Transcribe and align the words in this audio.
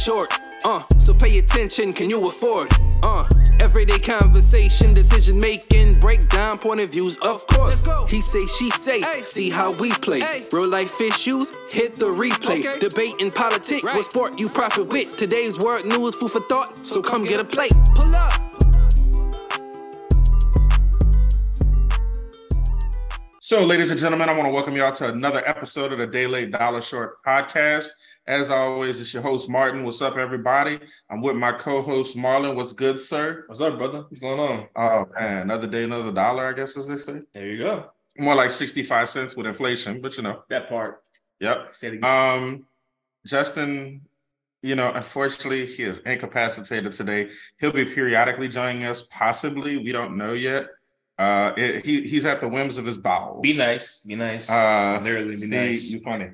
short. 0.00 0.32
Uh, 0.64 0.82
so 0.98 1.12
pay 1.12 1.38
attention, 1.38 1.92
can 1.92 2.08
you 2.08 2.26
afford? 2.26 2.68
Uh, 3.02 3.28
everyday 3.60 3.98
conversation, 3.98 4.94
decision 4.94 5.38
making, 5.38 6.00
breakdown, 6.00 6.58
point 6.58 6.80
of 6.80 6.90
views, 6.90 7.18
of 7.18 7.46
course. 7.46 7.86
He 8.08 8.22
say, 8.22 8.46
she 8.46 8.70
say, 8.70 9.00
see 9.22 9.50
how 9.50 9.78
we 9.78 9.90
play. 9.90 10.22
Real 10.52 10.70
life 10.70 11.00
issues, 11.00 11.52
hit 11.70 11.98
the 11.98 12.06
replay. 12.06 12.80
Debate 12.80 13.14
in 13.20 13.30
politics, 13.30 13.84
what 13.84 14.04
sport 14.04 14.38
you 14.38 14.48
profit 14.48 14.88
with. 14.88 15.18
Today's 15.18 15.58
word 15.58 15.84
news, 15.84 16.14
food 16.14 16.30
for 16.30 16.40
thought, 16.40 16.74
so 16.86 17.02
come 17.02 17.24
get 17.24 17.40
a 17.40 17.44
plate. 17.44 17.74
Pull 17.94 18.14
up. 18.14 18.32
So, 23.42 23.66
ladies 23.66 23.90
and 23.90 23.98
gentlemen, 23.98 24.28
I 24.28 24.32
want 24.32 24.46
to 24.46 24.52
welcome 24.52 24.76
y'all 24.76 24.92
to 24.92 25.08
another 25.08 25.42
episode 25.44 25.92
of 25.92 25.98
the 25.98 26.06
Day 26.06 26.26
Late 26.26 26.52
Dollar 26.52 26.80
Short 26.80 27.22
podcast. 27.24 27.88
As 28.30 28.48
always, 28.48 29.00
it's 29.00 29.12
your 29.12 29.24
host, 29.24 29.50
Martin. 29.50 29.82
What's 29.82 30.00
up, 30.00 30.16
everybody? 30.16 30.78
I'm 31.10 31.20
with 31.20 31.34
my 31.34 31.50
co 31.50 31.82
host, 31.82 32.16
Marlon. 32.16 32.54
What's 32.54 32.72
good, 32.72 32.96
sir? 32.96 33.42
What's 33.48 33.60
up, 33.60 33.76
brother? 33.76 34.02
What's 34.08 34.20
going 34.20 34.38
on? 34.38 34.68
Oh, 34.76 35.04
man. 35.18 35.42
Another 35.42 35.66
day, 35.66 35.82
another 35.82 36.12
dollar, 36.12 36.46
I 36.46 36.52
guess, 36.52 36.76
as 36.76 36.86
they 36.86 36.94
say. 36.94 37.22
There 37.32 37.48
you 37.48 37.58
go. 37.58 37.90
More 38.18 38.36
like 38.36 38.52
65 38.52 39.08
cents 39.08 39.34
with 39.34 39.48
inflation, 39.48 40.00
but 40.00 40.16
you 40.16 40.22
know. 40.22 40.44
That 40.48 40.68
part. 40.68 41.02
Yep. 41.40 41.74
Say 41.74 41.88
it 41.88 41.94
again. 41.94 42.04
Um, 42.04 42.66
Justin, 43.26 44.02
you 44.62 44.76
know, 44.76 44.92
unfortunately, 44.92 45.66
he 45.66 45.82
is 45.82 45.98
incapacitated 45.98 46.92
today. 46.92 47.30
He'll 47.58 47.72
be 47.72 47.84
periodically 47.84 48.46
joining 48.46 48.84
us, 48.84 49.02
possibly. 49.10 49.78
We 49.78 49.90
don't 49.90 50.16
know 50.16 50.34
yet. 50.34 50.68
Uh, 51.18 51.52
it, 51.56 51.84
he 51.84 52.02
he's 52.08 52.24
at 52.24 52.40
the 52.40 52.46
whims 52.48 52.78
of 52.78 52.86
his 52.86 52.96
bowels. 52.96 53.42
be 53.42 53.56
nice. 53.56 54.04
Be 54.04 54.14
nice. 54.14 54.48
Uh, 54.48 55.00
Literally 55.02 55.30
be 55.30 55.36
see, 55.36 55.50
nice. 55.50 55.90
You 55.90 55.98
funny. 55.98 56.30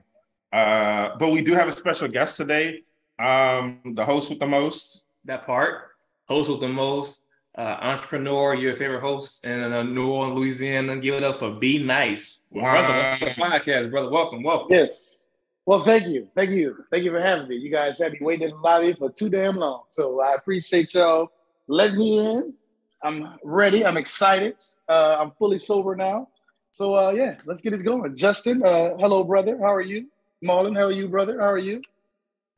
Uh, 0.53 1.11
but 1.19 1.31
we 1.31 1.43
do 1.43 1.55
have 1.55 1.69
a 1.69 1.73
special 1.73 2.09
guest 2.09 2.37
today. 2.37 2.83
Um, 3.19 3.81
the 3.95 4.05
host 4.05 4.31
with 4.31 4.41
the 4.41 4.47
most. 4.47 5.09
that 5.25 5.47
part. 5.47 5.91
Host 6.29 6.51
with 6.51 6.61
the 6.61 6.69
most. 6.69 7.27
Uh, 7.57 7.79
entrepreneur, 7.81 8.55
your 8.55 8.75
favorite 8.75 9.01
host 9.01 9.45
in 9.47 9.73
uh, 9.73 9.83
New 9.83 10.11
Orleans, 10.11 10.39
Louisiana. 10.39 10.97
Give 10.97 11.15
it 11.15 11.25
up 11.25 11.39
for 11.39 11.53
Be 11.53 11.83
Nice. 11.83 12.47
Wow. 12.51 12.73
Brother, 12.73 12.93
welcome 12.93 13.19
to 13.19 13.35
the 13.35 13.41
podcast, 13.41 13.91
brother. 13.91 14.11
Welcome, 14.11 14.43
welcome. 14.43 14.69
Yes. 14.71 15.31
Well, 15.65 15.81
thank 15.81 16.07
you. 16.07 16.29
Thank 16.37 16.51
you. 16.51 16.85
Thank 16.91 17.05
you 17.05 17.11
for 17.11 17.21
having 17.21 17.49
me. 17.49 17.57
You 17.57 17.71
guys 17.71 17.99
had 17.99 18.13
me 18.13 18.19
waiting 18.21 18.51
in 18.51 18.55
the 18.55 18.61
lobby 18.61 18.93
for 18.93 19.11
too 19.11 19.31
damn 19.31 19.57
long. 19.57 19.85
So 19.89 20.21
I 20.21 20.35
appreciate 20.35 20.93
y'all 20.95 21.33
letting 21.67 21.99
me 21.99 22.19
in. 22.19 22.55
I'm 23.03 23.39
ready. 23.43 23.85
I'm 23.87 23.97
excited. 23.97 24.57
Uh, 24.89 25.17
I'm 25.19 25.31
fully 25.33 25.59
sober 25.59 25.97
now. 25.97 26.29
So 26.73 26.95
uh, 26.95 27.13
yeah, 27.17 27.37
let's 27.47 27.63
get 27.63 27.73
it 27.73 27.83
going. 27.83 28.15
Justin, 28.17 28.63
uh, 28.63 28.97
hello, 28.99 29.25
brother. 29.25 29.57
How 29.59 29.73
are 29.73 29.81
you? 29.81 30.09
Marlon, 30.45 30.77
how 30.77 30.84
are 30.84 30.92
you, 30.92 31.09
brother? 31.09 31.41
How 31.41 31.51
are 31.51 31.59
you? 31.59 31.83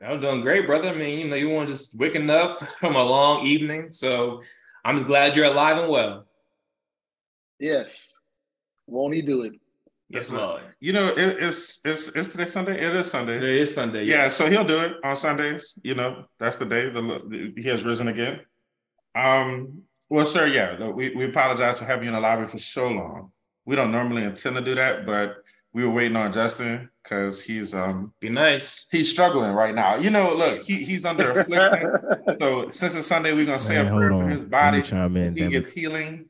I'm 0.04 0.20
doing 0.20 0.40
great, 0.40 0.66
brother. 0.66 0.88
I 0.88 0.94
mean, 0.94 1.18
you 1.18 1.28
know, 1.28 1.36
you 1.36 1.48
want 1.48 1.68
just 1.68 1.96
waking 1.96 2.30
up 2.30 2.60
from 2.80 2.96
a 2.96 3.02
long 3.02 3.46
evening. 3.46 3.92
So 3.92 4.42
I'm 4.84 4.96
just 4.96 5.06
glad 5.06 5.34
you're 5.34 5.46
alive 5.46 5.78
and 5.78 5.90
well. 5.90 6.26
Yes. 7.58 8.20
Won't 8.86 9.14
he 9.14 9.22
do 9.22 9.42
it? 9.42 9.54
Yes, 10.08 10.30
Lord. 10.30 10.62
You 10.80 10.94
know, 10.94 11.08
it, 11.08 11.36
it's 11.38 11.84
it's 11.84 12.08
it's 12.08 12.28
today 12.28 12.46
Sunday. 12.46 12.80
It 12.80 12.94
is 12.94 13.10
Sunday. 13.10 13.36
It 13.36 13.42
is 13.42 13.74
Sunday. 13.74 14.04
Yeah, 14.04 14.28
so 14.28 14.48
he'll 14.48 14.64
do 14.64 14.80
it 14.80 14.96
on 15.04 15.16
Sundays. 15.16 15.78
You 15.82 15.96
know, 15.96 16.24
that's 16.38 16.56
the 16.56 16.64
day 16.64 16.88
the, 16.88 17.52
he 17.54 17.68
has 17.68 17.84
risen 17.84 18.08
again. 18.08 18.40
Um, 19.14 19.82
well, 20.08 20.24
sir, 20.24 20.46
yeah, 20.46 20.88
we, 20.88 21.10
we 21.10 21.24
apologize 21.24 21.78
for 21.78 21.84
having 21.84 22.04
you 22.04 22.08
in 22.08 22.14
the 22.14 22.20
lobby 22.20 22.46
for 22.46 22.56
so 22.56 22.88
long. 22.88 23.32
We 23.66 23.76
don't 23.76 23.92
normally 23.92 24.22
intend 24.22 24.56
to 24.56 24.62
do 24.62 24.74
that, 24.76 25.04
but 25.04 25.42
we 25.74 25.84
were 25.84 25.92
waiting 25.92 26.16
on 26.16 26.32
Justin 26.32 26.88
because 27.08 27.40
he's 27.42 27.74
um 27.74 28.12
Be 28.20 28.28
nice. 28.28 28.86
he's 28.90 29.10
struggling 29.10 29.52
right 29.52 29.74
now. 29.74 29.96
You 29.96 30.10
know, 30.10 30.34
look, 30.34 30.62
he, 30.62 30.84
he's 30.84 31.04
under 31.04 31.30
affliction. 31.40 31.92
so 32.40 32.68
since 32.70 32.94
it's 32.94 33.06
Sunday, 33.06 33.32
we're 33.32 33.46
gonna 33.46 33.58
say 33.58 33.76
Man, 33.76 33.86
a 33.86 33.90
hold 33.90 34.00
prayer 34.00 34.10
for 34.10 34.16
on. 34.24 34.30
his 34.30 34.44
body. 34.44 34.76
me 34.78 34.82
chime 34.82 35.16
in. 35.16 35.34
He 35.34 35.40
damn 35.40 35.48
it. 35.48 35.52
gets 35.52 35.72
healing. 35.72 36.28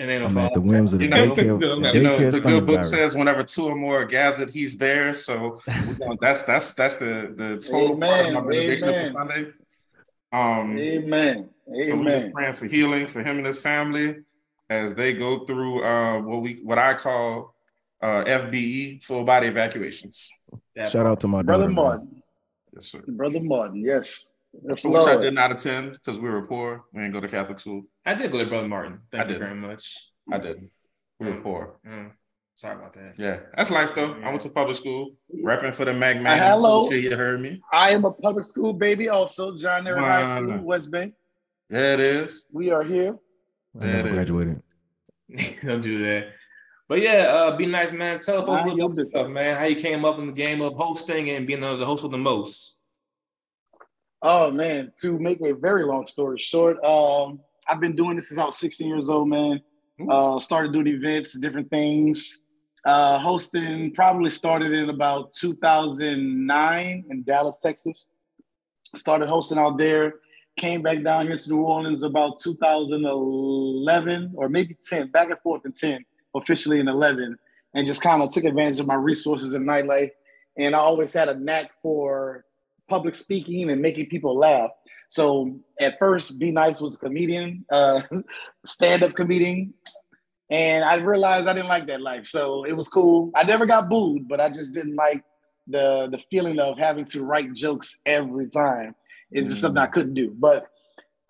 And 0.00 0.08
then 0.08 0.22
I'm 0.24 0.38
at 0.38 0.54
the 0.54 0.60
whims 0.60 0.92
of 0.92 1.00
the 1.00 1.06
You 1.06 1.10
know, 1.10 1.34
daycare. 1.34 1.36
you 1.44 1.58
the 1.58 1.76
know, 1.80 1.92
You 1.92 2.02
know, 2.02 2.30
the 2.30 2.40
good 2.40 2.66
book 2.66 2.74
virus. 2.76 2.90
says 2.90 3.16
whenever 3.16 3.42
two 3.42 3.64
or 3.66 3.74
more 3.74 4.02
are 4.02 4.04
gathered, 4.04 4.50
he's 4.50 4.78
there. 4.78 5.12
So 5.12 5.60
gonna- 5.66 6.16
that's 6.20 6.42
that's 6.42 6.72
that's 6.74 6.96
the 6.96 7.34
the 7.36 7.56
total 7.68 7.98
part 7.98 8.26
of 8.26 8.32
my 8.34 8.40
Amen, 8.40 8.48
benediction 8.48 9.04
for. 9.06 9.10
Sunday. 9.10 9.46
Um, 10.32 10.78
Amen. 10.78 11.48
so 11.80 11.96
we're 11.96 12.20
just 12.20 12.32
praying 12.32 12.52
for 12.54 12.66
healing 12.66 13.06
for 13.08 13.20
him 13.24 13.38
and 13.38 13.46
his 13.46 13.60
family 13.60 14.18
as 14.70 14.94
they 14.94 15.14
go 15.14 15.44
through 15.46 15.82
uh, 15.82 16.20
what 16.20 16.42
we 16.42 16.60
what 16.62 16.78
I 16.78 16.94
call 16.94 17.56
uh, 18.00 18.24
FBE 18.24 19.02
full 19.04 19.24
body 19.24 19.48
evacuations. 19.48 20.30
That 20.76 20.90
Shout 20.90 21.06
out 21.06 21.20
to 21.20 21.28
my 21.28 21.42
Brother 21.42 21.64
daughter. 21.64 21.74
man. 21.74 21.84
Martin. 21.84 22.22
Yes, 22.74 22.86
sir. 22.86 23.02
Brother 23.08 23.40
Martin. 23.40 23.82
Yes. 23.84 24.28
Yes, 24.66 24.82
Which 24.84 24.94
I 25.08 25.16
did 25.16 25.34
not 25.34 25.52
attend 25.52 25.92
because 25.92 26.18
we 26.18 26.28
were 26.28 26.46
poor. 26.46 26.84
We 26.92 27.02
didn't 27.02 27.12
go 27.12 27.20
to 27.20 27.28
Catholic 27.28 27.60
school. 27.60 27.82
I 28.06 28.14
did 28.14 28.32
go 28.32 28.38
to 28.42 28.46
Brother 28.46 28.66
Martin. 28.68 29.00
Thank 29.12 29.24
I 29.24 29.26
you 29.26 29.32
did. 29.34 29.38
very 29.40 29.54
much. 29.54 30.10
I 30.32 30.38
didn't. 30.38 30.70
We 31.20 31.26
were 31.28 31.34
Mm. 31.36 31.42
poor. 31.42 31.76
Mm, 31.86 32.12
sorry 32.54 32.76
about 32.76 32.92
that. 32.94 33.14
Yeah, 33.18 33.40
that's 33.56 33.70
life 33.70 33.94
though. 33.94 34.14
I 34.22 34.28
went 34.30 34.40
to 34.42 34.48
public 34.48 34.76
school, 34.76 35.16
repping 35.44 35.74
for 35.74 35.84
the 35.84 35.92
Mag 35.92 36.16
Uh, 36.24 36.36
hello. 36.36 36.90
You 36.90 37.14
heard 37.16 37.40
me. 37.40 37.60
I 37.72 37.90
am 37.90 38.04
a 38.04 38.12
public 38.12 38.44
school 38.44 38.72
baby 38.72 39.08
also. 39.08 39.56
John 39.56 39.84
Ehret 39.84 39.98
High 39.98 40.40
School, 40.40 40.56
Wow. 40.56 40.62
West 40.62 40.90
Bank. 40.90 41.14
Yeah, 41.68 41.94
it 41.94 42.00
is. 42.00 42.46
We 42.50 42.70
are 42.70 42.82
here. 42.84 43.18
I 43.78 43.84
never 43.86 44.10
graduated. 44.10 44.62
Don't 45.62 45.82
do 45.82 46.02
that. 46.04 46.28
But 46.88 47.02
yeah, 47.02 47.26
uh, 47.30 47.56
be 47.56 47.66
nice, 47.66 47.92
man. 47.92 48.18
Tell 48.20 48.44
folks 48.46 48.62
a 48.62 48.66
Mind 48.66 48.76
little 48.76 48.88
bit 48.88 48.96
business. 48.98 49.22
stuff, 49.24 49.34
man. 49.34 49.58
How 49.58 49.64
you 49.64 49.76
came 49.76 50.04
up 50.06 50.18
in 50.18 50.26
the 50.28 50.32
game 50.32 50.62
of 50.62 50.74
hosting 50.74 51.28
and 51.30 51.46
being 51.46 51.60
the 51.60 51.76
the 51.76 51.84
host 51.84 52.02
of 52.04 52.10
the 52.10 52.18
most. 52.18 52.78
Oh 54.22 54.50
man, 54.50 54.90
to 55.02 55.18
make 55.18 55.38
a 55.44 55.54
very 55.54 55.84
long 55.84 56.06
story 56.06 56.38
short, 56.38 56.82
um, 56.84 57.40
I've 57.68 57.80
been 57.80 57.94
doing 57.94 58.16
this 58.16 58.28
since 58.28 58.38
I 58.40 58.46
was 58.46 58.56
16 58.56 58.88
years 58.88 59.08
old, 59.10 59.28
man. 59.28 59.60
Uh, 60.08 60.40
started 60.40 60.72
doing 60.72 60.88
events, 60.88 61.38
different 61.38 61.70
things. 61.70 62.44
Uh, 62.84 63.18
hosting 63.18 63.92
probably 63.92 64.30
started 64.30 64.72
in 64.72 64.88
about 64.88 65.32
2009 65.34 67.04
in 67.10 67.22
Dallas, 67.22 67.60
Texas. 67.60 68.08
Started 68.94 69.28
hosting 69.28 69.58
out 69.58 69.76
there. 69.76 70.14
Came 70.56 70.82
back 70.82 71.02
down 71.04 71.26
here 71.26 71.36
to 71.36 71.50
New 71.50 71.60
Orleans 71.62 72.02
about 72.02 72.38
2011 72.40 74.32
or 74.34 74.48
maybe 74.48 74.76
10, 74.88 75.08
back 75.10 75.30
and 75.30 75.38
forth 75.40 75.64
in 75.66 75.72
10, 75.72 76.04
officially 76.34 76.80
in 76.80 76.88
11, 76.88 77.38
and 77.74 77.86
just 77.86 78.02
kind 78.02 78.22
of 78.22 78.32
took 78.32 78.44
advantage 78.44 78.80
of 78.80 78.86
my 78.86 78.94
resources 78.94 79.54
in 79.54 79.64
nightlife. 79.64 80.10
And 80.56 80.74
I 80.74 80.78
always 80.78 81.12
had 81.12 81.28
a 81.28 81.38
knack 81.38 81.70
for 81.82 82.44
public 82.88 83.14
speaking 83.14 83.70
and 83.70 83.80
making 83.80 84.06
people 84.06 84.36
laugh. 84.36 84.70
So 85.08 85.58
at 85.80 85.98
first, 85.98 86.38
Be 86.38 86.50
Nice 86.50 86.80
was 86.80 86.96
a 86.96 86.98
comedian, 86.98 87.64
uh, 87.70 88.02
stand-up 88.66 89.14
comedian, 89.14 89.72
and 90.50 90.84
I 90.84 90.94
realized 90.96 91.46
I 91.46 91.52
didn't 91.52 91.68
like 91.68 91.86
that 91.86 92.00
life. 92.00 92.26
So 92.26 92.64
it 92.64 92.74
was 92.74 92.88
cool. 92.88 93.30
I 93.34 93.44
never 93.44 93.66
got 93.66 93.88
booed, 93.88 94.28
but 94.28 94.40
I 94.40 94.48
just 94.48 94.72
didn't 94.74 94.96
like 94.96 95.22
the 95.66 96.08
the 96.10 96.22
feeling 96.30 96.58
of 96.58 96.78
having 96.78 97.04
to 97.06 97.24
write 97.24 97.52
jokes 97.52 98.00
every 98.06 98.48
time. 98.48 98.94
It's 99.30 99.48
just 99.48 99.60
something 99.60 99.82
I 99.82 99.86
couldn't 99.86 100.14
do. 100.14 100.34
But 100.38 100.68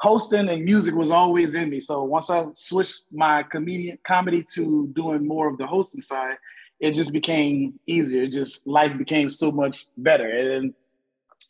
hosting 0.00 0.48
and 0.48 0.64
music 0.64 0.94
was 0.94 1.10
always 1.10 1.54
in 1.54 1.70
me. 1.70 1.80
So 1.80 2.02
once 2.04 2.30
I 2.30 2.46
switched 2.54 3.04
my 3.12 3.42
comedian 3.42 3.98
comedy 4.06 4.44
to 4.54 4.88
doing 4.94 5.26
more 5.26 5.48
of 5.48 5.58
the 5.58 5.66
hosting 5.66 6.00
side, 6.00 6.36
it 6.80 6.92
just 6.92 7.12
became 7.12 7.78
easier. 7.86 8.24
It 8.24 8.32
just 8.32 8.66
life 8.66 8.96
became 8.96 9.30
so 9.30 9.50
much 9.50 9.86
better. 9.96 10.28
And 10.28 10.74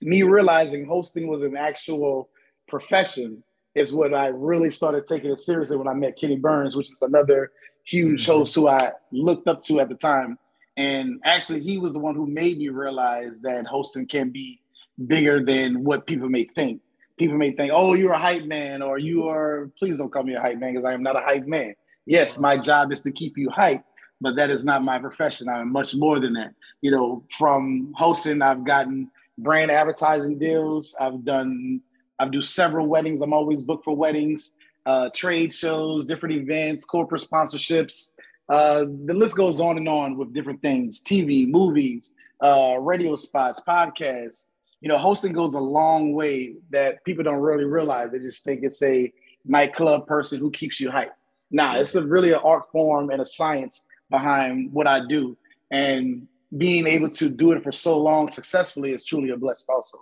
me 0.00 0.22
realizing 0.22 0.86
hosting 0.86 1.26
was 1.26 1.42
an 1.42 1.56
actual 1.56 2.30
profession 2.66 3.42
is 3.74 3.92
what 3.92 4.14
I 4.14 4.28
really 4.28 4.70
started 4.70 5.04
taking 5.06 5.30
it 5.30 5.40
seriously 5.40 5.76
when 5.76 5.88
I 5.88 5.94
met 5.94 6.18
Kenny 6.18 6.36
Burns, 6.36 6.74
which 6.74 6.90
is 6.90 7.02
another 7.02 7.52
huge 7.84 8.24
Mhm. 8.24 8.26
host 8.26 8.54
who 8.54 8.68
I 8.68 8.92
looked 9.12 9.48
up 9.48 9.62
to 9.62 9.80
at 9.80 9.88
the 9.88 9.94
time. 9.94 10.38
And 10.76 11.20
actually, 11.24 11.60
he 11.60 11.78
was 11.78 11.92
the 11.92 11.98
one 11.98 12.14
who 12.14 12.26
made 12.26 12.58
me 12.58 12.68
realize 12.68 13.40
that 13.40 13.66
hosting 13.66 14.06
can 14.06 14.30
be 14.30 14.60
bigger 15.06 15.42
than 15.44 15.84
what 15.84 16.06
people 16.06 16.28
may 16.28 16.44
think. 16.44 16.80
People 17.18 17.36
may 17.36 17.50
think, 17.50 17.72
oh, 17.74 17.94
you're 17.94 18.12
a 18.12 18.18
hype 18.18 18.44
man, 18.44 18.80
or 18.82 18.98
you 18.98 19.28
are, 19.28 19.70
please 19.78 19.98
don't 19.98 20.10
call 20.10 20.22
me 20.22 20.34
a 20.34 20.40
hype 20.40 20.58
man 20.58 20.74
because 20.74 20.86
I 20.88 20.94
am 20.94 21.02
not 21.02 21.16
a 21.16 21.20
hype 21.20 21.46
man. 21.46 21.74
Yes, 22.06 22.38
my 22.38 22.56
job 22.56 22.92
is 22.92 23.02
to 23.02 23.12
keep 23.12 23.36
you 23.36 23.50
hype, 23.50 23.84
but 24.20 24.36
that 24.36 24.50
is 24.50 24.64
not 24.64 24.82
my 24.82 24.98
profession. 24.98 25.48
I'm 25.48 25.72
much 25.72 25.94
more 25.94 26.20
than 26.20 26.32
that. 26.34 26.54
You 26.80 26.90
know, 26.90 27.24
from 27.36 27.92
hosting, 27.96 28.40
I've 28.40 28.64
gotten 28.64 29.10
brand 29.38 29.70
advertising 29.70 30.38
deals. 30.38 30.96
I've 31.00 31.24
done, 31.24 31.80
I've 32.18 32.30
do 32.30 32.40
several 32.40 32.86
weddings. 32.86 33.20
I'm 33.20 33.32
always 33.32 33.62
booked 33.62 33.84
for 33.84 33.94
weddings, 33.94 34.52
uh, 34.86 35.10
trade 35.14 35.52
shows, 35.52 36.06
different 36.06 36.36
events, 36.36 36.84
corporate 36.84 37.22
sponsorships. 37.22 38.12
Uh, 38.48 38.86
the 39.04 39.14
list 39.14 39.36
goes 39.36 39.60
on 39.60 39.76
and 39.76 39.88
on 39.88 40.16
with 40.16 40.32
different 40.32 40.62
things: 40.62 41.02
TV, 41.02 41.46
movies, 41.46 42.12
uh, 42.42 42.76
radio 42.80 43.14
spots, 43.14 43.60
podcasts. 43.66 44.46
You 44.80 44.88
know, 44.88 44.98
hosting 44.98 45.32
goes 45.32 45.54
a 45.54 45.60
long 45.60 46.14
way 46.14 46.54
that 46.70 47.04
people 47.04 47.24
don't 47.24 47.40
really 47.40 47.64
realize. 47.64 48.10
They 48.12 48.20
just 48.20 48.44
think 48.44 48.60
it's 48.62 48.82
a 48.82 49.12
nightclub 49.44 50.06
person 50.06 50.38
who 50.38 50.50
keeps 50.50 50.78
you 50.78 50.90
hyped. 50.90 51.10
Nah, 51.50 51.78
it's 51.78 51.94
a 51.94 52.06
really 52.06 52.32
an 52.32 52.40
art 52.44 52.70
form 52.70 53.10
and 53.10 53.20
a 53.20 53.26
science 53.26 53.86
behind 54.10 54.72
what 54.72 54.86
I 54.86 55.04
do. 55.06 55.36
And 55.70 56.28
being 56.56 56.86
able 56.86 57.08
to 57.10 57.28
do 57.28 57.52
it 57.52 57.62
for 57.62 57.72
so 57.72 57.98
long 57.98 58.30
successfully 58.30 58.92
is 58.92 59.04
truly 59.04 59.30
a 59.30 59.36
blessing 59.36 59.66
also. 59.74 59.98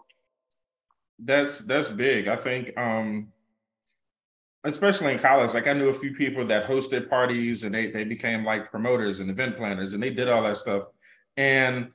That's 1.18 1.60
that's 1.60 1.88
big. 1.88 2.28
I 2.28 2.36
think 2.36 2.76
um 2.78 3.32
especially 4.64 5.12
in 5.12 5.18
college, 5.18 5.54
like 5.54 5.66
I 5.66 5.72
knew 5.72 5.88
a 5.88 5.94
few 5.94 6.12
people 6.14 6.44
that 6.46 6.64
hosted 6.64 7.08
parties 7.08 7.64
and 7.64 7.74
they 7.74 7.90
they 7.90 8.04
became 8.04 8.44
like 8.44 8.70
promoters 8.70 9.20
and 9.20 9.30
event 9.30 9.56
planners 9.56 9.94
and 9.94 10.02
they 10.02 10.10
did 10.10 10.28
all 10.28 10.42
that 10.42 10.56
stuff. 10.56 10.84
And 11.36 11.90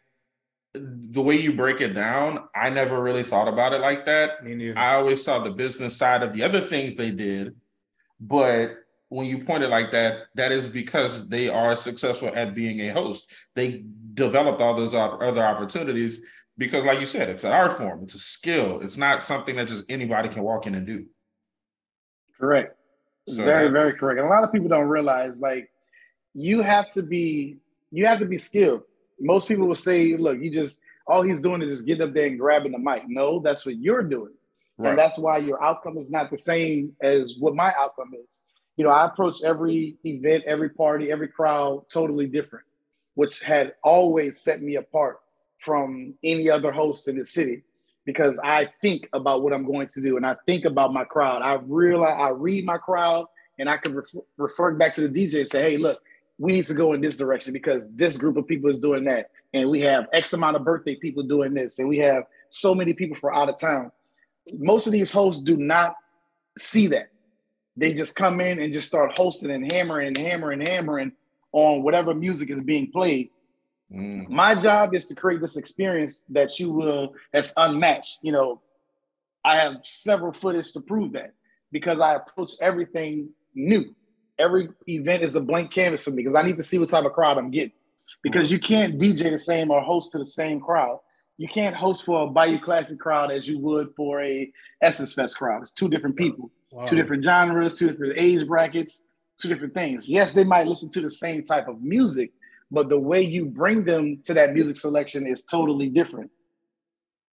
the 0.73 1.21
way 1.21 1.35
you 1.35 1.53
break 1.53 1.81
it 1.81 1.93
down, 1.93 2.47
I 2.55 2.69
never 2.69 3.01
really 3.01 3.23
thought 3.23 3.47
about 3.47 3.73
it 3.73 3.81
like 3.81 4.05
that. 4.05 4.37
I 4.77 4.95
always 4.95 5.23
saw 5.23 5.39
the 5.39 5.51
business 5.51 5.97
side 5.97 6.23
of 6.23 6.33
the 6.33 6.43
other 6.43 6.61
things 6.61 6.95
they 6.95 7.11
did, 7.11 7.55
but 8.19 8.75
when 9.09 9.25
you 9.25 9.43
point 9.43 9.63
it 9.63 9.69
like 9.69 9.91
that, 9.91 10.27
that 10.35 10.53
is 10.53 10.67
because 10.67 11.27
they 11.27 11.49
are 11.49 11.75
successful 11.75 12.31
at 12.33 12.55
being 12.55 12.79
a 12.79 12.93
host. 12.93 13.33
They 13.55 13.83
developed 14.13 14.61
all 14.61 14.73
those 14.73 14.95
other 14.95 15.43
opportunities 15.43 16.21
because, 16.57 16.85
like 16.85 17.01
you 17.01 17.05
said, 17.05 17.27
it's 17.27 17.43
an 17.43 17.51
art 17.51 17.73
form, 17.73 18.03
it's 18.03 18.15
a 18.15 18.19
skill. 18.19 18.79
It's 18.79 18.95
not 18.95 19.23
something 19.23 19.57
that 19.57 19.67
just 19.67 19.91
anybody 19.91 20.29
can 20.29 20.43
walk 20.43 20.67
in 20.67 20.75
and 20.75 20.87
do. 20.87 21.07
Correct. 22.39 22.77
So 23.27 23.43
very, 23.43 23.69
very 23.69 23.93
correct. 23.93 24.19
And 24.19 24.27
a 24.27 24.31
lot 24.31 24.45
of 24.45 24.51
people 24.53 24.69
don't 24.69 24.87
realize, 24.87 25.41
like, 25.41 25.69
you 26.33 26.61
have 26.61 26.87
to 26.93 27.03
be, 27.03 27.57
you 27.91 28.05
have 28.05 28.19
to 28.19 28.25
be 28.25 28.37
skilled. 28.37 28.83
Most 29.21 29.47
people 29.47 29.67
will 29.67 29.75
say, 29.75 30.15
look, 30.17 30.39
you 30.39 30.51
just 30.51 30.81
all 31.07 31.21
he's 31.21 31.41
doing 31.41 31.61
is 31.61 31.73
just 31.73 31.85
getting 31.85 32.07
up 32.07 32.13
there 32.13 32.27
and 32.27 32.39
grabbing 32.39 32.71
the 32.71 32.79
mic. 32.79 33.03
No, 33.07 33.39
that's 33.39 33.65
what 33.65 33.77
you're 33.77 34.03
doing. 34.03 34.33
Right. 34.77 34.89
And 34.89 34.97
that's 34.97 35.17
why 35.17 35.37
your 35.37 35.63
outcome 35.63 35.97
is 35.97 36.11
not 36.11 36.31
the 36.31 36.37
same 36.37 36.95
as 37.01 37.35
what 37.39 37.55
my 37.55 37.73
outcome 37.77 38.11
is 38.13 38.41
you 38.81 38.87
know, 38.87 38.91
I 38.91 39.05
approach 39.05 39.43
every 39.43 39.97
event, 40.05 40.43
every 40.47 40.69
party, 40.69 41.11
every 41.11 41.27
crowd 41.27 41.85
totally 41.91 42.27
different, 42.27 42.65
which 43.15 43.41
had 43.41 43.73
always 43.83 44.41
set 44.41 44.61
me 44.61 44.75
apart 44.75 45.19
from 45.63 46.15
any 46.23 46.49
other 46.49 46.71
host 46.71 47.07
in 47.07 47.17
the 47.17 47.25
city 47.25 47.63
because 48.05 48.39
I 48.43 48.69
think 48.81 49.07
about 49.13 49.43
what 49.43 49.53
I'm 49.53 49.65
going 49.65 49.87
to 49.87 50.01
do 50.01 50.17
and 50.17 50.25
I 50.25 50.35
think 50.47 50.65
about 50.65 50.93
my 50.93 51.03
crowd. 51.03 51.41
I 51.43 51.59
realize 51.63 52.17
I 52.19 52.29
read 52.29 52.65
my 52.65 52.77
crowd 52.77 53.27
and 53.59 53.69
I 53.69 53.77
can 53.77 53.93
refer, 53.93 54.21
refer 54.37 54.73
back 54.73 54.93
to 54.93 55.07
the 55.07 55.09
DJ 55.09 55.41
and 55.41 55.47
say, 55.47 55.61
hey, 55.61 55.77
look, 55.77 56.01
we 56.41 56.51
need 56.51 56.65
to 56.65 56.73
go 56.73 56.93
in 56.93 57.01
this 57.01 57.17
direction 57.17 57.53
because 57.53 57.91
this 57.91 58.17
group 58.17 58.35
of 58.35 58.47
people 58.47 58.67
is 58.67 58.79
doing 58.79 59.03
that. 59.05 59.29
And 59.53 59.69
we 59.69 59.79
have 59.81 60.07
X 60.11 60.33
amount 60.33 60.55
of 60.55 60.65
birthday 60.65 60.95
people 60.95 61.21
doing 61.21 61.53
this. 61.53 61.77
And 61.77 61.87
we 61.87 61.99
have 61.99 62.23
so 62.49 62.73
many 62.73 62.93
people 62.93 63.15
for 63.15 63.31
out 63.31 63.47
of 63.47 63.59
town. 63.59 63.91
Most 64.57 64.87
of 64.87 64.91
these 64.91 65.11
hosts 65.11 65.43
do 65.43 65.55
not 65.55 65.95
see 66.57 66.87
that 66.87 67.09
they 67.77 67.93
just 67.93 68.15
come 68.15 68.41
in 68.41 68.59
and 68.59 68.73
just 68.73 68.87
start 68.87 69.15
hosting 69.19 69.51
and 69.51 69.71
hammering 69.71 70.07
and 70.07 70.17
hammering 70.17 70.61
and 70.61 70.67
hammering 70.67 71.11
on 71.51 71.83
whatever 71.83 72.15
music 72.15 72.49
is 72.49 72.63
being 72.63 72.91
played. 72.91 73.29
Mm. 73.93 74.27
My 74.27 74.55
job 74.55 74.95
is 74.95 75.05
to 75.09 75.15
create 75.15 75.41
this 75.41 75.57
experience 75.57 76.25
that 76.29 76.57
you 76.59 76.71
will 76.71 77.13
that's 77.31 77.53
unmatched. 77.55 78.17
You 78.23 78.31
know, 78.31 78.61
I 79.45 79.57
have 79.57 79.75
several 79.83 80.33
footage 80.33 80.71
to 80.71 80.81
prove 80.81 81.13
that 81.13 81.33
because 81.71 82.01
I 82.01 82.15
approach 82.15 82.53
everything 82.61 83.29
new. 83.53 83.93
Every 84.41 84.69
event 84.87 85.23
is 85.23 85.35
a 85.35 85.41
blank 85.41 85.71
canvas 85.71 86.03
for 86.03 86.11
me 86.11 86.17
because 86.17 86.35
I 86.35 86.41
need 86.41 86.57
to 86.57 86.63
see 86.63 86.79
what 86.79 86.89
type 86.89 87.05
of 87.05 87.13
crowd 87.13 87.37
I'm 87.37 87.51
getting. 87.51 87.73
Because 88.23 88.51
you 88.51 88.59
can't 88.59 88.99
DJ 88.99 89.31
the 89.31 89.37
same 89.37 89.71
or 89.71 89.81
host 89.81 90.11
to 90.11 90.17
the 90.17 90.25
same 90.25 90.59
crowd. 90.59 90.99
You 91.37 91.47
can't 91.47 91.75
host 91.75 92.05
for 92.05 92.23
a 92.23 92.27
Bayou 92.27 92.59
Classic 92.59 92.99
crowd 92.99 93.31
as 93.31 93.47
you 93.47 93.57
would 93.59 93.93
for 93.95 94.21
a 94.21 94.51
Essence 94.81 95.13
Fest 95.13 95.37
crowd. 95.37 95.61
It's 95.61 95.71
two 95.71 95.89
different 95.89 96.15
people. 96.15 96.51
Wow. 96.71 96.85
Two 96.85 96.95
different 96.95 97.23
genres, 97.23 97.77
two 97.77 97.87
different 97.87 98.13
age 98.17 98.47
brackets, 98.47 99.03
two 99.39 99.47
different 99.47 99.73
things. 99.73 100.07
Yes, 100.09 100.33
they 100.33 100.43
might 100.43 100.67
listen 100.67 100.89
to 100.91 101.01
the 101.01 101.09
same 101.09 101.43
type 101.43 101.67
of 101.67 101.81
music, 101.81 102.31
but 102.69 102.89
the 102.89 102.99
way 102.99 103.21
you 103.21 103.45
bring 103.45 103.83
them 103.83 104.21
to 104.23 104.33
that 104.33 104.53
music 104.53 104.75
selection 104.75 105.25
is 105.25 105.43
totally 105.43 105.89
different. 105.89 106.31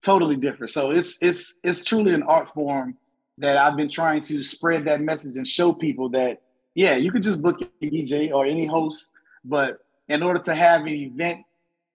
Totally 0.03 0.37
different. 0.37 0.71
So 0.71 0.91
it's 0.91 1.19
it's 1.23 1.59
it's 1.65 1.83
truly 1.83 2.12
an 2.12 2.23
art 2.25 2.51
form 2.51 2.97
that 3.39 3.56
I've 3.56 3.77
been 3.77 3.89
trying 3.89 4.21
to 4.23 4.45
spread 4.45 4.85
that 4.85 5.01
message 5.01 5.37
and 5.37 5.49
show 5.49 5.73
people 5.73 6.11
that 6.11 6.43
yeah, 6.75 6.97
you 6.97 7.12
could 7.12 7.23
just 7.23 7.43
book 7.43 7.61
a 7.62 7.87
DJ 7.87 8.32
or 8.32 8.47
any 8.47 8.67
host, 8.67 9.12
but 9.44 9.79
in 10.09 10.23
order 10.23 10.41
to 10.41 10.55
have 10.55 10.82
an 10.82 10.88
event 10.88 11.44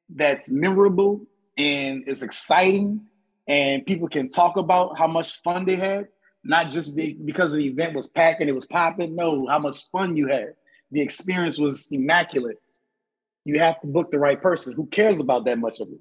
that's 0.09 0.51
memorable 0.51 1.21
and 1.57 2.07
is 2.07 2.23
exciting 2.23 3.01
and 3.47 3.85
people 3.85 4.07
can 4.07 4.27
talk 4.27 4.57
about 4.57 4.97
how 4.97 5.07
much 5.07 5.41
fun 5.41 5.65
they 5.65 5.75
had, 5.75 6.07
not 6.43 6.69
just 6.69 6.95
be, 6.95 7.13
because 7.13 7.53
the 7.53 7.65
event 7.65 7.95
was 7.95 8.07
packed 8.07 8.41
and 8.41 8.49
it 8.49 8.53
was 8.53 8.65
popping. 8.65 9.15
No, 9.15 9.47
how 9.47 9.59
much 9.59 9.89
fun 9.91 10.15
you 10.15 10.27
had. 10.27 10.53
The 10.91 11.01
experience 11.01 11.59
was 11.59 11.87
immaculate. 11.91 12.57
You 13.45 13.59
have 13.59 13.81
to 13.81 13.87
book 13.87 14.11
the 14.11 14.19
right 14.19 14.41
person 14.41 14.73
who 14.73 14.85
cares 14.87 15.19
about 15.19 15.45
that 15.45 15.59
much 15.59 15.79
of 15.81 15.89
it. 15.89 15.99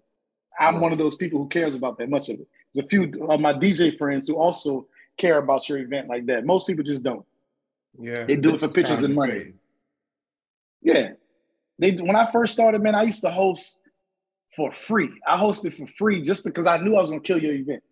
I'm 0.61 0.81
one 0.81 0.93
of 0.93 0.99
those 0.99 1.17
people 1.17 1.39
who 1.39 1.49
cares 1.49 1.75
about 1.75 1.99
that 1.99 2.11
much 2.11 2.29
of 2.29 2.41
it. 2.41 2.47
There's 2.73 2.85
a 2.85 2.89
few 2.89 3.05
of 3.29 3.41
my 3.41 3.55
DJ 3.55 3.97
friends 3.97 4.29
who 4.29 4.37
also 4.37 4.87
care 5.17 5.39
about 5.39 5.69
your 5.69 5.79
event 5.79 6.09
like 6.09 6.27
that. 6.27 6.45
Most 6.45 6.67
people 6.67 6.85
just 6.85 7.03
don't. 7.03 7.25
Yeah, 8.01 8.25
they 8.25 8.37
do 8.37 8.55
it 8.55 8.61
for 8.61 8.69
pictures 8.69 9.03
and 9.03 9.15
money. 9.15 9.33
Great. 9.33 9.55
Yeah, 10.83 11.11
they. 11.79 11.93
When 11.93 12.17
I 12.17 12.31
first 12.31 12.53
started, 12.55 12.83
man, 12.83 12.95
I 12.95 13.03
used 13.03 13.23
to 13.23 13.31
host 13.31 13.81
for 14.55 14.73
free. 14.73 15.11
I 15.27 15.37
hosted 15.37 15.75
for 15.75 15.87
free 15.87 16.23
just 16.23 16.45
because 16.45 16.67
I 16.67 16.79
knew 16.79 16.97
I 16.97 17.01
was 17.01 17.11
gonna 17.11 17.21
kill 17.21 17.39
your 17.39 17.55
event. 17.55 17.83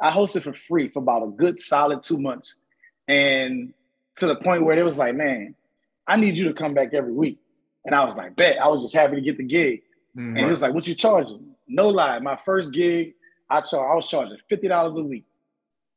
I 0.00 0.10
hosted 0.10 0.42
for 0.42 0.52
free 0.52 0.88
for 0.88 1.00
about 1.00 1.22
a 1.22 1.28
good 1.28 1.58
solid 1.58 2.02
two 2.02 2.18
months. 2.18 2.56
And 3.08 3.72
to 4.16 4.26
the 4.26 4.36
point 4.36 4.64
where 4.64 4.78
it 4.78 4.84
was 4.84 4.98
like, 4.98 5.14
man, 5.14 5.54
I 6.06 6.16
need 6.16 6.36
you 6.36 6.44
to 6.44 6.54
come 6.54 6.74
back 6.74 6.94
every 6.94 7.12
week. 7.12 7.38
And 7.84 7.94
I 7.94 8.04
was 8.04 8.16
like, 8.16 8.36
bet. 8.36 8.58
I 8.58 8.68
was 8.68 8.82
just 8.82 8.94
happy 8.94 9.16
to 9.16 9.22
get 9.22 9.36
the 9.36 9.44
gig. 9.44 9.82
Mm-hmm. 10.16 10.36
And 10.36 10.38
he 10.38 10.50
was 10.50 10.62
like, 10.62 10.74
what 10.74 10.86
you 10.86 10.94
charging? 10.94 11.54
No 11.68 11.88
lie. 11.88 12.18
My 12.18 12.36
first 12.36 12.72
gig, 12.72 13.14
I 13.48 13.60
char- 13.60 13.90
I 13.90 13.94
was 13.94 14.08
charging 14.08 14.38
$50 14.50 14.96
a 14.96 15.02
week. 15.02 15.24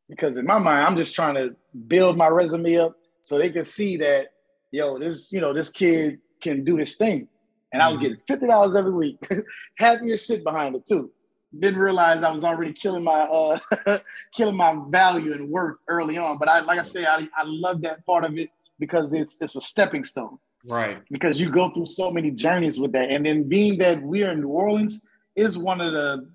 Because 0.07 0.37
in 0.37 0.45
my 0.45 0.57
mind, 0.57 0.87
I'm 0.87 0.95
just 0.95 1.15
trying 1.15 1.35
to 1.35 1.55
build 1.87 2.17
my 2.17 2.27
resume 2.27 2.77
up 2.77 2.97
so 3.29 3.37
they 3.37 3.49
can 3.49 3.63
see 3.63 3.97
that, 3.97 4.33
yo, 4.71 4.99
this, 4.99 5.31
you 5.31 5.39
know, 5.39 5.53
this 5.53 5.69
kid 5.69 6.19
can 6.41 6.63
do 6.63 6.77
this 6.77 6.97
thing. 6.97 7.27
And 7.71 7.81
mm-hmm. 7.81 7.81
I 7.81 7.87
was 7.87 7.97
mm-hmm. 7.97 8.15
getting 8.27 8.49
$50 8.49 8.77
every 8.77 8.93
week. 8.93 9.17
Happy 9.77 10.11
as 10.11 10.25
shit 10.25 10.43
behind 10.43 10.75
it 10.75 10.85
too 10.85 11.11
didn't 11.57 11.79
realize 11.79 12.23
I 12.23 12.31
was 12.31 12.43
already 12.43 12.73
killing 12.73 13.03
my 13.03 13.21
uh 13.21 13.59
killing 14.35 14.55
my 14.55 14.79
value 14.89 15.33
and 15.33 15.49
worth 15.49 15.77
early 15.87 16.17
on. 16.17 16.37
But 16.37 16.49
I 16.49 16.59
like 16.59 16.79
I 16.79 16.83
say, 16.83 17.05
I, 17.05 17.27
I 17.35 17.43
love 17.43 17.81
that 17.81 18.05
part 18.05 18.23
of 18.23 18.37
it 18.37 18.49
because 18.79 19.13
it's 19.13 19.41
it's 19.41 19.55
a 19.55 19.61
stepping 19.61 20.03
stone. 20.03 20.37
Right. 20.65 21.01
Because 21.09 21.39
you 21.39 21.49
go 21.49 21.69
through 21.69 21.85
so 21.85 22.11
many 22.11 22.31
journeys 22.31 22.79
with 22.79 22.91
that. 22.91 23.09
And 23.11 23.25
then 23.25 23.47
being 23.47 23.77
that 23.79 24.01
we 24.01 24.23
are 24.23 24.31
in 24.31 24.41
New 24.41 24.49
Orleans 24.49 25.01
is 25.35 25.57
one 25.57 25.81
of 25.81 25.93
the 25.93 26.29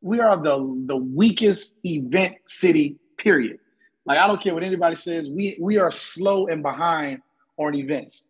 we 0.00 0.20
are 0.20 0.36
the 0.36 0.84
the 0.86 0.96
weakest 0.96 1.78
event 1.84 2.36
city, 2.46 2.96
period. 3.18 3.58
Like 4.06 4.18
I 4.18 4.28
don't 4.28 4.40
care 4.40 4.54
what 4.54 4.62
anybody 4.62 4.94
says, 4.96 5.28
we 5.28 5.56
we 5.60 5.78
are 5.78 5.90
slow 5.90 6.46
and 6.46 6.62
behind 6.62 7.20
on 7.58 7.74
events. 7.74 8.28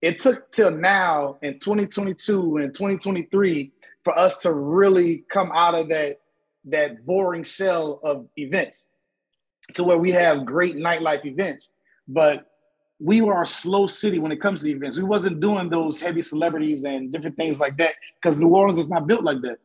It 0.00 0.20
took 0.20 0.52
till 0.52 0.70
now 0.70 1.38
in 1.42 1.58
2022 1.58 2.58
and 2.58 2.72
2023 2.72 3.72
for 4.04 4.16
us 4.16 4.40
to 4.42 4.52
really 4.52 5.24
come 5.28 5.50
out 5.52 5.74
of 5.74 5.88
that 5.88 6.20
that 6.66 7.04
boring 7.04 7.42
shell 7.42 8.00
of 8.04 8.28
events 8.36 8.90
to 9.74 9.82
where 9.82 9.98
we 9.98 10.12
have 10.12 10.46
great 10.46 10.76
nightlife 10.76 11.24
events. 11.24 11.72
But 12.06 12.52
we 13.00 13.20
were 13.20 13.42
a 13.42 13.46
slow 13.46 13.88
city 13.88 14.20
when 14.20 14.32
it 14.32 14.40
comes 14.40 14.62
to 14.62 14.70
events. 14.70 14.96
We 14.96 15.04
wasn't 15.04 15.40
doing 15.40 15.68
those 15.68 16.00
heavy 16.00 16.22
celebrities 16.22 16.84
and 16.84 17.12
different 17.12 17.36
things 17.36 17.58
like 17.58 17.76
that 17.78 17.94
because 18.14 18.38
new 18.38 18.48
orleans 18.48 18.78
is 18.78 18.88
not 18.88 19.08
built 19.08 19.24
like 19.24 19.42
that. 19.42 19.58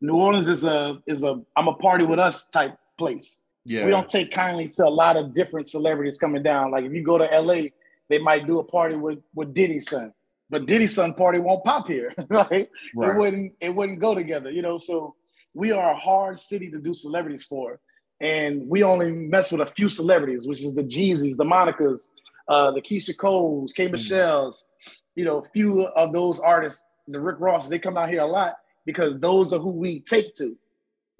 New 0.00 0.14
orleans 0.14 0.46
is 0.46 0.62
a 0.62 1.02
is 1.08 1.24
a 1.24 1.40
i'm 1.56 1.66
a 1.66 1.74
party 1.74 2.04
with 2.04 2.20
us 2.20 2.46
type 2.46 2.78
place 2.96 3.39
yeah 3.64 3.84
we 3.84 3.90
don't 3.90 4.08
take 4.08 4.30
kindly 4.30 4.68
to 4.68 4.84
a 4.84 4.88
lot 4.88 5.16
of 5.16 5.34
different 5.34 5.66
celebrities 5.66 6.18
coming 6.18 6.42
down 6.42 6.70
like 6.70 6.84
if 6.84 6.92
you 6.92 7.02
go 7.02 7.18
to 7.18 7.24
la 7.40 7.62
they 8.08 8.18
might 8.18 8.46
do 8.46 8.58
a 8.58 8.64
party 8.64 8.96
with 8.96 9.18
with 9.34 9.54
diddy's 9.54 9.88
son 9.88 10.12
but 10.50 10.66
Diddy's 10.66 10.94
son 10.94 11.14
party 11.14 11.38
won't 11.38 11.64
pop 11.64 11.86
here. 11.86 12.12
like 12.28 12.50
right. 12.50 12.68
it 13.14 13.18
wouldn't 13.18 13.54
it 13.60 13.74
wouldn't 13.74 14.00
go 14.00 14.14
together, 14.14 14.50
you 14.50 14.62
know. 14.62 14.76
So 14.76 15.14
we 15.54 15.72
are 15.72 15.92
a 15.92 15.96
hard 15.96 16.38
city 16.38 16.70
to 16.70 16.78
do 16.78 16.92
celebrities 16.92 17.44
for. 17.44 17.80
And 18.20 18.68
we 18.68 18.82
only 18.82 19.12
mess 19.12 19.50
with 19.50 19.62
a 19.62 19.66
few 19.66 19.88
celebrities, 19.88 20.46
which 20.46 20.60
is 20.60 20.74
the 20.74 20.84
Jeezys, 20.84 21.36
the 21.36 21.44
Monicas, 21.44 22.10
uh, 22.48 22.70
the 22.70 22.82
Keyshia 22.82 23.16
Coles, 23.16 23.72
K. 23.72 23.86
Mm. 23.86 23.92
Michelle's, 23.92 24.68
you 25.14 25.24
know, 25.24 25.38
a 25.38 25.44
few 25.44 25.84
of 25.84 26.12
those 26.12 26.38
artists, 26.38 26.84
the 27.08 27.18
Rick 27.18 27.36
Ross, 27.40 27.68
they 27.68 27.78
come 27.78 27.96
out 27.96 28.10
here 28.10 28.20
a 28.20 28.26
lot 28.26 28.56
because 28.84 29.18
those 29.20 29.54
are 29.54 29.58
who 29.58 29.70
we 29.70 30.00
take 30.00 30.34
to. 30.34 30.54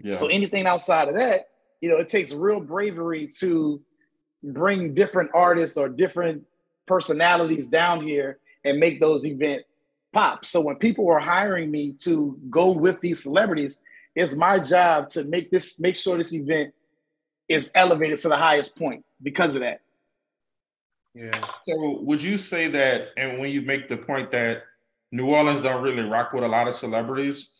Yeah. 0.02 0.12
So 0.12 0.26
anything 0.26 0.66
outside 0.66 1.08
of 1.08 1.14
that, 1.14 1.46
you 1.80 1.88
know, 1.88 1.96
it 1.96 2.08
takes 2.08 2.32
real 2.32 2.60
bravery 2.60 3.26
to 3.38 3.80
bring 4.42 4.94
different 4.94 5.30
artists 5.34 5.76
or 5.76 5.88
different 5.88 6.44
personalities 6.86 7.68
down 7.68 8.02
here 8.02 8.38
and 8.64 8.78
make 8.78 9.00
those 9.00 9.24
events 9.24 9.64
pop. 10.12 10.44
So 10.44 10.60
when 10.60 10.76
people 10.76 11.04
were 11.04 11.20
hiring 11.20 11.70
me 11.70 11.94
to 12.02 12.38
go 12.50 12.72
with 12.72 13.00
these 13.00 13.22
celebrities, 13.22 13.82
it's 14.14 14.36
my 14.36 14.58
job 14.58 15.08
to 15.08 15.24
make 15.24 15.50
this 15.50 15.78
make 15.78 15.96
sure 15.96 16.18
this 16.18 16.34
event 16.34 16.74
is 17.48 17.70
elevated 17.74 18.18
to 18.20 18.28
the 18.28 18.36
highest 18.36 18.76
point 18.76 19.04
because 19.22 19.54
of 19.54 19.62
that. 19.62 19.80
Yeah. 21.14 21.40
So 21.66 22.00
would 22.02 22.22
you 22.22 22.38
say 22.38 22.68
that 22.68 23.08
and 23.16 23.38
when 23.38 23.50
you 23.50 23.62
make 23.62 23.88
the 23.88 23.96
point 23.96 24.30
that 24.32 24.64
New 25.12 25.26
Orleans 25.26 25.60
don't 25.60 25.82
really 25.82 26.04
rock 26.04 26.32
with 26.32 26.44
a 26.44 26.48
lot 26.48 26.68
of 26.68 26.74
celebrities, 26.74 27.54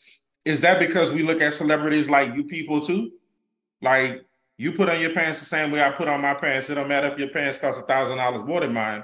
is 0.45 0.61
that 0.61 0.79
because 0.79 1.11
we 1.11 1.23
look 1.23 1.41
at 1.41 1.53
celebrities 1.53 2.09
like 2.09 2.33
you 2.35 2.43
people 2.43 2.79
too? 2.79 3.11
Like 3.81 4.25
You 4.57 4.71
put 4.71 4.89
on 4.89 4.99
your 4.99 5.11
pants 5.11 5.39
the 5.39 5.45
same 5.45 5.71
way 5.71 5.83
I 5.83 5.91
put 5.91 6.07
on 6.07 6.21
my 6.21 6.33
pants. 6.33 6.69
It 6.69 6.75
don't 6.75 6.87
matter 6.87 7.07
if 7.07 7.17
your 7.17 7.29
pants 7.29 7.57
cost 7.57 7.79
a 7.79 7.83
thousand 7.83 8.17
dollars 8.17 8.43
more 8.43 8.59
than 8.59 8.73
mine. 8.73 9.03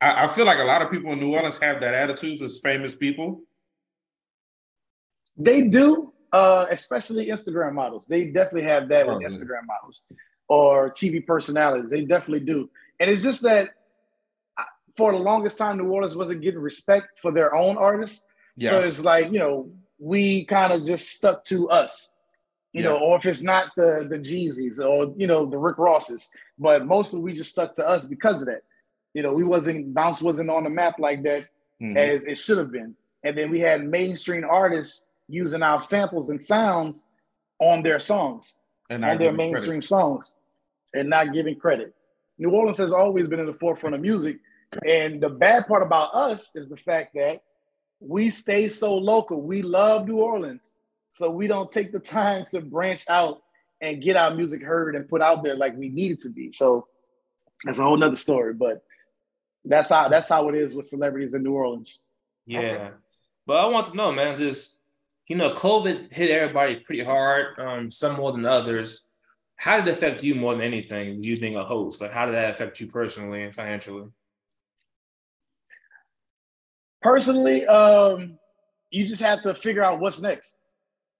I, 0.00 0.24
I, 0.24 0.28
feel 0.28 0.46
like 0.46 0.58
a 0.58 0.64
lot 0.64 0.82
of 0.82 0.90
people 0.90 1.12
in 1.12 1.20
New 1.20 1.34
Orleans 1.34 1.58
have 1.58 1.80
that 1.80 1.94
attitude 1.94 2.40
with 2.40 2.60
famous 2.62 2.94
people. 2.94 3.42
They 5.36 5.68
do, 5.68 6.12
uh, 6.32 6.66
especially 6.70 7.26
Instagram 7.26 7.74
models. 7.74 8.06
They 8.06 8.26
definitely 8.26 8.64
have 8.64 8.88
that 8.88 9.06
with 9.06 9.18
Instagram 9.18 9.66
models 9.66 10.02
or 10.48 10.90
TV 10.90 11.24
personalities. 11.26 11.90
They 11.90 12.02
definitely 12.02 12.44
do. 12.44 12.68
And 12.98 13.10
it's 13.10 13.22
just 13.22 13.42
that 13.42 13.70
for 14.96 15.12
the 15.12 15.18
longest 15.18 15.56
time, 15.56 15.78
New 15.78 15.88
Orleans 15.88 16.14
wasn't 16.14 16.42
getting 16.42 16.60
respect 16.60 17.18
for 17.18 17.32
their 17.32 17.54
own 17.54 17.78
artists. 17.78 18.26
Yeah. 18.56 18.70
So 18.70 18.80
it's 18.80 19.02
like, 19.02 19.32
you 19.32 19.38
know, 19.38 19.70
we 19.98 20.44
kind 20.44 20.72
of 20.72 20.84
just 20.84 21.08
stuck 21.08 21.44
to 21.44 21.68
us, 21.70 22.12
you 22.72 22.82
yeah. 22.82 22.90
know, 22.90 22.98
or 22.98 23.16
if 23.16 23.26
it's 23.26 23.42
not 23.42 23.70
the 23.76 24.06
the 24.08 24.18
Jeezys 24.18 24.84
or, 24.84 25.12
you 25.16 25.26
know, 25.26 25.46
the 25.46 25.58
Rick 25.58 25.78
Rosses, 25.78 26.30
but 26.58 26.86
mostly 26.86 27.20
we 27.20 27.32
just 27.32 27.50
stuck 27.50 27.74
to 27.74 27.88
us 27.88 28.06
because 28.06 28.42
of 28.42 28.48
that. 28.48 28.62
You 29.14 29.22
know, 29.22 29.32
we 29.32 29.44
wasn't 29.44 29.92
bounce 29.92 30.22
wasn't 30.22 30.50
on 30.50 30.64
the 30.64 30.70
map 30.70 30.98
like 30.98 31.22
that 31.24 31.48
mm-hmm. 31.82 31.96
as 31.96 32.26
it 32.26 32.38
should 32.38 32.58
have 32.58 32.70
been. 32.70 32.94
And 33.24 33.36
then 33.36 33.50
we 33.50 33.60
had 33.60 33.84
mainstream 33.84 34.44
artists 34.48 35.08
using 35.28 35.62
our 35.62 35.80
samples 35.80 36.30
and 36.30 36.40
sounds 36.40 37.06
on 37.58 37.82
their 37.82 37.98
songs 37.98 38.56
and 38.88 39.02
their 39.02 39.32
mainstream 39.32 39.80
credit. 39.80 39.84
songs 39.84 40.34
and 40.94 41.08
not 41.08 41.32
giving 41.32 41.56
credit. 41.56 41.94
New 42.38 42.50
Orleans 42.50 42.78
has 42.78 42.92
always 42.92 43.28
been 43.28 43.40
in 43.40 43.46
the 43.46 43.54
forefront 43.54 43.94
of 43.94 44.00
music. 44.00 44.38
And 44.86 45.20
the 45.20 45.28
bad 45.28 45.66
part 45.66 45.82
about 45.82 46.14
us 46.14 46.54
is 46.56 46.70
the 46.70 46.76
fact 46.76 47.14
that 47.14 47.42
we 48.00 48.30
stay 48.30 48.68
so 48.68 48.96
local. 48.96 49.42
We 49.42 49.62
love 49.62 50.08
New 50.08 50.18
Orleans. 50.18 50.74
So 51.12 51.30
we 51.30 51.46
don't 51.46 51.70
take 51.70 51.92
the 51.92 52.00
time 52.00 52.44
to 52.50 52.60
branch 52.60 53.04
out 53.08 53.42
and 53.80 54.02
get 54.02 54.16
our 54.16 54.30
music 54.34 54.62
heard 54.62 54.94
and 54.94 55.08
put 55.08 55.22
out 55.22 55.42
there 55.42 55.56
like 55.56 55.76
we 55.76 55.88
need 55.88 56.12
it 56.12 56.20
to 56.20 56.30
be. 56.30 56.52
So 56.52 56.86
that's 57.64 57.78
a 57.78 57.82
whole 57.82 57.96
nother 57.96 58.16
story. 58.16 58.54
But 58.54 58.82
that's 59.64 59.88
how 59.88 60.08
that's 60.08 60.28
how 60.28 60.48
it 60.48 60.54
is 60.54 60.74
with 60.74 60.86
celebrities 60.86 61.34
in 61.34 61.42
New 61.42 61.52
Orleans. 61.52 61.98
Yeah. 62.46 62.90
But 63.46 63.58
I 63.58 63.66
want 63.66 63.86
to 63.86 63.96
know, 63.96 64.12
man, 64.12 64.36
just 64.36 64.80
you 65.26 65.36
know, 65.36 65.54
COVID 65.54 66.12
hit 66.12 66.30
everybody 66.30 66.76
pretty 66.76 67.04
hard, 67.04 67.58
um, 67.58 67.90
some 67.90 68.16
more 68.16 68.32
than 68.32 68.46
others. 68.46 69.06
How 69.56 69.76
did 69.76 69.88
it 69.88 69.92
affect 69.92 70.22
you 70.22 70.34
more 70.34 70.54
than 70.54 70.62
anything, 70.62 71.22
you 71.22 71.38
being 71.38 71.56
a 71.56 71.64
host? 71.64 72.00
Like 72.00 72.12
how 72.12 72.26
did 72.26 72.34
that 72.34 72.50
affect 72.50 72.80
you 72.80 72.86
personally 72.86 73.42
and 73.44 73.54
financially? 73.54 74.08
Personally, 77.02 77.66
um, 77.66 78.38
you 78.90 79.06
just 79.06 79.22
have 79.22 79.42
to 79.42 79.54
figure 79.54 79.82
out 79.82 80.00
what's 80.00 80.20
next. 80.20 80.56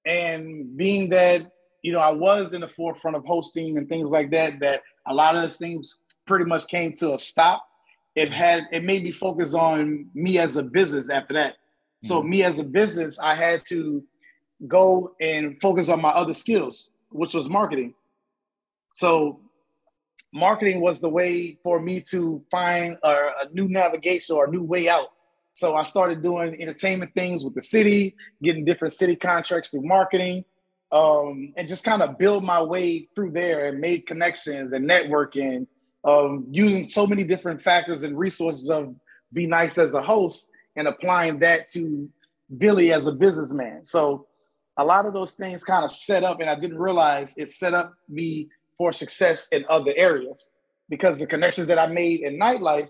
And 0.07 0.77
being 0.77 1.11
that, 1.11 1.51
you 1.83 1.93
know, 1.93 2.01
I 2.01 2.13
was 2.13 2.53
in 2.53 2.61
the 2.61 2.69
forefront 2.69 3.17
of 3.17 3.25
hosting 3.25 3.79
and 3.79 3.89
things 3.89 4.11
like 4.11 4.31
that, 4.33 4.61
that 4.61 4.83
a 5.07 5.15
lot 5.15 5.37
of 5.37 5.55
things 5.55 6.01
pretty 6.27 6.45
much 6.45 6.67
came 6.69 6.93
to 6.95 7.15
a 7.15 7.19
stop 7.19 7.67
it 8.15 8.31
had 8.31 8.69
it 8.73 8.85
made 8.85 9.03
me 9.05 9.13
focus 9.13 9.55
on 9.55 10.09
me 10.15 10.39
as 10.39 10.57
a 10.57 10.63
business 10.63 11.11
after 11.11 11.35
that. 11.35 11.57
So 12.03 12.21
mm-hmm. 12.21 12.31
me 12.31 12.43
as 12.45 12.59
a 12.59 12.65
business, 12.65 13.19
I 13.19 13.35
had 13.35 13.63
to 13.69 14.03
go 14.67 15.15
and 15.21 15.61
focus 15.61 15.89
on 15.89 16.01
my 16.01 16.11
other 16.11 16.35
skills, 16.35 16.91
which 17.11 17.35
was 17.35 17.49
marketing. 17.49 17.95
So 18.95 19.41
marketing 20.35 20.81
was 20.81 21.01
the 21.01 21.09
way 21.09 21.59
for 21.63 21.81
me 21.81 22.01
to 22.11 22.43
find 22.51 22.99
a, 23.03 23.09
a 23.09 23.49
new 23.53 23.69
navigation 23.69 24.37
or 24.37 24.47
a 24.47 24.51
new 24.51 24.63
way 24.63 24.89
out. 24.89 25.09
So 25.61 25.75
I 25.75 25.85
started 25.85 26.23
doing 26.23 26.59
entertainment 26.59 27.13
things 27.13 27.45
with 27.45 27.55
the 27.55 27.61
city, 27.61 28.17
getting 28.43 28.65
different 28.65 28.95
city 28.95 29.15
contracts 29.15 29.69
through 29.69 29.83
marketing, 29.83 30.43
um, 30.91 31.53
and 31.55 31.69
just 31.69 31.85
kind 31.85 32.01
of 32.01 32.17
build 32.17 32.45
my 32.45 32.63
way 32.63 33.11
through 33.15 33.33
there 33.33 33.67
and 33.67 33.79
made 33.79 34.07
connections 34.07 34.73
and 34.73 34.89
networking 34.89 35.67
um, 36.05 36.47
using 36.51 36.83
so 36.83 37.07
many 37.07 37.25
different 37.25 37.61
factors 37.61 38.05
and 38.05 38.19
resources 38.19 38.71
of 38.71 38.95
Be 39.35 39.47
Nice 39.47 39.77
as 39.77 39.93
a 39.93 40.01
host 40.01 40.51
and 40.77 40.89
applying 40.89 41.41
that 41.41 41.67
to 41.73 42.09
Billy 42.57 42.91
as 42.91 43.07
a 43.07 43.13
businessman. 43.13 43.85
So 43.85 44.29
a 44.79 44.85
lot 44.85 45.05
of 45.05 45.13
those 45.13 45.35
things 45.35 45.63
kind 45.63 45.85
of 45.85 45.91
set 45.91 46.25
up, 46.25 46.41
and 46.41 46.49
I 46.49 46.55
didn't 46.55 46.79
realize 46.79 47.37
it 47.37 47.51
set 47.51 47.75
up 47.75 47.93
me 48.09 48.49
for 48.79 48.95
success 48.95 49.47
in 49.49 49.67
other 49.69 49.93
areas 49.95 50.53
because 50.89 51.19
the 51.19 51.27
connections 51.27 51.67
that 51.67 51.79
I 51.79 51.85
made 51.85 52.21
in 52.21 52.39
nightlife, 52.39 52.89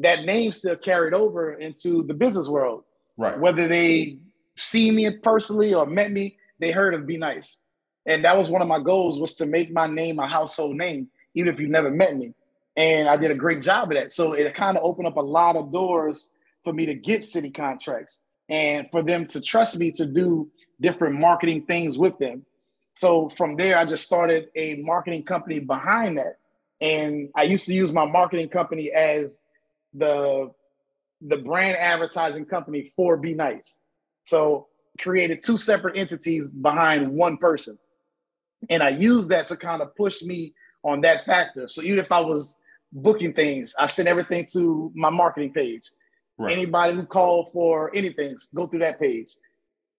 that 0.00 0.24
name 0.24 0.52
still 0.52 0.76
carried 0.76 1.14
over 1.14 1.54
into 1.54 2.02
the 2.04 2.14
business 2.14 2.48
world. 2.48 2.84
Right. 3.16 3.38
Whether 3.38 3.68
they 3.68 4.18
see 4.56 4.90
me 4.90 5.08
personally 5.18 5.74
or 5.74 5.86
met 5.86 6.10
me, 6.10 6.36
they 6.58 6.72
heard 6.72 6.94
of 6.94 7.06
Be 7.06 7.16
Nice. 7.16 7.60
And 8.06 8.24
that 8.24 8.36
was 8.36 8.50
one 8.50 8.62
of 8.62 8.68
my 8.68 8.80
goals 8.80 9.18
was 9.18 9.34
to 9.36 9.46
make 9.46 9.72
my 9.72 9.86
name 9.86 10.18
a 10.18 10.26
household 10.26 10.76
name 10.76 11.08
even 11.34 11.52
if 11.52 11.60
you've 11.60 11.70
never 11.70 11.90
met 11.90 12.16
me. 12.16 12.34
And 12.76 13.08
I 13.08 13.16
did 13.16 13.30
a 13.30 13.36
great 13.36 13.62
job 13.62 13.90
of 13.90 13.96
that. 13.96 14.10
So 14.10 14.32
it 14.32 14.52
kind 14.54 14.76
of 14.76 14.84
opened 14.84 15.06
up 15.06 15.16
a 15.16 15.22
lot 15.22 15.56
of 15.56 15.72
doors 15.72 16.32
for 16.64 16.72
me 16.72 16.86
to 16.86 16.94
get 16.94 17.24
city 17.24 17.50
contracts 17.50 18.22
and 18.48 18.88
for 18.90 19.02
them 19.02 19.24
to 19.26 19.40
trust 19.40 19.78
me 19.78 19.90
to 19.92 20.06
do 20.06 20.50
different 20.80 21.14
marketing 21.18 21.62
things 21.66 21.96
with 21.96 22.18
them. 22.18 22.44
So 22.94 23.28
from 23.30 23.56
there, 23.56 23.78
I 23.78 23.84
just 23.84 24.04
started 24.04 24.48
a 24.54 24.76
marketing 24.76 25.24
company 25.24 25.60
behind 25.60 26.18
that. 26.18 26.38
And 26.80 27.30
I 27.34 27.44
used 27.44 27.66
to 27.66 27.74
use 27.74 27.92
my 27.92 28.06
marketing 28.06 28.48
company 28.48 28.90
as 28.90 29.43
the, 29.94 30.50
the 31.20 31.36
brand 31.38 31.76
advertising 31.78 32.44
company 32.44 32.92
for 32.96 33.16
Be 33.16 33.34
Nice. 33.34 33.80
So 34.26 34.68
created 35.00 35.42
two 35.42 35.56
separate 35.56 35.96
entities 35.96 36.48
behind 36.48 37.10
one 37.10 37.36
person. 37.36 37.78
And 38.70 38.82
I 38.82 38.90
used 38.90 39.28
that 39.30 39.46
to 39.48 39.56
kind 39.56 39.82
of 39.82 39.94
push 39.96 40.22
me 40.22 40.54
on 40.84 41.00
that 41.02 41.24
factor. 41.24 41.68
So 41.68 41.82
even 41.82 41.98
if 41.98 42.12
I 42.12 42.20
was 42.20 42.60
booking 42.92 43.32
things, 43.32 43.74
I 43.78 43.86
sent 43.86 44.08
everything 44.08 44.46
to 44.52 44.92
my 44.94 45.10
marketing 45.10 45.52
page. 45.52 45.90
Right. 46.38 46.52
Anybody 46.52 46.94
who 46.94 47.04
called 47.04 47.50
for 47.52 47.94
anything, 47.94 48.36
go 48.54 48.66
through 48.66 48.80
that 48.80 49.00
page. 49.00 49.34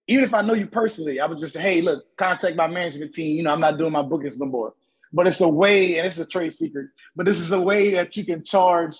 Even 0.08 0.24
if 0.24 0.34
I 0.34 0.42
know 0.42 0.54
you 0.54 0.66
personally, 0.66 1.18
I 1.18 1.26
would 1.26 1.38
just 1.38 1.54
say, 1.54 1.62
hey, 1.62 1.80
look, 1.80 2.04
contact 2.16 2.56
my 2.56 2.66
management 2.66 3.12
team. 3.12 3.36
You 3.36 3.42
know, 3.42 3.52
I'm 3.52 3.60
not 3.60 3.78
doing 3.78 3.92
my 3.92 4.02
bookings 4.02 4.38
no 4.38 4.46
more. 4.46 4.74
But 5.12 5.26
it's 5.26 5.40
a 5.40 5.48
way, 5.48 5.98
and 5.98 6.06
it's 6.06 6.18
a 6.18 6.26
trade 6.26 6.52
secret, 6.52 6.88
but 7.14 7.26
this 7.26 7.38
is 7.38 7.52
a 7.52 7.60
way 7.60 7.90
that 7.94 8.16
you 8.16 8.24
can 8.24 8.44
charge 8.44 8.96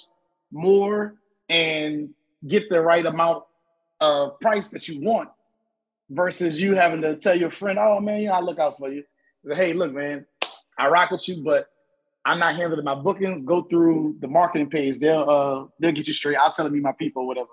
more 0.57 1.15
and 1.49 2.11
get 2.47 2.69
the 2.69 2.81
right 2.81 3.05
amount 3.05 3.45
of 4.01 4.41
price 4.41 4.69
that 4.69 4.89
you 4.89 5.01
want 5.01 5.29
versus 6.11 6.61
you 6.61 6.75
having 6.75 7.01
to 7.03 7.17
tell 7.17 7.37
your 7.37 7.51
friend, 7.51 7.79
oh 7.79 8.01
man, 8.01 8.21
you 8.21 8.29
know, 8.29 8.35
I 8.35 8.41
look 8.41 8.59
out 8.59 8.79
for 8.79 8.91
you. 8.91 9.05
Hey, 9.49 9.73
look, 9.73 9.93
man, 9.93 10.27
I 10.79 10.89
rock 10.89 11.11
with 11.11 11.29
you, 11.29 11.43
but 11.43 11.69
I'm 12.25 12.39
not 12.39 12.57
handling 12.57 12.85
my 12.85 12.95
bookings. 12.95 13.43
Go 13.43 13.63
through 13.63 14.17
the 14.21 14.29
marketing 14.29 14.69
page. 14.69 14.99
They'll 14.99 15.31
uh 15.31 15.67
they'll 15.79 15.93
get 15.93 16.09
you 16.09 16.13
straight. 16.13 16.37
I'll 16.37 16.53
tell 16.53 16.65
them 16.65 16.75
you 16.75 16.83
my 16.83 16.93
people, 16.93 17.27
whatever. 17.27 17.51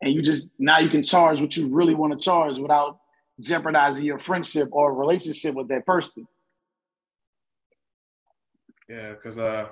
And 0.00 0.14
you 0.14 0.22
just 0.22 0.52
now 0.58 0.78
you 0.78 0.88
can 0.88 1.02
charge 1.02 1.40
what 1.40 1.56
you 1.56 1.68
really 1.68 1.94
want 1.94 2.12
to 2.12 2.24
charge 2.24 2.58
without 2.58 2.98
jeopardizing 3.40 4.04
your 4.04 4.18
friendship 4.18 4.68
or 4.72 4.94
relationship 4.94 5.54
with 5.54 5.68
that 5.68 5.84
person. 5.84 6.26
Yeah, 8.88 9.12
because 9.12 9.38
uh 9.38 9.68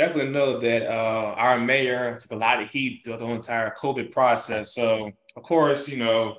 definitely 0.00 0.32
know 0.32 0.58
that 0.58 0.86
uh 0.86 1.34
our 1.36 1.58
mayor 1.58 2.16
took 2.18 2.30
a 2.32 2.36
lot 2.36 2.62
of 2.62 2.70
heat 2.70 3.02
throughout 3.04 3.18
the 3.18 3.26
whole 3.26 3.34
entire 3.34 3.74
COVID 3.78 4.10
process. 4.10 4.74
So 4.74 5.12
of 5.36 5.42
course, 5.42 5.88
you 5.88 5.98
know, 5.98 6.38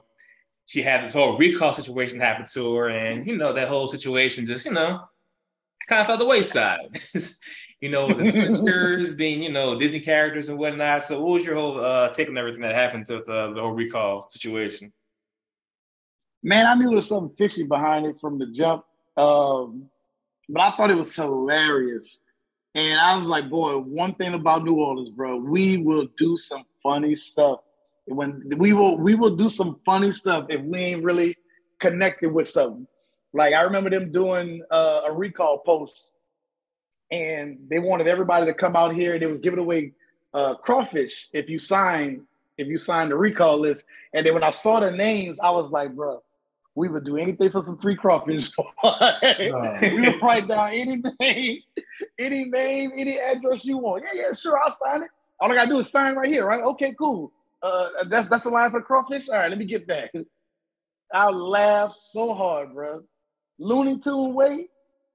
she 0.65 0.81
had 0.81 1.03
this 1.03 1.13
whole 1.13 1.37
recall 1.37 1.73
situation 1.73 2.19
happen 2.19 2.45
to 2.53 2.75
her, 2.75 2.89
and 2.89 3.27
you 3.27 3.37
know, 3.37 3.53
that 3.53 3.67
whole 3.67 3.87
situation 3.87 4.45
just, 4.45 4.65
you 4.65 4.73
know, 4.73 5.01
kind 5.87 6.01
of 6.01 6.07
fell 6.07 6.17
the 6.17 6.25
wayside. 6.25 6.99
you 7.81 7.89
know, 7.89 8.07
the 8.07 8.25
Spencers 8.25 9.13
being, 9.23 9.43
you 9.43 9.51
know, 9.51 9.77
Disney 9.77 9.99
characters 9.99 10.49
and 10.49 10.57
whatnot. 10.57 11.03
So, 11.03 11.21
what 11.21 11.33
was 11.33 11.45
your 11.45 11.55
whole 11.55 11.79
uh, 11.79 12.09
take 12.09 12.29
on 12.29 12.37
everything 12.37 12.61
that 12.61 12.75
happened 12.75 13.05
to 13.07 13.17
the, 13.25 13.53
the 13.53 13.61
whole 13.61 13.73
recall 13.73 14.27
situation? 14.29 14.91
Man, 16.41 16.65
I 16.65 16.73
knew 16.73 16.87
there 16.87 16.95
was 16.95 17.07
something 17.07 17.35
fishy 17.35 17.63
behind 17.63 18.05
it 18.07 18.15
from 18.19 18.39
the 18.39 18.47
jump. 18.47 18.83
Um, 19.15 19.89
but 20.49 20.61
I 20.61 20.71
thought 20.71 20.89
it 20.89 20.97
was 20.97 21.15
hilarious. 21.15 22.20
And 22.73 22.99
I 22.99 23.17
was 23.17 23.27
like, 23.27 23.49
boy, 23.49 23.77
one 23.77 24.13
thing 24.13 24.33
about 24.33 24.63
New 24.63 24.75
Orleans, 24.75 25.09
bro, 25.09 25.37
we 25.37 25.77
will 25.77 26.07
do 26.17 26.37
some 26.37 26.63
funny 26.81 27.15
stuff. 27.15 27.59
When 28.05 28.43
we 28.57 28.73
will 28.73 28.97
we 28.97 29.15
will 29.15 29.35
do 29.35 29.49
some 29.49 29.79
funny 29.85 30.11
stuff 30.11 30.45
if 30.49 30.61
we 30.61 30.79
ain't 30.79 31.03
really 31.03 31.35
connected 31.79 32.33
with 32.33 32.47
something. 32.47 32.87
Like 33.33 33.53
I 33.53 33.61
remember 33.61 33.89
them 33.89 34.11
doing 34.11 34.63
uh, 34.71 35.01
a 35.07 35.13
recall 35.13 35.59
post, 35.59 36.13
and 37.11 37.59
they 37.69 37.79
wanted 37.79 38.07
everybody 38.07 38.45
to 38.47 38.53
come 38.53 38.75
out 38.75 38.93
here. 38.93 39.19
They 39.19 39.27
was 39.27 39.39
giving 39.39 39.59
away 39.59 39.93
uh, 40.33 40.55
crawfish 40.55 41.29
if 41.33 41.49
you 41.49 41.59
sign 41.59 42.25
if 42.57 42.67
you 42.67 42.77
sign 42.77 43.09
the 43.09 43.17
recall 43.17 43.57
list. 43.57 43.85
And 44.13 44.25
then 44.25 44.33
when 44.33 44.43
I 44.43 44.49
saw 44.49 44.79
the 44.79 44.91
names, 44.91 45.39
I 45.39 45.51
was 45.51 45.71
like, 45.71 45.93
bro, 45.95 46.21
we 46.75 46.87
would 46.87 47.03
do 47.03 47.17
anything 47.17 47.49
for 47.49 47.61
some 47.61 47.77
free 47.77 47.95
crawfish. 47.95 48.51
we 48.83 50.01
would 50.01 50.21
write 50.21 50.47
down 50.47 50.69
any 50.69 51.01
name, 51.19 51.59
any 52.17 52.45
name, 52.45 52.91
any 52.95 53.17
address 53.17 53.65
you 53.65 53.77
want. 53.77 54.03
Yeah, 54.03 54.21
yeah, 54.27 54.33
sure, 54.33 54.57
I'll 54.57 54.71
sign 54.71 55.03
it. 55.03 55.09
All 55.39 55.51
I 55.51 55.55
gotta 55.55 55.69
do 55.69 55.79
is 55.79 55.89
sign 55.89 56.15
right 56.15 56.29
here, 56.29 56.45
right? 56.45 56.63
Okay, 56.63 56.93
cool. 56.97 57.31
Uh, 57.63 57.89
that's 58.05 58.27
that's 58.27 58.43
the 58.43 58.49
line 58.49 58.71
for 58.71 58.79
the 58.79 58.85
crawfish. 58.85 59.29
All 59.29 59.37
right, 59.37 59.49
let 59.49 59.57
me 59.57 59.65
get 59.65 59.87
that. 59.87 60.11
I 61.13 61.29
laughed 61.29 61.97
so 61.97 62.33
hard, 62.33 62.73
bro. 62.73 63.03
Looney 63.59 63.99
Tune 63.99 64.33
way, 64.33 64.69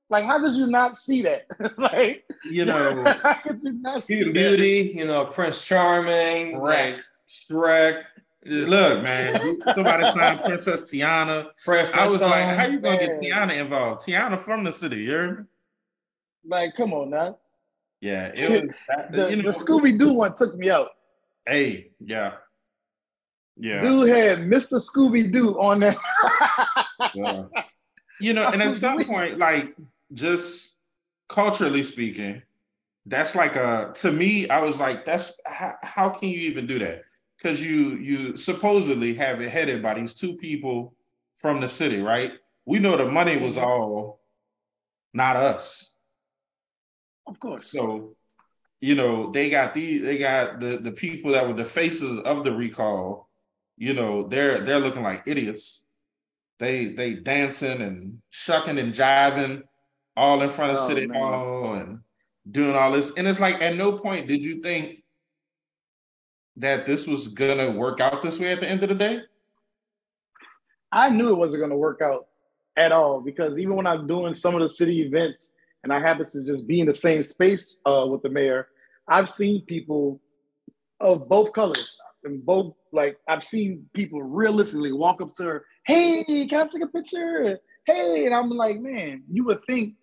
Like, 0.09 0.25
how 0.25 0.39
did 0.39 0.55
you 0.55 0.67
not 0.67 0.99
see 0.99 1.23
that? 1.23 1.47
like, 1.79 2.25
you 2.45 2.65
know, 2.65 3.03
how 3.23 3.35
could 3.35 3.63
you 3.63 3.73
not 3.73 4.03
see 4.03 4.23
Beauty, 4.31 4.93
you 4.95 5.07
know, 5.07 5.25
Prince 5.25 5.67
Charming, 5.67 6.57
Shrek. 6.57 7.01
Shrek. 7.29 8.03
Just- 8.49 8.71
look, 8.71 9.03
man, 9.03 9.61
somebody 9.75 10.05
signed 10.05 10.41
Princess 10.41 10.83
Tiana. 10.83 11.51
Fred 11.59 11.91
I 11.95 12.05
was 12.07 12.21
like, 12.21 12.57
how 12.57 12.67
you 12.67 12.81
gonna 12.81 12.99
get 12.99 13.21
Tiana 13.21 13.59
involved? 13.59 14.07
Tiana 14.07 14.39
from 14.39 14.65
the 14.65 14.73
city, 14.73 14.97
you 15.03 15.11
heard 15.13 15.39
me? 15.39 15.45
Like, 16.45 16.75
come 16.77 16.93
on 16.93 17.11
now. 17.11 17.39
Yeah, 18.01 18.33
it 18.35 18.51
was 18.67 18.75
The, 19.11 19.31
you 19.31 19.37
know, 19.37 19.43
the 19.43 19.51
Scooby 19.51 19.99
Doo 19.99 20.13
one 20.13 20.35
took 20.35 20.57
me 20.57 20.71
out. 20.71 20.91
Hey, 21.47 21.91
yeah, 22.01 22.35
yeah, 23.57 23.81
Dude 23.81 24.09
had 24.09 24.39
Mr. 24.41 24.81
Scooby 24.81 25.33
Doo 25.33 25.59
on 25.59 25.81
there. 25.81 25.97
yeah. 27.15 27.45
You 28.21 28.33
know, 28.33 28.47
and 28.53 28.63
at 28.63 28.77
some 28.77 29.03
point, 29.05 29.39
like 29.39 29.75
just 30.13 30.79
culturally 31.29 31.83
speaking, 31.83 32.43
that's 33.07 33.35
like 33.35 33.57
a 33.57 33.93
to 33.97 34.13
me. 34.13 34.49
I 34.49 34.63
was 34.63 34.79
like, 34.79 35.05
that's 35.05 35.41
how, 35.47 35.75
how 35.83 36.09
can 36.11 36.29
you 36.29 36.39
even 36.51 36.67
do 36.67 36.79
that? 36.81 37.05
Because 37.37 37.65
you 37.65 37.97
you 37.97 38.37
supposedly 38.37 39.15
have 39.15 39.41
it 39.41 39.51
headed 39.51 39.83
by 39.83 39.95
these 39.95 40.15
two 40.15 40.37
people 40.37 40.95
from 41.37 41.61
the 41.61 41.69
city, 41.69 42.01
right? 42.01 42.33
We 42.65 42.79
know 42.79 42.97
the 42.97 43.07
money 43.09 43.37
was 43.37 43.57
mm-hmm. 43.57 43.67
all 43.67 44.21
not 45.13 45.37
us. 45.37 45.97
of 47.27 47.39
course. 47.41 47.67
So, 47.71 48.17
you 48.81 48.95
know, 48.95 49.31
they 49.31 49.51
got 49.51 49.75
the 49.75 49.99
they 49.99 50.19
got 50.19 50.61
the 50.61 50.79
the 50.79 50.93
people 50.93 51.33
that 51.33 51.47
were 51.47 51.55
the 51.55 51.65
faces 51.65 52.19
of 52.21 52.45
the 52.45 52.53
recall. 52.53 53.29
You 53.77 53.95
know, 53.95 54.23
they're 54.29 54.61
they're 54.61 54.81
looking 54.81 55.03
like 55.03 55.23
idiots. 55.27 55.87
They 56.59 56.87
they 56.87 57.15
dancing 57.15 57.83
and 57.83 58.23
shucking 58.31 58.79
and 58.79 58.93
jiving 58.95 59.63
all 60.17 60.43
in 60.43 60.49
front 60.49 60.73
of 60.73 60.79
Oh, 60.81 60.89
City 60.89 61.07
man. 61.07 61.21
Hall 61.21 61.75
and 61.75 62.01
doing 62.51 62.75
all 62.77 62.93
this. 62.93 63.13
And 63.17 63.27
it's 63.27 63.41
like 63.41 63.61
at 63.63 63.77
no 63.77 63.93
point 63.93 64.29
did 64.29 64.45
you 64.45 64.63
think 64.63 65.03
that 66.57 66.87
this 66.87 67.07
was 67.07 67.29
gonna 67.29 67.71
work 67.71 68.01
out 68.01 68.23
this 68.23 68.39
way 68.39 68.53
at 68.53 68.61
the 68.61 68.69
end 68.69 68.83
of 68.83 68.89
the 68.89 68.95
day. 68.95 69.21
I 70.93 71.11
knew 71.11 71.31
it 71.31 71.37
wasn't 71.37 71.71
to 71.71 71.77
work 71.77 72.01
out 72.01 72.27
at 72.77 72.93
all 72.93 73.23
because 73.23 73.59
even 73.59 73.77
when 73.77 73.87
I'm 73.87 74.07
doing 74.07 74.35
some 74.35 74.55
of 74.55 74.61
the 74.61 74.69
city 74.69 75.03
events 75.03 75.53
and 75.83 75.93
I 75.93 76.01
happen 76.01 76.27
to 76.27 76.47
just 76.47 76.67
be 76.67 76.81
in 76.81 76.87
the 76.87 76.95
same 76.95 77.23
space 77.25 77.81
uh, 77.87 78.07
with 78.09 78.23
the 78.23 78.31
mayor, 78.31 78.69
I've 79.09 79.31
seen 79.31 79.65
people 79.67 80.21
of 81.01 81.29
both 81.29 81.53
colors 81.53 81.99
and 82.25 82.45
both 82.45 82.75
like 82.93 83.19
I've 83.29 83.45
seen 83.45 83.89
people 83.95 84.23
realistically 84.23 84.93
walk 84.93 85.21
up 85.21 85.31
to 85.37 85.45
her, 85.45 85.65
hey, 85.85 86.25
can 86.49 86.61
I 86.61 86.67
take 86.67 86.83
a 86.83 86.87
picture? 86.87 87.59
Hey, 87.85 88.27
and 88.27 88.35
I'm 88.35 88.49
like, 88.49 88.81
man, 88.81 89.23
you 89.31 89.45
would 89.45 89.65
think 89.67 89.95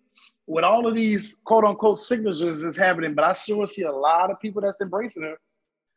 with 0.46 0.64
all 0.64 0.86
of 0.86 0.94
these 0.94 1.40
quote 1.44 1.64
unquote 1.64 1.98
signatures 1.98 2.62
is 2.62 2.76
happening, 2.76 3.14
but 3.14 3.24
I 3.24 3.32
sure 3.32 3.66
see 3.66 3.82
a 3.82 3.92
lot 3.92 4.30
of 4.30 4.40
people 4.40 4.62
that's 4.62 4.80
embracing 4.80 5.24
her. 5.24 5.36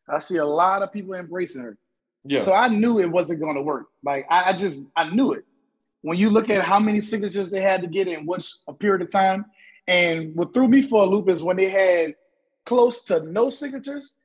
I 0.10 0.20
see 0.20 0.38
a 0.38 0.46
lot 0.46 0.82
of 0.84 0.92
people 0.92 1.14
embracing 1.14 1.64
her. 1.64 1.78
Yeah. 2.24 2.42
So 2.42 2.54
I 2.54 2.68
knew 2.68 3.00
it 3.00 3.10
wasn't 3.12 3.40
going 3.42 3.56
to 3.56 3.62
work. 3.62 3.88
Like 4.04 4.26
I, 4.30 4.50
I 4.50 4.54
just 4.54 4.84
I 4.96 5.10
knew 5.10 5.34
it. 5.34 5.46
When 6.02 6.18
you 6.18 6.30
look 6.30 6.50
at 6.50 6.64
how 6.64 6.80
many 6.80 7.02
signatures 7.02 7.50
they 7.52 7.62
had 7.62 7.82
to 7.82 7.88
get 7.88 8.08
in 8.08 8.26
which 8.26 8.54
a 8.68 8.74
period 8.74 9.02
of 9.02 9.12
time, 9.12 9.46
and 9.88 10.36
what 10.36 10.54
threw 10.54 10.68
me 10.68 10.82
for 10.82 11.04
a 11.04 11.06
loop 11.06 11.30
is 11.30 11.42
when 11.44 11.58
they 11.58 11.70
had 11.70 12.16
close 12.66 13.04
to 13.06 13.24
no 13.24 13.50
signatures, 13.50 14.16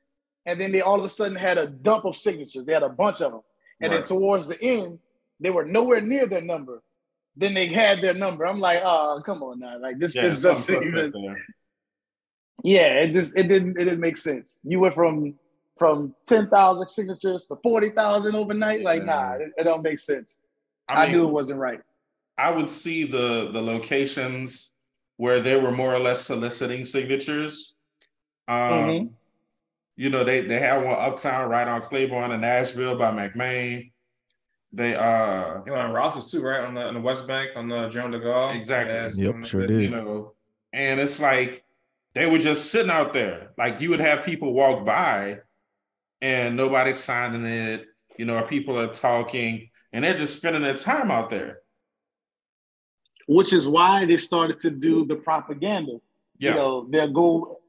and 0.45 0.59
then 0.59 0.71
they 0.71 0.81
all 0.81 0.99
of 0.99 1.05
a 1.05 1.09
sudden 1.09 1.35
had 1.35 1.57
a 1.57 1.67
dump 1.67 2.05
of 2.05 2.15
signatures. 2.15 2.65
They 2.65 2.73
had 2.73 2.83
a 2.83 2.89
bunch 2.89 3.21
of 3.21 3.31
them, 3.31 3.41
and 3.81 3.91
Right. 3.91 3.97
then 3.97 4.07
towards 4.07 4.47
the 4.47 4.61
end, 4.61 4.99
they 5.39 5.49
were 5.49 5.65
nowhere 5.65 6.01
near 6.01 6.27
their 6.27 6.41
number. 6.41 6.81
Then 7.35 7.53
they 7.53 7.67
had 7.67 7.99
their 7.99 8.13
number. 8.13 8.45
I'm 8.45 8.59
like, 8.59 8.81
oh, 8.83 9.21
come 9.25 9.41
on 9.43 9.59
now, 9.59 9.79
like 9.79 9.97
this, 9.97 10.15
yeah, 10.15 10.21
this 10.23 10.41
doesn't 10.41 10.83
even. 10.83 11.35
Yeah, 12.63 12.99
it 12.99 13.09
just 13.09 13.37
it 13.37 13.47
didn't 13.47 13.77
it 13.79 13.85
didn't 13.85 13.99
make 13.99 14.17
sense. 14.17 14.59
You 14.63 14.79
went 14.79 14.93
from 14.95 15.33
from 15.83 16.15
ten 16.25 16.47
thousand 16.47 16.87
signatures 16.87 17.45
to 17.47 17.57
forty 17.61 17.89
thousand 17.89 18.35
overnight. 18.35 18.83
Like, 18.83 19.03
nah, 19.03 19.33
it, 19.33 19.51
it 19.57 19.63
don't 19.65 19.83
make 19.83 19.99
sense. 19.99 20.39
I, 20.87 21.07
mean, 21.07 21.15
knew 21.15 21.27
it 21.27 21.33
wasn't 21.33 21.59
right. 21.59 21.81
I 22.37 22.51
would 22.51 22.69
see 22.69 23.03
the 23.03 23.49
the 23.51 23.61
locations 23.61 24.71
where 25.17 25.41
they 25.41 25.59
were 25.59 25.73
more 25.73 25.93
or 25.93 25.99
less 25.99 26.21
soliciting 26.21 26.85
signatures. 26.85 27.75
Um, 28.47 28.57
Mhm. 28.57 29.09
You 29.97 30.09
know, 30.09 30.23
they 30.23 30.39
they 30.41 30.57
had 30.59 30.85
one 30.85 30.95
uptown 30.97 31.49
right 31.49 31.67
on 31.67 31.81
Claiborne 31.81 32.31
in 32.31 32.39
Nashville 32.39 32.95
by 32.97 33.11
McMain. 33.11 33.91
They 34.71 34.95
uh 34.95 35.59
You 35.65 35.73
know, 35.73 35.81
and 35.81 35.93
Rouses 35.93 36.31
too, 36.31 36.41
right? 36.41 36.61
On 36.61 36.73
the 36.73 36.81
on 36.81 36.93
the 36.93 37.01
West 37.01 37.27
Bank, 37.27 37.51
on 37.57 37.67
the 37.67 37.89
Joan 37.89 38.11
de 38.11 38.19
Gaulle. 38.21 38.55
Exactly. 38.55 38.95
Yeah, 38.95 39.03
Yep, 39.03 39.13
something 39.25 39.43
sure 39.43 39.59
like 39.61 39.67
did. 39.69 39.81
you 39.81 39.89
know, 39.89 40.31
and 40.71 40.99
it's 41.01 41.19
like 41.19 41.65
they 42.13 42.25
were 42.31 42.37
just 42.39 42.71
sitting 42.71 42.89
out 42.89 43.11
there. 43.11 43.51
Like 43.57 43.81
you 43.81 43.89
would 43.89 43.99
have 43.99 44.23
people 44.23 44.53
walk 44.53 44.85
by 44.85 45.41
and 46.23 46.55
nobody's 46.55 46.97
signing 46.97 47.45
it, 47.45 47.85
you 48.17 48.23
know, 48.23 48.37
or 48.37 48.47
people 48.47 48.79
are 48.79 48.87
talking 48.87 49.69
and 49.91 50.05
they're 50.05 50.15
just 50.15 50.37
spending 50.37 50.61
their 50.61 50.73
time 50.73 51.11
out 51.11 51.29
there. 51.29 51.59
Which 53.27 53.51
is 53.51 53.67
why 53.67 54.05
they 54.05 54.15
started 54.15 54.57
to 54.59 54.71
do 54.71 55.05
the 55.05 55.17
propaganda. 55.17 55.99
Yeah. 56.39 56.51
You 56.51 56.55
know, 56.55 56.87
they'll 56.89 57.11
go 57.11 57.59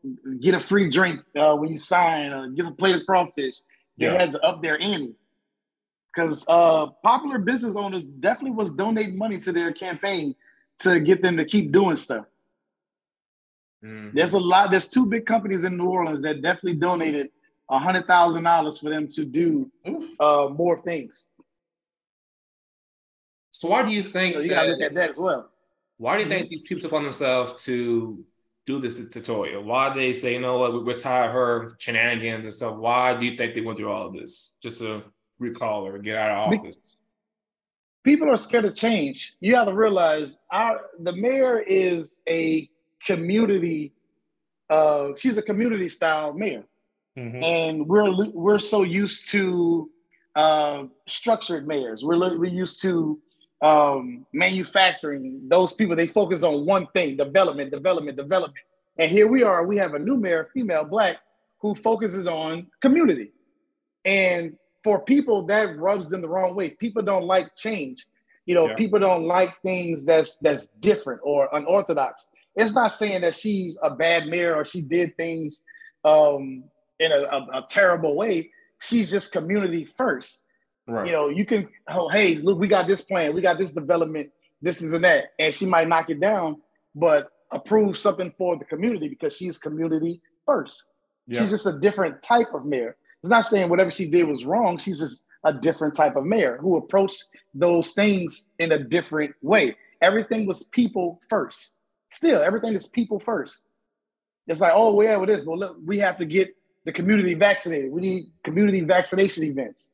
get 0.40 0.54
a 0.54 0.60
free 0.60 0.88
drink 0.88 1.20
uh, 1.36 1.56
when 1.56 1.70
you 1.70 1.78
sign, 1.78 2.32
or 2.32 2.48
get 2.48 2.66
a 2.66 2.70
plate 2.70 2.94
of 2.94 3.04
crawfish. 3.06 3.56
They 3.98 4.06
Yeah. 4.06 4.18
had 4.18 4.32
to 4.32 4.40
up 4.44 4.62
their 4.62 4.80
ante 4.80 5.16
because 6.14 6.44
uh, 6.48 6.86
popular 7.02 7.38
business 7.40 7.74
owners 7.74 8.06
definitely 8.06 8.52
was 8.52 8.72
donating 8.72 9.18
money 9.18 9.38
to 9.40 9.50
their 9.52 9.72
campaign 9.72 10.34
to 10.78 11.00
get 11.00 11.22
them 11.22 11.36
to 11.38 11.44
keep 11.44 11.72
doing 11.72 11.96
stuff. 11.96 12.26
Mhm. 13.84 14.14
There's 14.14 14.32
a 14.32 14.38
lot. 14.38 14.70
There's 14.70 14.88
two 14.88 15.06
big 15.06 15.26
companies 15.26 15.64
in 15.64 15.76
New 15.76 15.86
Orleans 15.88 16.22
that 16.22 16.40
definitely 16.40 16.74
donated 16.78 17.30
a 17.70 17.78
hundred 17.78 18.06
thousand 18.06 18.44
dollars 18.44 18.78
for 18.78 18.90
them 18.90 19.06
to 19.08 19.24
do 19.24 19.70
uh, 20.20 20.48
more 20.52 20.80
things. 20.82 21.26
So 23.52 23.68
why 23.68 23.82
do 23.82 23.90
you 23.92 24.02
think 24.02 24.34
So 24.34 24.40
you 24.40 24.50
gotta 24.50 24.68
that- 24.70 24.78
look 24.78 24.82
at 24.82 24.94
that 24.94 25.10
as 25.10 25.18
well. 25.18 25.50
Why 25.96 26.16
do 26.16 26.24
you 26.24 26.28
think 26.28 26.48
these 26.50 26.62
people 26.62 26.82
took 26.82 26.92
on 26.92 27.04
themselves 27.04 27.64
to 27.66 28.24
do 28.66 28.80
this 28.80 29.08
tutorial? 29.08 29.62
Why 29.62 29.90
they 29.94 30.12
say, 30.12 30.34
you 30.34 30.40
know 30.40 30.58
what, 30.58 30.84
we're 30.84 30.98
tired 30.98 31.28
of 31.28 31.32
her 31.32 31.76
shenanigans 31.78 32.44
and 32.44 32.52
stuff? 32.52 32.76
Why 32.76 33.14
do 33.14 33.24
you 33.26 33.36
think 33.36 33.54
they 33.54 33.60
went 33.60 33.78
through 33.78 33.92
all 33.92 34.08
of 34.08 34.12
this 34.14 34.54
just 34.60 34.78
to 34.80 35.02
recall 35.38 35.84
her, 35.86 35.96
get 35.98 36.18
out 36.18 36.30
of 36.52 36.54
office? 36.54 36.96
People 38.02 38.28
are 38.28 38.36
scared 38.36 38.64
of 38.64 38.74
change. 38.74 39.34
You 39.40 39.54
have 39.54 39.68
to 39.68 39.74
realize 39.74 40.40
our 40.50 40.80
the 40.98 41.14
mayor 41.14 41.60
is 41.60 42.22
a 42.28 42.68
community. 43.06 43.92
Uh, 44.68 45.10
she's 45.16 45.38
a 45.38 45.42
community 45.42 45.88
style 45.88 46.34
mayor, 46.34 46.64
Mhm. 47.16 47.42
and 47.44 47.86
we're 47.88 48.12
we're 48.32 48.58
so 48.58 48.82
used 48.82 49.30
to 49.30 49.90
uh, 50.34 50.84
structured 51.06 51.66
mayors. 51.68 52.02
We're 52.02 52.18
we're 52.18 52.46
used 52.46 52.82
to 52.82 53.20
um, 53.62 54.26
manufacturing. 54.32 55.48
Those 55.48 55.72
people 55.72 55.94
they 55.94 56.08
focus 56.08 56.42
on 56.42 56.66
one 56.66 56.88
thing: 56.88 57.16
development, 57.16 57.70
development, 57.70 58.16
development. 58.16 58.64
And 58.98 59.10
here 59.10 59.28
we 59.28 59.42
are. 59.42 59.66
We 59.66 59.76
have 59.78 59.94
a 59.94 59.98
new 59.98 60.16
mayor, 60.16 60.50
female, 60.52 60.84
black, 60.84 61.18
who 61.60 61.74
focuses 61.74 62.26
on 62.26 62.66
community. 62.80 63.32
And 64.04 64.56
for 64.82 65.00
people, 65.00 65.46
that 65.46 65.76
rubs 65.78 66.10
them 66.10 66.20
the 66.20 66.28
wrong 66.28 66.54
way. 66.54 66.70
People 66.70 67.02
don't 67.02 67.24
like 67.24 67.54
change. 67.56 68.06
You 68.46 68.54
know, 68.54 68.66
Yeah. 68.68 68.74
people 68.74 68.98
don't 68.98 69.24
like 69.24 69.50
things 69.62 70.04
that's 70.04 70.36
that's 70.38 70.68
different 70.80 71.20
or 71.24 71.48
unorthodox. 71.52 72.28
It's 72.56 72.74
not 72.74 72.88
saying 72.88 73.22
that 73.22 73.34
she's 73.34 73.78
a 73.82 73.90
bad 73.90 74.26
mayor 74.26 74.54
or 74.56 74.64
she 74.64 74.80
did 74.82 75.16
things 75.16 75.64
um, 76.04 76.64
in 76.98 77.12
a, 77.12 77.16
a, 77.16 77.38
a 77.58 77.64
terrible 77.68 78.16
way. 78.16 78.50
She's 78.80 79.10
just 79.10 79.32
community 79.32 79.84
first. 79.84 80.44
Right. 80.86 81.06
You 81.06 81.12
know, 81.12 81.28
you 81.28 81.46
can, 81.46 81.68
oh, 81.88 82.08
hey, 82.08 82.36
look, 82.36 82.58
we 82.58 82.68
got 82.68 82.86
this 82.86 83.02
plan, 83.02 83.34
we 83.34 83.40
got 83.40 83.58
this 83.58 83.72
development, 83.72 84.30
this 84.60 84.82
is 84.82 84.92
and 84.92 85.04
that, 85.04 85.32
and 85.38 85.52
she 85.54 85.64
might 85.64 85.88
knock 85.88 86.10
it 86.10 86.20
down, 86.20 86.60
but 86.94 87.30
approve 87.52 87.96
something 87.96 88.32
for 88.36 88.56
the 88.56 88.64
community 88.66 89.08
because 89.08 89.34
she's 89.36 89.56
community 89.56 90.20
first. 90.44 90.90
yeah. 91.26 91.40
She's 91.40 91.50
just 91.50 91.66
a 91.66 91.78
different 91.78 92.20
type 92.20 92.52
of 92.52 92.66
mayor. 92.66 92.96
It's 93.22 93.30
not 93.30 93.46
saying 93.46 93.70
whatever 93.70 93.90
she 93.90 94.10
did 94.10 94.28
was 94.28 94.44
wrong. 94.44 94.76
She's 94.76 95.00
just 95.00 95.24
a 95.44 95.52
different 95.54 95.94
type 95.94 96.16
of 96.16 96.24
mayor 96.26 96.58
who 96.60 96.76
approached 96.76 97.24
those 97.54 97.92
things 97.92 98.50
in 98.58 98.72
a 98.72 98.78
different 98.78 99.34
way. 99.40 99.76
Everything 100.02 100.44
was 100.44 100.64
people 100.64 101.20
first. 101.30 101.76
Still, 102.10 102.42
everything 102.42 102.74
is 102.74 102.88
people 102.88 103.18
first. 103.20 103.60
It's 104.46 104.60
like, 104.60 104.72
oh, 104.74 105.00
yeah, 105.00 105.16
with 105.16 105.30
this, 105.30 105.44
well, 105.46 105.56
look, 105.56 105.78
we 105.84 105.98
have 105.98 106.18
to 106.18 106.26
get 106.26 106.54
the 106.84 106.92
community 106.92 107.34
vaccinated. 107.34 107.90
We 107.90 108.00
need 108.00 108.32
community 108.42 108.80
vaccination 108.80 109.44
events 109.44 109.90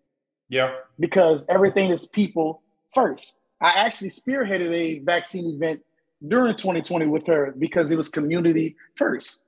yeah. 0.48 0.74
because 0.98 1.46
everything 1.48 1.90
is 1.90 2.08
people 2.08 2.62
first. 2.94 3.38
I 3.60 3.72
actually 3.76 4.10
spearheaded 4.10 4.72
a 4.72 4.98
vaccine 5.00 5.54
event 5.54 5.82
during 6.26 6.54
2020 6.54 7.06
with 7.06 7.26
her 7.26 7.54
because 7.58 7.90
it 7.90 7.96
was 7.96 8.08
community 8.08 8.76
first. 8.94 9.42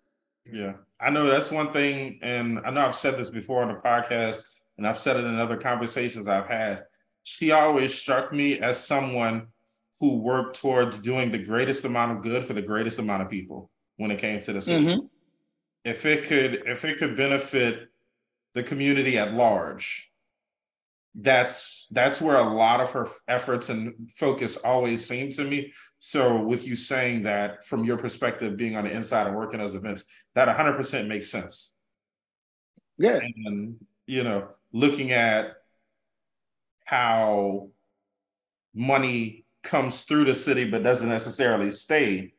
Yeah, 0.51 0.75
I 1.01 1.11
know 1.11 1.27
that's 1.27 1.51
one 1.51 1.73
thing, 1.73 2.19
and 2.23 2.61
I 2.65 2.71
know 2.71 2.85
I've 2.85 2.97
said 2.97 3.17
this 3.17 3.31
before 3.31 3.63
on 3.63 3.69
the 3.69 3.75
podcast, 3.75 4.43
and 4.77 4.87
I've 4.87 4.99
said 4.99 5.17
it 5.17 5.25
in 5.25 5.39
other 5.39 5.57
conversations 5.57 6.27
I've 6.27 6.49
had. 6.49 6.85
She 7.23 7.53
always 7.53 7.95
struck 7.95 8.33
me 8.33 8.59
as 8.59 8.85
someone 8.85 9.49
who 10.01 10.17
worked 10.17 10.61
towards 10.61 10.99
doing 10.99 11.31
the 11.31 11.39
greatest 11.39 11.85
amount 11.85 12.13
of 12.13 12.23
good 12.23 12.45
for 12.45 12.55
the 12.55 12.63
greatest 12.63 12.99
amount 12.99 13.23
of 13.23 13.31
people 13.31 13.71
when 13.97 14.11
it 14.11 14.19
came 14.19 14.41
to 14.43 14.53
the 14.53 14.61
city. 14.61 14.85
Mhm. 14.85 15.09
If 15.85 16.07
it 16.07 16.25
could, 16.25 16.63
if 16.67 16.85
it 16.85 16.99
could 16.99 17.17
benefit 17.17 17.89
the 18.55 18.63
community 18.63 19.19
at 19.19 19.35
large, 19.35 20.13
that's 21.15 21.87
that's 21.91 22.23
where 22.23 22.37
a 22.37 22.55
lot 22.55 22.81
of 22.81 22.91
her 22.93 23.07
efforts 23.29 23.69
and 23.69 24.11
focus 24.11 24.57
always 24.57 25.07
seem 25.07 25.31
to 25.31 25.45
me. 25.45 25.73
So 25.99 26.43
with 26.43 26.67
you 26.67 26.75
saying 26.75 27.23
that 27.23 27.65
from 27.65 27.85
your 27.85 27.99
perspective, 27.99 28.57
being 28.57 28.77
on 28.77 28.85
the 28.85 28.93
inside 28.93 29.27
and 29.27 29.37
working 29.37 29.61
those 29.61 29.75
events, 29.75 30.05
that 30.35 30.49
100% 30.49 31.07
makes 31.07 31.31
sense. 31.31 31.75
Yeah. 32.97 33.21
And 33.47 33.77
you 34.07 34.25
know, 34.25 34.49
looking 34.73 35.13
at 35.13 35.55
how 36.85 37.69
money 38.75 39.45
comes 39.63 40.03
through 40.03 40.25
the 40.25 40.35
city 40.35 40.69
but 40.69 40.83
doesn't 40.83 41.09
necessarily 41.09 41.71
stay. 41.71 42.35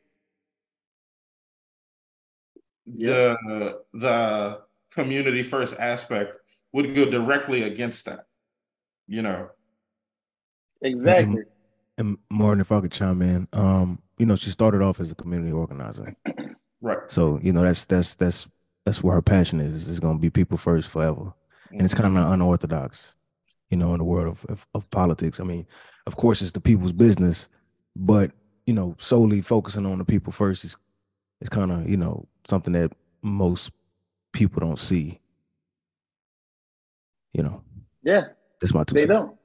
The 2.85 3.79
the 3.93 4.61
community 4.91 5.43
first 5.43 5.75
aspect 5.79 6.33
would 6.71 6.93
go 6.95 7.05
directly 7.05 7.63
against 7.63 8.05
that. 8.05 8.25
You 9.07 9.21
know, 9.21 9.49
Exactly. 10.83 11.43
And 11.97 12.17
Martin, 12.29 12.61
if 12.61 12.71
I 12.71 12.81
could 12.81 12.91
chime 12.91 13.21
in, 13.21 13.47
um, 13.53 14.01
you 14.17 14.25
know, 14.25 14.35
she 14.35 14.49
started 14.49 14.81
off 14.81 14.99
as 14.99 15.11
a 15.11 15.15
community 15.15 15.51
organizer. 15.51 16.15
right. 16.81 16.97
So, 17.07 17.39
you 17.41 17.53
know, 17.53 17.61
that's 17.61 17.85
that's 17.85 18.15
that's 18.15 18.47
that's 18.85 19.03
where 19.03 19.15
her 19.15 19.21
passion 19.21 19.59
is. 19.59 19.87
It's 19.87 19.99
gonna 19.99 20.19
be 20.19 20.29
people 20.29 20.57
first 20.57 20.89
forever. 20.89 21.33
And 21.71 21.81
it's 21.81 21.95
kind 21.95 22.17
of 22.17 22.31
unorthodox, 22.31 23.15
you 23.71 23.77
know, 23.77 23.93
in 23.93 23.97
the 23.97 24.03
world 24.03 24.27
of, 24.27 24.45
of 24.45 24.67
of 24.75 24.89
politics. 24.89 25.39
I 25.39 25.43
mean, 25.43 25.65
of 26.05 26.15
course 26.15 26.41
it's 26.41 26.51
the 26.51 26.61
people's 26.61 26.91
business, 26.91 27.49
but 27.95 28.31
you 28.65 28.73
know, 28.73 28.95
solely 28.99 29.41
focusing 29.41 29.85
on 29.85 29.97
the 29.97 30.05
people 30.05 30.31
first 30.31 30.63
is 30.63 30.75
is 31.41 31.49
kind 31.49 31.71
of, 31.71 31.87
you 31.87 31.97
know, 31.97 32.27
something 32.47 32.73
that 32.73 32.91
most 33.21 33.71
people 34.33 34.59
don't 34.59 34.79
see. 34.79 35.19
You 37.33 37.43
know, 37.43 37.63
Yeah. 38.03 38.29
that's 38.61 38.73
my 38.73 38.83
two 38.83 38.93
They 38.95 39.01
cents. 39.07 39.13
don't. 39.13 39.37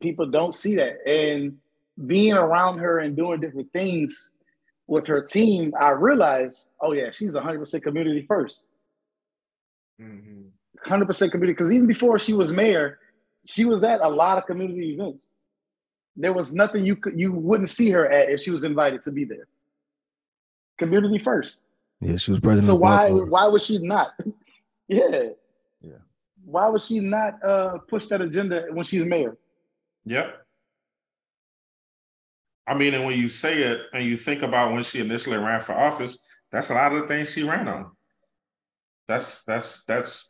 People 0.00 0.26
don't 0.26 0.54
see 0.54 0.74
that. 0.76 0.98
And 1.06 1.58
being 2.06 2.34
around 2.34 2.78
her 2.78 2.98
and 2.98 3.16
doing 3.16 3.40
different 3.40 3.72
things 3.72 4.32
with 4.86 5.06
her 5.06 5.22
team, 5.22 5.72
I 5.78 5.90
realized, 5.90 6.72
oh 6.80 6.92
yeah, 6.92 7.10
she's 7.10 7.34
100% 7.34 7.82
community 7.82 8.26
first. 8.26 8.66
Mhm. 10.00 10.50
100% 10.84 11.30
community. 11.30 11.52
Because 11.54 11.72
even 11.72 11.86
before 11.86 12.18
she 12.18 12.34
was 12.34 12.52
mayor, 12.52 12.98
she 13.46 13.64
was 13.64 13.84
at 13.84 14.00
a 14.00 14.08
lot 14.08 14.36
of 14.38 14.46
community 14.46 14.94
events. 14.94 15.30
There 16.16 16.32
was 16.32 16.54
nothing 16.54 16.84
you 16.84 16.96
could 16.96 17.18
you 17.18 17.32
wouldn't 17.32 17.70
see 17.70 17.90
her 17.90 18.06
at 18.10 18.28
if 18.30 18.40
she 18.40 18.50
was 18.50 18.64
invited 18.64 19.00
to 19.02 19.12
be 19.12 19.24
there. 19.24 19.46
Community 20.82 21.18
first. 21.18 21.60
Yeah, 22.00 22.16
she 22.16 22.32
was 22.32 22.40
president. 22.40 22.66
So 22.66 22.74
why 22.74 23.08
Baltimore. 23.08 23.26
why 23.26 23.46
would 23.46 23.62
she 23.62 23.78
not? 23.78 24.08
yeah. 24.88 25.28
Yeah. 25.80 26.02
Why 26.44 26.66
would 26.68 26.82
she 26.82 26.98
not 26.98 27.42
uh, 27.44 27.78
push 27.88 28.06
that 28.06 28.20
agenda 28.20 28.66
when 28.72 28.84
she's 28.84 29.04
mayor? 29.04 29.36
Yep. 30.04 30.44
I 32.66 32.74
mean, 32.74 32.94
and 32.94 33.04
when 33.04 33.16
you 33.16 33.28
say 33.28 33.62
it 33.62 33.82
and 33.92 34.04
you 34.04 34.16
think 34.16 34.42
about 34.42 34.72
when 34.72 34.82
she 34.82 35.00
initially 35.00 35.36
ran 35.36 35.60
for 35.60 35.72
office, 35.72 36.18
that's 36.50 36.70
a 36.70 36.74
lot 36.74 36.92
of 36.92 37.02
the 37.02 37.08
things 37.08 37.32
she 37.32 37.44
ran 37.44 37.68
on. 37.68 37.92
That's 39.06 39.44
that's 39.44 39.84
that's 39.84 40.28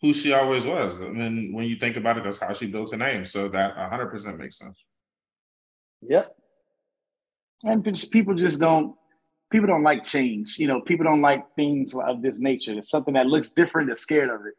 who 0.00 0.12
she 0.12 0.32
always 0.32 0.66
was. 0.66 1.00
And 1.00 1.18
then 1.18 1.50
when 1.52 1.66
you 1.66 1.76
think 1.76 1.96
about 1.96 2.18
it, 2.18 2.24
that's 2.24 2.40
how 2.40 2.52
she 2.52 2.66
built 2.66 2.90
her 2.90 2.96
name. 2.96 3.24
So 3.24 3.48
that 3.48 3.76
100% 3.76 4.38
makes 4.38 4.58
sense. 4.58 4.84
Yep. 6.02 6.36
And 7.62 7.84
people 8.10 8.34
just 8.34 8.60
don't 8.60 8.96
people 9.54 9.68
don't 9.68 9.84
like 9.84 10.02
change. 10.02 10.58
You 10.58 10.66
know, 10.66 10.80
people 10.80 11.06
don't 11.06 11.20
like 11.20 11.44
things 11.54 11.94
of 11.94 12.22
this 12.22 12.40
nature. 12.40 12.72
It's 12.76 12.90
something 12.90 13.14
that 13.14 13.28
looks 13.28 13.52
different, 13.52 13.86
they're 13.86 13.94
scared 13.94 14.28
of 14.28 14.44
it. 14.46 14.54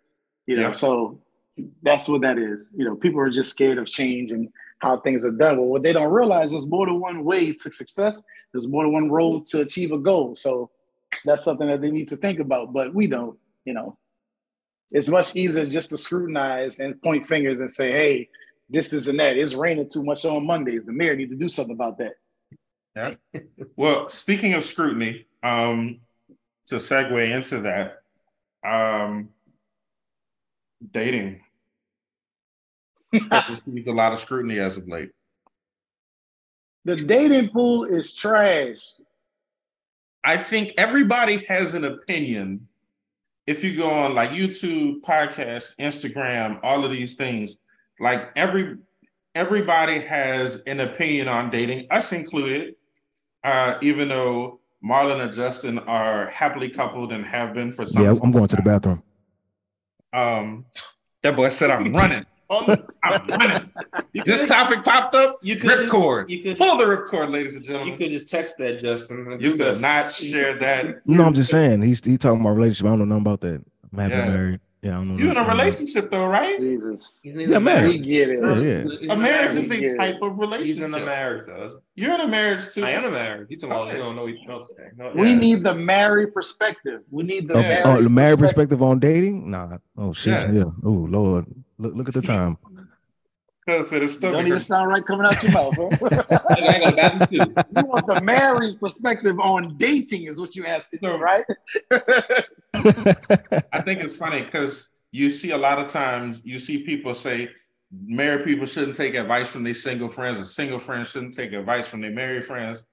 You 0.48 0.56
know, 0.56 0.62
Yeah. 0.68 0.72
so 0.72 1.20
that's 1.84 2.08
what 2.08 2.22
that 2.22 2.38
is. 2.38 2.74
You 2.78 2.86
know, 2.86 2.96
people 2.96 3.20
are 3.20 3.30
just 3.30 3.50
scared 3.50 3.78
of 3.78 3.88
change 3.88 4.32
and 4.32 4.48
how 4.80 5.02
things 5.02 5.26
are 5.26 5.32
done. 5.32 5.58
But 5.58 5.64
what 5.64 5.84
they 5.84 5.92
don't 5.92 6.14
realize 6.14 6.54
is 6.54 6.66
more 6.66 6.86
than 6.86 7.02
one 7.02 7.26
way 7.26 7.52
to 7.52 7.72
success. 7.72 8.24
There's 8.54 8.70
more 8.70 8.84
than 8.86 8.94
one 8.94 9.12
road 9.12 9.44
to 9.52 9.60
achieve 9.62 9.92
a 9.92 9.98
goal. 9.98 10.38
So 10.38 10.72
that's 11.26 11.44
something 11.44 11.68
that 11.68 11.82
they 11.82 11.92
need 11.92 12.08
to 12.08 12.16
think 12.16 12.40
about. 12.40 12.72
But 12.72 12.94
we 12.96 13.08
don't, 13.08 13.38
you 13.66 13.74
know. 13.74 13.98
It's 14.92 15.10
much 15.10 15.36
easier 15.36 15.66
just 15.66 15.90
to 15.90 15.98
scrutinize 15.98 16.80
and 16.80 17.02
point 17.02 17.28
fingers 17.28 17.60
and 17.60 17.70
say, 17.70 17.92
hey, 17.92 18.30
this, 18.70 18.94
is 18.94 19.10
and 19.10 19.20
that. 19.20 19.36
It's 19.36 19.56
raining 19.56 19.90
too 19.90 20.04
much 20.06 20.24
on 20.24 20.46
Mondays. 20.46 20.86
The 20.86 20.94
mayor 20.94 21.18
needs 21.18 21.34
to 21.34 21.38
do 21.38 21.50
something 21.50 21.76
about 21.76 21.98
that. 21.98 22.14
Yeah. 22.96 23.14
well, 23.76 24.10
speaking 24.10 24.54
of 24.54 24.64
scrutiny, 24.64 25.28
um, 25.44 26.00
to 26.68 26.76
segue 26.76 27.32
into 27.36 27.62
that, 27.62 28.02
um, 28.64 29.30
dating 30.92 31.42
received 33.50 33.88
a 33.88 33.94
lot 33.94 34.14
of 34.14 34.20
scrutiny 34.20 34.60
as 34.60 34.78
of 34.78 34.88
late. 34.88 35.12
The 36.86 36.96
dating 36.96 37.50
pool 37.50 37.86
is 37.86 38.14
trash. 38.14 38.94
I 40.24 40.38
think 40.38 40.74
everybody 40.78 41.38
has 41.46 41.74
an 41.74 41.84
opinion. 41.84 42.68
If 43.48 43.64
you 43.64 43.78
go 43.78 43.90
on 43.90 44.16
like 44.16 44.32
YouTube, 44.32 45.02
podcast, 45.02 45.76
Instagram, 45.78 46.60
all 46.64 46.84
of 46.84 46.92
these 46.92 47.16
things, 47.16 47.58
like 48.00 48.30
every 48.36 48.78
everybody 49.36 50.00
has 50.00 50.64
an 50.66 50.80
opinion 50.80 51.28
on 51.28 51.50
dating, 51.50 51.88
us 51.92 52.12
included. 52.12 52.76
Uh, 53.46 53.78
even 53.82 54.08
though 54.08 54.60
Marlon 54.84 55.22
and 55.22 55.32
Justin 55.32 55.78
are 55.80 56.30
happily 56.32 56.68
coupled 56.70 57.14
and 57.14 57.24
have 57.24 57.54
been 57.54 57.72
for 57.72 57.86
some 57.86 58.04
Yeah, 58.04 58.14
I'm 58.24 58.32
going 58.32 58.48
to 58.48 58.56
the 58.56 58.62
bathroom. 58.64 59.04
um 60.14 60.66
that 61.24 61.36
boy 61.36 61.50
said 61.50 61.70
I'm 61.72 61.92
running. 61.94 62.26
I'm 62.50 63.28
running. 63.30 63.72
you 64.14 64.24
This 64.24 64.48
topic 64.48 64.84
popped 64.84 65.16
up. 65.16 65.38
You 65.42 65.56
could- 65.58 65.90
Ripcord. 65.90 66.30
you 66.30 66.44
could- 66.44 66.58
pull 66.58 66.78
the 66.78 66.86
ripcord, 66.86 67.30
ladies 67.32 67.56
and 67.56 67.64
gentlemen. 67.66 67.94
You 67.94 67.98
could 67.98 68.12
just 68.12 68.30
text 68.30 68.56
that, 68.60 68.78
Justin. 68.80 69.38
You 69.40 69.56
could 69.58 69.82
not 69.82 70.12
share 70.12 70.58
that. 70.60 71.06
No, 71.08 71.24
I'm 71.26 71.34
just 71.34 71.50
saying 71.52 71.82
he's 71.82 72.04
he 72.06 72.18
talking 72.18 72.42
about 72.42 72.52
relationship. 72.56 72.86
I 72.86 72.90
don't 72.90 73.00
know 73.00 73.06
nothing 73.06 73.22
about 73.22 73.42
that. 73.42 73.64
I'm 73.94 74.00
happily 74.00 74.20
Yeah. 74.22 74.30
married. 74.30 74.60
Yeah, 74.86 74.92
I 74.92 74.94
don't 74.98 75.18
know. 75.18 75.24
You 75.24 75.32
in 75.32 75.38
a 75.38 75.48
relationship 75.48 76.12
though, 76.12 76.28
right? 76.28 76.60
Jesus. 76.60 77.20
He's 77.24 77.36
Yeah, 77.36 77.58
a 77.58 77.60
married. 77.60 77.88
We 77.88 77.98
get 78.06 78.30
it. 78.30 78.40
Yeah, 78.40 78.56
yeah. 78.60 78.84
He's 79.00 79.10
A 79.10 79.16
marriage 79.18 79.56
marriage. 79.56 79.56
is 79.56 79.94
a 79.94 79.98
type 79.98 80.18
of 80.22 80.32
He's 80.34 80.40
relationship. 80.40 80.84
in 80.84 80.94
a 80.94 81.06
marriage, 81.06 81.46
though. 81.48 81.68
You're 81.96 82.14
in 82.14 82.22
a 82.22 82.28
marriage 82.28 82.70
too. 82.72 82.86
I 82.86 82.92
am 82.92 83.06
a 83.06 83.12
marriage. 83.12 83.48
He's 83.50 83.62
talking 83.62 83.72
about 83.76 83.88
Okay. 83.88 83.98
you 83.98 84.04
don't 84.04 84.16
know. 84.16 84.28
he- 84.28 84.46
Okay. 84.48 84.90
No, 84.98 85.12
We 85.16 85.30
yeah. 85.32 85.40
need 85.40 85.64
the 85.64 85.74
married 85.74 86.34
perspective. 86.36 87.02
We 87.10 87.24
need 87.24 87.48
the 87.48 87.60
Yeah. 87.60 87.82
oh, 87.86 88.02
the 88.02 88.10
married 88.10 88.38
perspective. 88.40 88.78
perspective 88.80 88.84
on 88.84 89.00
dating? 89.00 89.50
Nah. 89.50 89.78
Oh 89.98 90.14
shit. 90.14 90.34
Yeah. 90.34 90.52
Yeah. 90.52 90.64
Oh 90.84 90.92
Lord. 91.18 91.46
Look 91.80 91.96
look 91.96 92.08
at 92.08 92.14
the 92.14 92.22
time. 92.36 92.58
Because 93.66 93.92
it 93.94 94.04
is 94.04 94.14
still 94.14 94.32
Don't 94.32 94.46
even 94.46 94.62
sound 94.62 94.90
right 94.90 95.04
coming 95.04 95.26
out 95.26 95.42
your 95.42 95.52
mouth. 95.54 95.74
Huh? 95.76 95.90
I 96.50 96.60
gotta 96.62 96.80
go 96.80 96.86
to 96.86 96.90
the 96.90 96.96
bathroom 96.96 97.28
too. 97.30 97.54
you 97.82 97.86
want 97.88 98.06
the 98.08 98.22
married 98.22 98.80
perspective 98.80 99.40
on 99.40 99.76
dating 99.78 100.24
is 100.28 100.40
what 100.40 100.56
you 100.56 100.66
asking, 100.66 101.00
No. 101.02 101.18
right? 101.18 101.44
I 101.92 103.82
think 103.82 104.02
it's 104.04 104.18
funny 104.20 104.44
because 104.44 104.92
you 105.12 105.30
see 105.30 105.52
a 105.52 105.58
lot 105.58 105.80
of 105.80 105.88
times 105.88 106.42
you 106.46 106.60
see 106.60 106.84
people 106.84 107.14
say 107.14 107.50
married 107.92 108.46
people 108.46 108.66
shouldn't 108.66 108.96
take 108.98 109.16
advice 109.16 109.52
from 109.52 109.64
their 109.64 109.74
single 109.74 110.10
friends, 110.10 110.38
and 110.38 110.48
single 110.48 110.80
friends 110.80 111.10
shouldn't 111.10 111.34
take 111.34 111.54
advice 111.54 111.88
from 111.88 112.02
their 112.02 112.12
married 112.12 112.46
friends. 112.46 112.84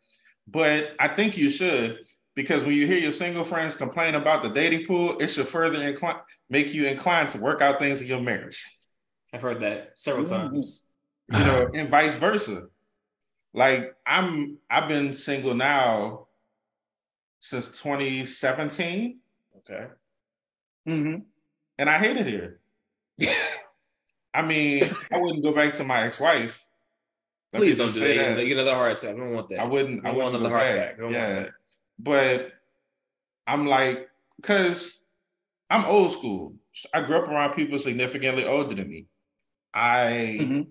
But 0.46 0.94
I 0.98 1.08
think 1.08 1.36
you 1.36 1.50
should 1.50 1.98
because 2.34 2.64
when 2.64 2.72
you 2.74 2.86
hear 2.86 2.98
your 2.98 3.12
single 3.12 3.44
friends 3.44 3.76
complain 3.76 4.14
about 4.14 4.42
the 4.42 4.48
dating 4.48 4.86
pool, 4.86 5.18
it 5.18 5.26
should 5.28 5.46
further 5.48 5.82
incline 5.82 6.16
make 6.48 6.72
you 6.72 6.86
inclined 6.86 7.28
to 7.30 7.38
work 7.38 7.60
out 7.60 7.78
things 7.78 8.00
in 8.00 8.06
your 8.06 8.20
marriage. 8.20 8.71
I've 9.32 9.42
heard 9.42 9.60
that 9.60 9.92
several 9.96 10.24
Mhm. 10.26 10.28
times. 10.50 10.84
you 11.32 11.38
know, 11.38 11.70
and 11.74 11.88
vice 11.88 12.18
versa. 12.18 12.66
Like 13.54 13.94
I'm, 14.06 14.58
I've 14.70 14.88
been 14.88 15.12
single 15.12 15.54
now 15.54 16.26
since 17.38 17.68
2017, 17.80 19.18
Okay. 19.58 19.86
Mm-hmm. 20.88 21.20
and 21.78 21.90
I 21.90 21.98
hate 21.98 22.16
it 22.16 22.26
here. 22.26 22.60
I 24.34 24.42
mean, 24.42 24.84
I 25.12 25.18
wouldn't 25.20 25.42
go 25.44 25.52
back 25.52 25.74
to 25.74 25.84
my 25.84 26.02
ex-wife. 26.04 26.66
Let 27.52 27.60
Please 27.60 27.76
don't 27.76 27.88
do 27.92 28.00
say 28.00 28.16
that. 28.16 28.36
that. 28.36 28.44
Get 28.44 28.58
another 28.58 28.74
heart 28.74 28.92
attack. 28.98 29.14
I 29.14 29.18
don't 29.18 29.34
want 29.34 29.48
that. 29.50 29.60
I 29.60 29.64
wouldn't. 29.64 30.00
I 30.04 30.08
don't 30.08 30.16
want 30.18 30.32
wouldn't 30.32 30.46
another 30.46 30.56
heart 30.56 30.68
back. 30.68 30.76
attack. 30.76 30.96
Don't 30.96 31.04
want 31.04 31.14
Yeah, 31.14 31.34
that. 31.40 31.50
but 31.98 32.52
I'm 33.46 33.66
like, 33.66 34.08
cause 34.42 35.04
I'm 35.68 35.84
old 35.84 36.10
school. 36.10 36.54
I 36.94 37.02
grew 37.02 37.16
up 37.16 37.28
around 37.28 37.54
people 37.54 37.78
significantly 37.78 38.46
older 38.46 38.74
than 38.74 38.88
me. 38.88 39.06
I 39.74 40.38
Mhm. 40.40 40.66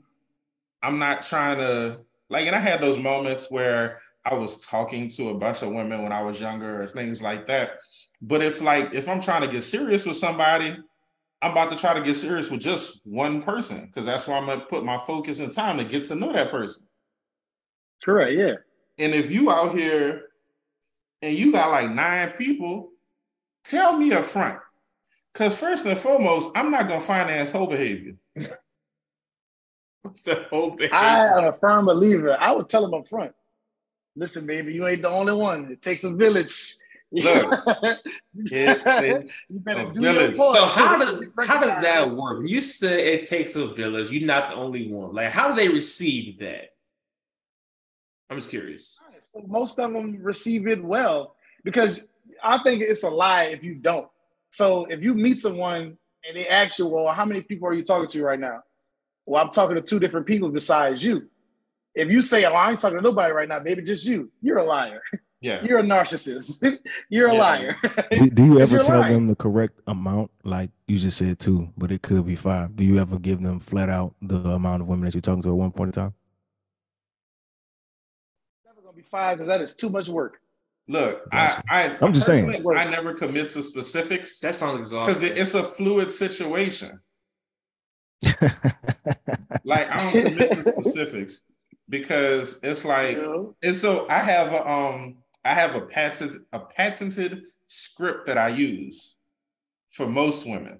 I'm 0.83 0.99
not 0.99 1.23
trying 1.23 1.57
to 1.57 2.01
like, 2.29 2.47
and 2.47 2.55
I 2.55 2.59
had 2.59 2.81
those 2.81 2.97
moments 2.97 3.51
where 3.51 4.01
I 4.23 4.35
was 4.35 4.65
talking 4.65 5.09
to 5.09 5.29
a 5.29 5.33
bunch 5.35 5.61
of 5.63 5.71
women 5.71 6.03
when 6.03 6.11
I 6.11 6.21
was 6.21 6.39
younger 6.39 6.81
or 6.81 6.87
things 6.87 7.21
like 7.21 7.47
that. 7.47 7.79
But 8.21 8.41
if 8.41 8.61
like 8.61 8.93
if 8.93 9.09
I'm 9.09 9.19
trying 9.21 9.41
to 9.41 9.47
get 9.47 9.63
serious 9.63 10.05
with 10.05 10.17
somebody, 10.17 10.77
I'm 11.41 11.51
about 11.51 11.71
to 11.71 11.77
try 11.77 11.93
to 11.93 12.01
get 12.01 12.15
serious 12.15 12.51
with 12.51 12.61
just 12.61 13.01
one 13.05 13.41
person 13.41 13.85
because 13.87 14.05
that's 14.05 14.27
where 14.27 14.37
I'm 14.37 14.45
gonna 14.45 14.65
put 14.65 14.85
my 14.85 14.97
focus 14.99 15.39
and 15.39 15.53
time 15.53 15.77
to 15.77 15.83
get 15.83 16.05
to 16.05 16.15
know 16.15 16.31
that 16.33 16.51
person. 16.51 16.83
Correct. 18.03 18.33
Yeah. 18.33 18.55
And 18.99 19.15
if 19.15 19.31
you 19.31 19.49
out 19.51 19.75
here 19.77 20.29
and 21.23 21.35
you 21.35 21.51
got 21.51 21.71
like 21.71 21.89
nine 21.89 22.31
people, 22.31 22.91
tell 23.63 23.97
me 23.97 24.11
up 24.13 24.25
front. 24.25 24.59
Because 25.33 25.55
first 25.55 25.85
and 25.85 25.97
foremost, 25.97 26.49
I'm 26.55 26.69
not 26.71 26.87
gonna 26.87 27.01
finance 27.01 27.49
whole 27.49 27.67
behavior. 27.67 28.13
What's 30.03 30.23
that 30.23 30.47
whole 30.47 30.75
thing? 30.77 30.89
I 30.91 31.27
am 31.37 31.45
a 31.45 31.53
firm 31.53 31.85
believer. 31.85 32.35
I 32.39 32.51
would 32.51 32.67
tell 32.67 32.81
them 32.81 32.93
up 32.93 33.07
front. 33.07 33.33
Listen, 34.15 34.45
baby, 34.45 34.73
you 34.73 34.87
ain't 34.87 35.03
the 35.03 35.09
only 35.09 35.33
one. 35.33 35.71
It 35.71 35.81
takes 35.81 36.03
a 36.03 36.13
village. 36.13 36.75
Look, 37.13 37.53
it 38.35 39.31
you 39.49 39.59
better 39.59 39.89
a 39.89 39.93
do 39.93 40.01
village. 40.01 40.35
your 40.35 40.37
part. 40.37 40.57
So 40.57 40.65
how 40.65 40.97
does 40.97 41.25
how 41.45 41.61
does 41.61 41.81
that 41.81 42.09
work? 42.09 42.47
You 42.47 42.61
say 42.61 43.15
it 43.15 43.25
takes 43.25 43.55
a 43.55 43.67
village, 43.67 44.11
you're 44.11 44.25
not 44.25 44.49
the 44.49 44.55
only 44.55 44.91
one. 44.91 45.13
Like, 45.13 45.31
how 45.31 45.49
do 45.49 45.55
they 45.55 45.67
receive 45.67 46.39
that? 46.39 46.73
I'm 48.29 48.37
just 48.37 48.49
curious. 48.49 48.99
So 49.33 49.43
most 49.45 49.77
of 49.77 49.91
them 49.91 50.17
receive 50.21 50.67
it 50.67 50.81
well 50.81 51.35
because 51.63 52.07
I 52.41 52.57
think 52.59 52.81
it's 52.81 53.03
a 53.03 53.09
lie 53.09 53.45
if 53.45 53.61
you 53.61 53.75
don't. 53.75 54.07
So 54.49 54.85
if 54.85 55.01
you 55.01 55.13
meet 55.13 55.39
someone 55.39 55.97
and 56.27 56.37
they 56.37 56.47
ask 56.47 56.79
you, 56.79 56.87
"Well, 56.87 57.13
how 57.13 57.25
many 57.25 57.41
people 57.41 57.67
are 57.67 57.73
you 57.73 57.83
talking 57.83 58.07
to 58.07 58.23
right 58.23 58.39
now?" 58.39 58.63
Well, 59.25 59.43
I'm 59.43 59.51
talking 59.51 59.75
to 59.75 59.81
two 59.81 59.99
different 59.99 60.25
people 60.25 60.49
besides 60.49 61.03
you. 61.03 61.29
If 61.93 62.10
you 62.10 62.21
say, 62.21 62.45
"Oh, 62.45 62.53
I 62.53 62.71
ain't 62.71 62.79
talking 62.79 62.97
to 62.97 63.03
nobody 63.03 63.34
right 63.34 63.47
now, 63.49 63.60
baby, 63.60 63.81
just 63.81 64.05
you," 64.05 64.31
you're 64.41 64.57
a 64.60 64.63
liar. 64.63 65.01
Yeah. 65.41 65.62
You're 65.63 65.79
a 65.79 65.84
narcissist. 65.84 66.77
you're 67.10 67.27
a 67.29 67.34
Yeah. 67.34 67.39
liar. 67.39 67.75
Do, 68.12 68.29
do 68.29 68.45
you 68.45 68.60
ever 68.60 68.77
tell 68.77 68.99
lying. 68.99 69.13
them 69.13 69.27
the 69.27 69.36
correct 69.36 69.79
amount? 69.88 70.29
Like 70.43 70.69
you 70.88 70.99
just 70.99 71.17
said 71.17 71.39
two, 71.39 71.73
but 71.75 71.91
it 71.91 72.03
could 72.03 72.27
be 72.27 72.36
five. 72.36 72.75
Do 72.75 72.84
you 72.84 72.99
ever 72.99 73.17
give 73.17 73.41
them 73.41 73.60
flat 73.60 73.89
out 73.89 74.13
the 74.21 74.36
amount 74.38 74.84
of 74.84 74.88
women 74.88 75.05
that 75.05 75.15
you're 75.15 75.21
talking 75.21 75.41
to 75.41 75.49
at 75.49 75.55
one 75.55 75.71
point 75.71 75.88
in 75.97 76.03
time? 76.03 76.13
never 78.67 78.81
gonna 78.81 78.95
be 78.95 79.01
five 79.01 79.38
because 79.38 79.47
that 79.47 79.62
is 79.62 79.75
too 79.75 79.89
much 79.89 80.10
work. 80.10 80.39
Look, 80.88 81.23
I, 81.31 81.62
I 81.69 81.97
I'm 82.01 82.13
just 82.13 82.27
saying. 82.27 82.63
I 82.77 82.89
never 82.91 83.13
commit 83.13 83.49
to 83.51 83.63
specifics 83.63 84.39
That 84.41 84.53
sounds 84.55 84.77
exhausting. 84.79 85.07
because 85.21 85.23
exhausting. 85.39 85.62
it's 85.62 85.69
a 85.69 85.75
fluid 85.75 86.12
situation. 86.12 86.99
Like 89.63 89.89
I 89.89 90.12
don't 90.12 90.23
commit 90.34 90.51
to 90.51 90.63
specifics 90.63 91.43
because 91.89 92.60
it's 92.63 92.84
like 92.86 93.17
You 93.17 93.21
know? 93.21 93.55
and 93.62 93.75
so 93.75 94.07
I 94.10 94.17
have 94.19 94.53
a 94.53 94.67
um 94.69 95.17
I 95.45 95.53
have 95.53 95.75
a 95.75 95.81
patent 95.81 96.38
a 96.51 96.60
patented 96.60 97.43
script 97.67 98.25
that 98.27 98.38
I 98.38 98.49
use 98.49 99.15
for 99.91 100.07
most 100.07 100.45
women. 100.47 100.79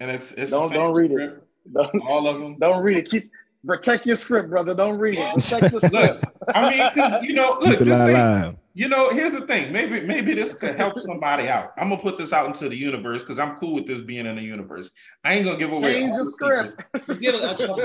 And 0.00 0.10
it's 0.10 0.32
it's 0.32 0.50
Don't- 0.50 0.68
same 0.70 0.78
don't 0.78 0.94
read 0.94 1.10
it. 1.12 1.42
Don't, 1.72 2.00
all 2.08 2.26
of 2.28 2.40
them. 2.40 2.56
don't 2.58 2.82
read 2.82 2.98
it. 2.98 3.08
Keep 3.08 3.30
protect 3.64 4.04
your 4.06 4.16
script, 4.16 4.50
brother. 4.50 4.74
Don't 4.74 4.98
read 4.98 5.14
it. 5.16 5.34
Protect 5.34 5.72
the 5.72 5.80
script. 5.88 6.24
I 6.54 6.70
mean, 6.70 6.90
'cause, 6.92 7.22
you 7.24 7.34
know, 7.34 7.58
look, 7.60 7.70
Keep 7.70 7.78
the 7.80 7.84
this 7.84 8.00
ain't, 8.00 8.10
alive. 8.10 8.56
You 8.74 8.88
know, 8.88 9.10
here's 9.10 9.32
the 9.32 9.46
thing. 9.46 9.72
Maybe 9.72 10.00
maybe 10.00 10.34
this 10.34 10.54
could 10.54 10.76
help 10.76 10.98
somebody 10.98 11.48
out. 11.48 11.72
I'm 11.76 11.90
gonna 11.90 12.00
put 12.00 12.16
this 12.16 12.32
out 12.32 12.46
into 12.46 12.68
the 12.68 12.76
universe 12.76 13.22
because 13.22 13.38
I'm 13.38 13.54
cool 13.56 13.74
with 13.74 13.86
this 13.86 14.00
being 14.00 14.26
in 14.26 14.36
the 14.36 14.42
universe. 14.42 14.90
I 15.24 15.34
ain't 15.34 15.44
gonna 15.44 15.58
give 15.58 15.72
away. 15.72 15.94
Change 15.94 16.12
the 16.16 16.24
the 16.24 16.30
script. 16.32 16.70
secrets. 16.70 17.06
Just 17.06 17.20
give 17.20 17.34
it 17.34 17.42
a 17.42 17.56
couple. 17.56 17.80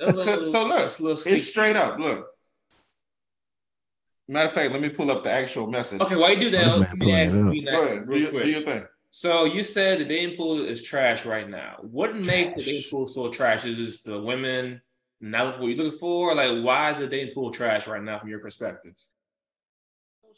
a 0.00 0.12
little- 0.12 0.44
So 0.52 0.66
look, 0.66 0.98
a 0.98 1.02
little 1.02 1.16
sneak 1.16 1.36
It's 1.36 1.48
straight 1.48 1.76
up. 1.76 1.98
Look. 1.98 2.26
Matter 4.28 4.46
of 4.46 4.52
fact, 4.52 4.72
let 4.72 4.80
me 4.82 4.88
pull 4.88 5.10
up 5.10 5.22
the 5.22 5.30
actual 5.30 5.68
message. 5.68 6.00
Okay, 6.00 6.16
why 6.16 6.32
you 6.32 6.40
do 6.40 6.50
that, 6.50 6.78
let 6.78 6.96
me 6.98 7.12
ask 7.14 7.32
it 7.32 7.68
up. 7.68 7.72
Go 7.72 7.82
ahead. 7.84 8.08
Real 8.08 8.20
your, 8.20 8.30
do 8.32 8.38
quick. 8.38 8.46
your 8.46 8.60
thing. 8.62 8.84
So 9.10 9.44
you 9.44 9.62
said 9.62 10.00
the 10.00 10.04
dating 10.04 10.36
pool 10.36 10.60
is 10.64 10.82
trash 10.82 11.24
right 11.24 11.48
now. 11.48 11.76
What 11.80 12.14
makes 12.16 12.56
the 12.56 12.64
dating 12.64 12.90
pool 12.90 13.06
so 13.06 13.30
trash? 13.30 13.64
Is 13.64 13.76
this 13.78 14.02
the 14.02 14.20
women 14.20 14.82
not 15.20 15.58
what 15.60 15.68
you're 15.68 15.76
looking 15.84 15.98
for? 15.98 16.34
Like, 16.34 16.62
why 16.62 16.92
is 16.92 16.98
the 16.98 17.06
dating 17.06 17.34
pool 17.34 17.50
trash 17.52 17.86
right 17.86 18.02
now 18.02 18.18
from 18.18 18.28
your 18.28 18.40
perspective? 18.40 18.94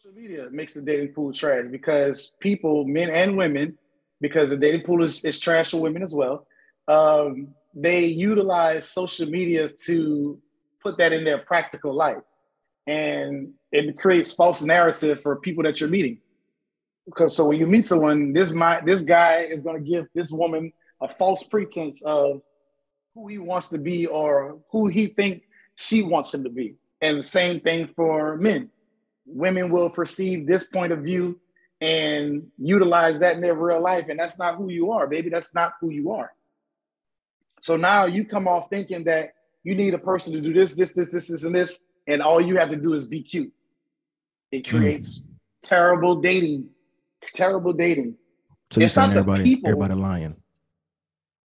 Social 0.09 0.23
media 0.23 0.49
makes 0.51 0.73
the 0.73 0.81
dating 0.81 1.13
pool 1.13 1.35
trash 1.35 1.67
because 1.71 2.33
people, 2.41 2.87
men 2.87 3.11
and 3.11 3.37
women, 3.37 3.77
because 4.23 4.49
the 4.49 4.57
dating 4.57 4.83
pool 4.83 5.05
is, 5.05 5.23
is 5.23 5.39
trash 5.39 5.73
for 5.73 5.83
women 5.83 6.03
as 6.03 6.15
well. 6.15 6.47
Um, 6.87 7.49
they 7.75 8.07
utilize 8.07 8.89
social 8.89 9.27
media 9.27 9.69
to 9.85 10.41
put 10.83 10.97
that 10.97 11.13
in 11.13 11.25
their 11.25 11.39
practical 11.39 11.93
life, 11.93 12.23
and 12.87 13.53
it 13.71 13.99
creates 13.99 14.33
false 14.33 14.63
narrative 14.63 15.21
for 15.21 15.37
people 15.37 15.63
that 15.65 15.79
you're 15.79 15.91
meeting. 15.91 16.21
Because 17.05 17.37
so 17.37 17.47
when 17.49 17.59
you 17.59 17.67
meet 17.67 17.85
someone, 17.85 18.33
this 18.33 18.51
my 18.51 18.81
this 18.81 19.03
guy 19.03 19.41
is 19.41 19.61
going 19.61 19.83
to 19.83 19.91
give 19.91 20.07
this 20.15 20.31
woman 20.31 20.73
a 21.03 21.09
false 21.09 21.43
pretense 21.43 22.03
of 22.03 22.41
who 23.15 23.29
he 23.29 23.37
wants 23.37 23.69
to 23.71 23.79
be 23.79 24.07
or 24.07 24.59
who 24.71 24.87
he 24.87 25.09
think 25.09 25.43
she 25.75 26.03
wants 26.03 26.33
him 26.33 26.45
to 26.45 26.51
be, 26.51 26.77
and 27.03 27.19
the 27.19 27.23
same 27.23 27.61
thing 27.61 27.91
for 27.95 28.39
men 28.39 28.71
women 29.29 29.71
will 29.71 29.91
perceive 29.91 30.47
this 30.47 30.65
point 30.69 30.93
of 30.93 31.01
view 31.01 31.39
and 31.81 32.47
utilize 32.59 33.21
that 33.21 33.37
in 33.37 33.41
their 33.41 33.55
real 33.55 33.81
life. 33.81 34.07
And 34.09 34.19
that's 34.19 34.39
not 34.39 34.57
who 34.57 34.71
you 34.71 34.91
are, 34.91 35.07
baby. 35.07 35.31
That's 35.31 35.55
not 35.55 35.75
who 35.81 35.91
you 35.91 36.13
are. 36.13 36.33
So 37.61 37.77
now 37.77 38.07
you 38.07 38.25
come 38.25 38.49
off 38.49 38.69
thinking 38.71 39.05
that 39.05 39.35
you 39.65 39.75
need 39.75 39.95
a 39.95 39.99
person 39.99 40.33
to 40.33 40.41
do 40.41 40.53
this, 40.53 40.75
this, 40.75 40.95
this, 40.95 41.13
this, 41.13 41.29
this, 41.29 41.45
and 41.45 41.55
this, 41.55 41.85
and 42.07 42.23
all 42.23 42.41
you 42.41 42.57
have 42.57 42.71
to 42.71 42.77
do 42.77 42.95
is 42.95 43.07
be 43.07 43.23
cute. 43.23 43.53
It 44.51 44.67
Hmm. 44.67 44.79
creates 44.79 45.23
terrible 45.63 46.17
dating, 46.17 46.71
terrible 47.35 47.73
dating. 47.73 48.17
So 48.71 48.81
you're 48.81 48.87
It's 48.87 48.97
not 48.97 49.05
saying 49.07 49.15
the 49.15 49.21
everybody, 49.21 49.45
people. 49.45 49.71
everybody 49.71 49.95
lying. 49.95 50.37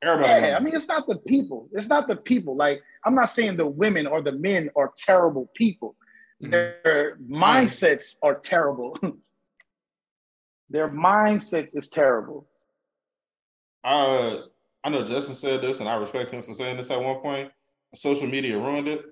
Everybody. 0.04 0.48
Yeah, 0.48 0.58
I 0.58 0.60
mean, 0.60 0.76
it's 0.76 0.88
not 0.88 1.08
the 1.08 1.18
people. 1.20 1.70
It's 1.74 1.88
not 1.88 2.08
the 2.08 2.16
people. 2.16 2.56
Like, 2.56 2.82
I'm 3.06 3.14
not 3.16 3.30
saying 3.30 3.58
the 3.58 3.68
women 3.68 4.08
or 4.08 4.22
the 4.22 4.32
men 4.32 4.70
are 4.76 4.92
terrible 4.98 5.50
people. 5.56 5.96
Their 6.42 7.18
mindsets 7.30 8.16
are 8.24 8.36
terrible. 8.36 8.98
Their 10.70 10.90
mindsets 10.90 11.76
is 11.78 11.90
terrible. 11.90 12.48
uh, 13.84 14.38
I 14.84 14.90
know 14.90 15.04
Justin 15.04 15.36
said 15.36 15.62
this, 15.62 15.80
and 15.80 15.88
I 15.88 15.96
respect 15.96 16.32
him 16.32 16.42
for 16.42 16.54
saying 16.54 16.78
this 16.78 16.90
at 16.90 17.02
one 17.02 17.18
point. 17.18 17.52
Social 17.94 18.26
media 18.28 18.58
ruined 18.58 18.88
it. 18.88 19.06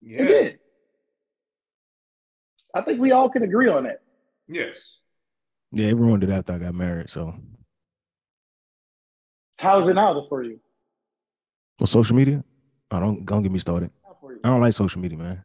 Yeah. 0.00 0.22
It 0.22 0.28
did. 0.28 0.58
I 2.74 2.80
think 2.82 3.00
we 3.00 3.12
all 3.12 3.28
can 3.28 3.42
agree 3.42 3.68
on 3.68 3.84
that. 3.84 4.00
Yes. 4.48 5.00
Yeah, 5.72 5.88
it 5.88 5.96
ruined 5.96 6.24
it 6.24 6.30
after 6.30 6.54
I 6.54 6.58
got 6.58 6.74
married. 6.74 7.10
So, 7.10 7.34
How's 9.58 9.88
it 9.88 9.94
now 9.94 10.24
for 10.28 10.42
you? 10.42 10.58
well, 11.78 11.86
social 11.86 12.16
media, 12.16 12.42
I 12.90 13.00
don't 13.00 13.26
don't 13.26 13.42
get 13.42 13.52
me 13.52 13.58
started. 13.58 13.90
How 14.04 14.16
for 14.20 14.32
you? 14.32 14.40
I 14.42 14.48
don't 14.48 14.60
like 14.60 14.72
social 14.72 15.00
media, 15.00 15.18
man. 15.18 15.44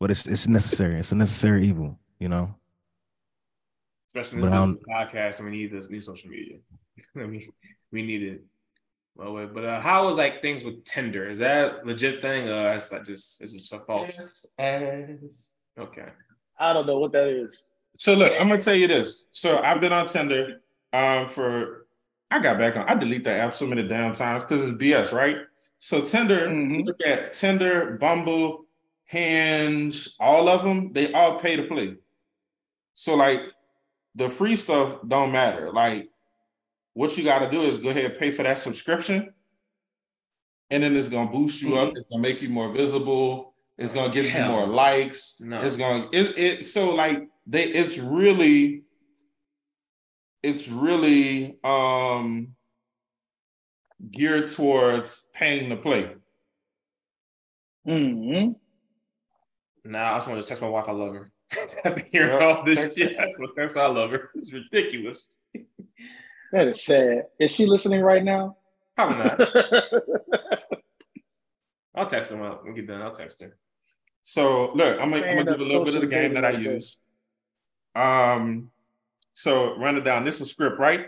But 0.00 0.10
it's 0.10 0.26
it's 0.26 0.48
necessary. 0.48 0.98
It's 0.98 1.12
a 1.12 1.16
necessary 1.16 1.66
evil, 1.66 1.98
you 2.18 2.28
know. 2.28 2.54
Especially 4.08 4.38
in 4.38 4.42
this 4.42 4.50
But 4.50 4.56
I 4.56 4.66
business 4.66 4.84
podcast, 4.88 5.40
and 5.40 5.50
we 5.50 5.56
need 5.56 5.72
this, 5.72 5.86
we 5.86 5.94
need 5.94 6.02
social 6.02 6.30
media. 6.30 6.56
I 7.16 7.26
mean, 7.26 7.46
we 7.92 8.02
need 8.02 8.22
it. 8.22 8.42
Well, 9.14 9.34
wait, 9.34 9.52
but 9.52 9.64
uh, 9.64 10.02
was 10.02 10.16
like 10.16 10.40
things 10.40 10.64
with 10.64 10.82
Tinder? 10.84 11.28
Is 11.28 11.40
that 11.40 11.82
a 11.82 11.86
legit 11.86 12.22
thing, 12.22 12.48
or 12.48 12.62
that's 12.64 12.86
that 12.86 13.04
just 13.04 13.40
it's 13.42 13.52
just 13.52 13.72
a 13.72 13.80
fault? 13.80 14.10
Okay. 15.78 16.06
I 16.58 16.72
don't 16.72 16.86
know 16.86 16.98
what 16.98 17.12
that 17.12 17.28
is. 17.28 17.64
So 17.96 18.14
look, 18.14 18.32
I'm 18.40 18.48
gonna 18.48 18.60
tell 18.60 18.74
you 18.74 18.88
this. 18.88 19.26
So 19.32 19.58
I've 19.58 19.80
been 19.80 19.92
on 19.92 20.06
Tinder 20.06 20.62
um 20.92 21.28
for 21.28 21.86
I 22.30 22.38
got 22.38 22.58
back 22.58 22.76
on. 22.76 22.88
I 22.88 22.94
delete 22.94 23.24
that 23.24 23.40
app 23.40 23.52
so 23.52 23.66
many 23.66 23.86
damn 23.86 24.14
times 24.14 24.42
because 24.44 24.62
it's 24.62 24.82
BS, 24.82 25.12
right? 25.12 25.38
So 25.78 26.02
Tinder, 26.02 26.46
Mhm. 26.46 26.86
look 26.86 27.00
at 27.06 27.32
Tinder, 27.32 27.96
Bumble, 27.98 28.66
Hinge, 29.10 30.08
all 30.20 30.48
of 30.48 30.62
them. 30.62 30.92
They 30.92 31.12
all 31.12 31.40
pay 31.40 31.56
to 31.56 31.64
play. 31.64 31.96
So 32.94 33.16
like 33.16 33.40
the 34.14 34.28
free 34.28 34.54
stuff 34.54 34.98
don't 35.08 35.32
matter. 35.32 35.72
Like 35.72 36.08
what 36.94 37.18
you 37.18 37.24
got 37.24 37.40
to 37.40 37.50
do 37.50 37.62
is 37.62 37.78
go 37.78 37.90
ahead 37.90 38.04
and 38.04 38.20
pay 38.20 38.30
for 38.30 38.44
that 38.44 38.58
subscription, 38.58 39.34
and 40.70 40.84
then 40.84 40.94
it's 40.94 41.08
gonna 41.08 41.28
boost 41.28 41.60
you 41.60 41.74
up. 41.76 41.92
It's 41.96 42.08
gonna 42.08 42.22
make 42.22 42.40
you 42.40 42.50
more 42.50 42.70
visible. 42.70 43.52
It's 43.76 43.92
gonna 43.92 44.12
give 44.12 44.26
you 44.32 44.44
more 44.44 44.68
likes. 44.68 45.40
No. 45.40 45.60
It's 45.60 45.76
gonna 45.76 46.08
it, 46.12 46.38
it 46.38 46.64
so 46.64 46.94
like 46.94 47.28
they 47.48 47.64
it's 47.64 47.98
really 47.98 48.84
it's 50.44 50.68
really 50.68 51.58
um 51.64 52.54
geared 54.08 54.46
towards 54.46 55.28
paying 55.34 55.68
to 55.70 55.76
play. 55.76 56.14
hmm 57.84 58.50
Nah, 59.84 60.12
I 60.12 60.14
just 60.16 60.28
want 60.28 60.42
to 60.42 60.48
text 60.48 60.62
my 60.62 60.68
wife. 60.68 60.88
I 60.88 60.92
love 60.92 61.14
her. 61.14 61.32
I've 61.84 61.96
been 61.96 62.06
hearing 62.12 62.42
all 62.42 62.64
this 62.64 62.94
shit. 62.94 63.18
I 63.18 63.26
want 63.38 63.54
text 63.58 63.76
I 63.76 63.86
love 63.86 64.10
her. 64.10 64.30
It's 64.34 64.52
ridiculous. 64.52 65.28
That 66.52 66.68
is 66.68 66.84
sad. 66.84 67.26
Is 67.38 67.52
she 67.52 67.66
listening 67.66 68.02
right 68.02 68.22
now? 68.22 68.56
Probably 68.96 69.18
not. 69.18 69.40
I'll 71.94 72.06
text 72.06 72.30
her 72.30 72.36
when 72.36 72.56
we 72.64 72.72
get 72.74 72.88
done. 72.88 73.02
I'll 73.02 73.12
text 73.12 73.42
her. 73.42 73.56
So 74.22 74.72
look, 74.74 75.00
I'm 75.00 75.10
gonna, 75.10 75.26
I'm 75.26 75.38
gonna 75.38 75.56
give 75.56 75.66
a 75.66 75.70
little 75.70 75.84
bit 75.84 75.94
of 75.94 76.02
the 76.02 76.06
game 76.06 76.34
that 76.34 76.44
I 76.44 76.52
dating 76.52 76.72
use. 76.72 76.98
Um, 77.94 78.70
so 79.32 79.76
run 79.76 79.96
it 79.96 80.04
down. 80.04 80.24
This 80.24 80.40
is 80.40 80.50
script, 80.50 80.78
right? 80.78 81.06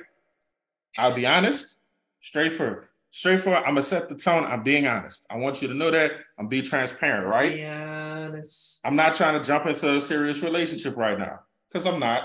I'll 0.99 1.15
be 1.15 1.27
honest, 1.27 1.81
straightforward. 2.21 2.89
Straightforward. 3.11 3.63
I'm 3.65 3.75
gonna 3.75 3.83
set 3.83 4.09
the 4.09 4.17
tone. 4.17 4.45
I'm 4.45 4.63
being 4.63 4.87
honest. 4.87 5.27
I 5.31 5.37
want 5.37 5.61
you 5.63 5.69
to 5.69 5.75
know 5.75 5.91
that 5.91 6.13
I'm 6.39 6.49
being 6.49 6.65
transparent, 6.65 7.27
right? 7.27 7.55
Be 7.55 7.65
honest. 8.23 8.81
I'm 8.85 8.97
not 8.97 9.15
trying 9.15 9.41
to 9.41 9.47
jump 9.47 9.67
into 9.67 9.97
a 9.97 10.01
serious 10.01 10.43
relationship 10.43 10.97
right 10.97 11.19
now 11.19 11.41
because 11.69 11.87
I'm 11.87 12.01
not. 12.01 12.25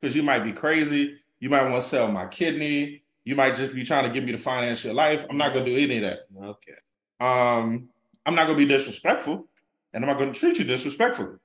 Because 0.00 0.14
you 0.16 0.22
might 0.22 0.44
be 0.44 0.52
crazy. 0.52 1.16
You 1.38 1.48
might 1.48 1.62
want 1.62 1.82
to 1.82 1.88
sell 1.88 2.10
my 2.10 2.26
kidney. 2.26 3.02
You 3.24 3.36
might 3.36 3.54
just 3.54 3.74
be 3.74 3.84
trying 3.84 4.04
to 4.04 4.10
give 4.10 4.24
me 4.24 4.32
the 4.32 4.38
financial 4.38 4.94
life. 4.94 5.24
I'm 5.30 5.38
not 5.38 5.54
gonna 5.54 5.64
do 5.64 5.76
any 5.76 5.96
of 5.98 6.02
that. 6.02 6.18
Okay. 6.42 6.72
Um, 7.20 7.88
I'm 8.26 8.34
not 8.34 8.46
gonna 8.46 8.58
be 8.58 8.66
disrespectful, 8.66 9.48
and 9.92 10.04
I'm 10.04 10.08
not 10.08 10.18
gonna 10.18 10.34
treat 10.34 10.58
you 10.58 10.64
disrespectfully. 10.64 11.36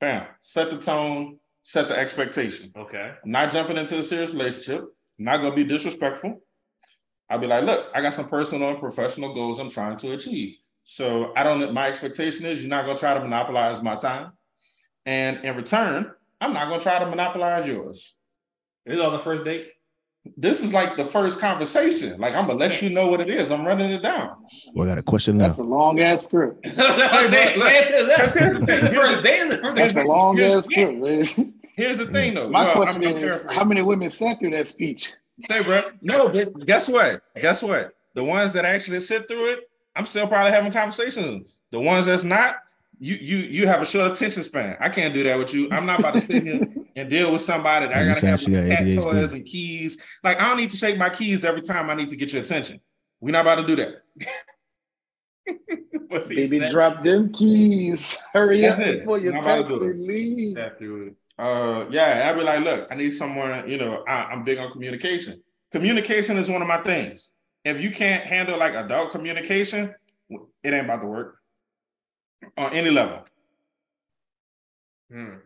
Bam. 0.00 0.26
Set 0.40 0.70
the 0.70 0.78
tone. 0.78 1.38
Set 1.62 1.88
the 1.88 1.98
expectation. 1.98 2.72
Okay. 2.76 3.12
I'm 3.24 3.30
not 3.30 3.50
jumping 3.50 3.76
into 3.76 3.98
a 3.98 4.04
serious 4.04 4.32
relationship. 4.32 4.84
I'm 5.18 5.24
not 5.24 5.38
gonna 5.38 5.56
be 5.56 5.64
disrespectful. 5.64 6.40
I'll 7.28 7.38
be 7.38 7.46
like, 7.46 7.64
look, 7.64 7.88
I 7.94 8.00
got 8.00 8.14
some 8.14 8.28
personal 8.28 8.70
and 8.70 8.78
professional 8.78 9.34
goals 9.34 9.58
I'm 9.58 9.70
trying 9.70 9.98
to 9.98 10.12
achieve. 10.12 10.56
So 10.90 11.34
I 11.36 11.42
don't. 11.42 11.74
My 11.74 11.86
expectation 11.86 12.46
is 12.46 12.62
you're 12.62 12.70
not 12.70 12.86
gonna 12.86 12.98
try 12.98 13.12
to 13.12 13.20
monopolize 13.20 13.82
my 13.82 13.94
time, 13.94 14.32
and 15.04 15.44
in 15.44 15.54
return, 15.54 16.10
I'm 16.40 16.54
not 16.54 16.70
gonna 16.70 16.80
try 16.80 16.98
to 16.98 17.04
monopolize 17.04 17.68
yours. 17.68 18.14
This 18.86 18.96
is 18.96 19.04
on 19.04 19.12
the 19.12 19.18
first 19.18 19.44
date. 19.44 19.68
This 20.38 20.62
is 20.62 20.72
like 20.72 20.96
the 20.96 21.04
first 21.04 21.40
conversation. 21.40 22.18
Like 22.18 22.34
I'm 22.34 22.46
gonna 22.46 22.58
let 22.58 22.80
you 22.80 22.88
know 22.88 23.06
what 23.08 23.20
it 23.20 23.28
is. 23.28 23.50
I'm 23.50 23.66
running 23.66 23.90
it 23.90 24.02
down. 24.02 24.30
We 24.74 24.86
got 24.86 24.96
a 24.96 25.02
question 25.02 25.36
now. 25.36 25.44
That's 25.48 25.58
a 25.58 25.62
long 25.62 26.00
ass 26.00 26.26
script. 26.28 26.64
That's 26.74 26.74
that's 27.58 28.32
the 28.32 28.90
first 28.94 29.22
date. 29.22 29.74
That's 29.74 29.96
a 29.98 30.04
long 30.04 30.40
ass 30.40 30.64
script, 30.64 30.98
man. 31.00 31.52
Here's 31.76 31.98
the 31.98 32.06
thing, 32.06 32.32
though. 32.32 32.48
My 32.48 32.64
Well, 32.64 32.76
question 32.76 33.04
I'm- 33.04 33.14
I'm 33.18 33.24
is, 33.24 33.44
how 33.50 33.62
many 33.64 33.82
women 33.82 34.08
sat 34.08 34.40
through 34.40 34.52
that 34.52 34.66
speech? 34.66 35.12
Stay, 35.38 35.62
bro. 35.62 35.82
No, 36.00 36.30
but 36.30 36.64
guess 36.64 36.88
what? 36.88 37.20
Guess 37.36 37.62
what? 37.62 37.92
The 38.14 38.24
ones 38.24 38.52
that 38.52 38.64
actually 38.64 39.00
sit 39.00 39.28
through 39.28 39.50
it, 39.52 39.67
I'm 39.98 40.06
still 40.06 40.26
probably 40.28 40.52
having 40.52 40.70
conversations. 40.72 41.50
The 41.72 41.80
ones 41.80 42.06
that's 42.06 42.24
not, 42.24 42.56
you 43.00 43.16
you 43.16 43.36
you 43.38 43.66
have 43.66 43.82
a 43.82 43.86
short 43.86 44.12
attention 44.12 44.42
span. 44.44 44.76
I 44.80 44.88
can't 44.88 45.12
do 45.12 45.22
that 45.24 45.36
with 45.38 45.52
you. 45.52 45.68
I'm 45.72 45.86
not 45.86 45.98
about 46.00 46.14
to 46.14 46.20
sit 46.20 46.42
here 46.44 46.60
and 46.96 47.10
deal 47.10 47.32
with 47.32 47.42
somebody 47.42 47.86
that 47.86 47.96
I 47.96 48.02
You 48.02 48.08
gotta 48.08 48.20
saying 48.20 48.30
have 48.30 48.40
she 48.40 48.50
got 48.52 48.66
cat 48.68 48.84
ADHD? 48.84 49.02
toys 49.02 49.34
and 49.34 49.44
keys. 49.44 49.98
Like 50.24 50.40
I 50.40 50.48
don't 50.48 50.56
need 50.56 50.70
to 50.70 50.76
shake 50.76 50.96
my 50.98 51.10
keys 51.10 51.44
every 51.44 51.60
time 51.62 51.90
I 51.90 51.94
need 51.94 52.08
to 52.10 52.16
get 52.16 52.32
your 52.32 52.42
attention. 52.42 52.80
We're 53.20 53.32
not 53.32 53.42
about 53.42 53.56
to 53.56 53.66
do 53.66 53.76
that. 53.76 54.02
What's 56.08 56.28
Baby, 56.28 56.58
said? 56.60 56.70
drop 56.72 57.04
them 57.04 57.32
keys. 57.32 58.16
Hurry 58.32 58.62
That's 58.62 58.80
up 58.80 58.86
it. 58.86 58.98
before 59.00 59.18
you 59.18 59.32
I'm 59.32 59.42
to 59.42 59.48
text 59.48 59.68
do 59.68 59.82
and 59.84 60.00
leave. 60.06 60.52
Sat 60.52 60.78
through 60.78 61.06
it. 61.08 61.14
Uh, 61.38 61.86
yeah, 61.90 62.28
I'd 62.28 62.36
be 62.36 62.42
like, 62.42 62.64
look, 62.64 62.88
I 62.90 62.94
need 62.94 63.10
someone. 63.10 63.68
You 63.68 63.78
know, 63.78 64.04
I, 64.08 64.24
I'm 64.24 64.42
big 64.42 64.58
on 64.58 64.70
communication. 64.70 65.42
Communication 65.70 66.38
is 66.38 66.48
one 66.48 66.62
of 66.62 66.68
my 66.68 66.82
things. 66.82 67.32
If 67.64 67.80
you 67.80 67.90
can't 67.90 68.22
handle 68.24 68.58
like 68.58 68.74
adult 68.74 69.10
communication, 69.10 69.94
it 70.30 70.72
ain't 70.74 70.84
about 70.84 71.02
to 71.02 71.06
work 71.08 71.38
on 72.56 72.72
any 72.72 72.90
level. 72.90 73.24
Hmm, 75.10 75.36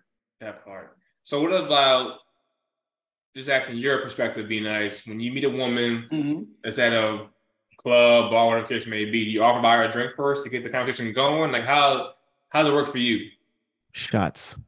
that 0.40 0.64
part. 0.64 0.96
So 1.25 1.40
what 1.42 1.53
about 1.53 2.18
just 3.35 3.48
asking 3.48 3.79
your 3.79 3.98
perspective? 4.03 4.48
Be 4.48 4.61
nice 4.61 5.07
when 5.07 5.20
you 5.20 5.33
meet 5.33 5.44
a 5.44 5.51
woman 5.51 6.09
Mhm. 6.11 6.46
that's 6.62 6.79
at 6.79 6.92
a 6.92 7.29
club, 7.79 8.31
bar, 8.31 8.46
whatever 8.48 8.66
the 8.66 8.75
case 8.75 8.87
may 8.87 9.05
be. 9.05 9.25
Do 9.25 9.31
you 9.31 9.42
offer 9.42 9.61
buy 9.62 9.77
her 9.77 9.85
a 9.85 9.90
drink 9.90 10.12
first 10.16 10.44
to 10.44 10.51
get 10.51 10.62
the 10.64 10.70
conversation 10.70 11.12
going? 11.12 11.53
Like 11.53 11.64
how 11.64 12.14
how 12.51 12.61
does 12.61 12.68
it 12.68 12.75
work 12.75 12.88
for 12.88 12.98
you? 12.98 13.31
Shots. 13.92 14.59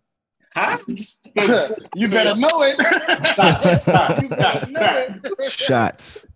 Huh? 0.54 0.78
you 0.86 2.08
better 2.08 2.36
know 2.38 2.62
it. 2.62 2.78
you 4.22 4.28
better 4.28 4.70
know 4.70 5.06
it. 5.40 5.50
Shots. 5.50 6.26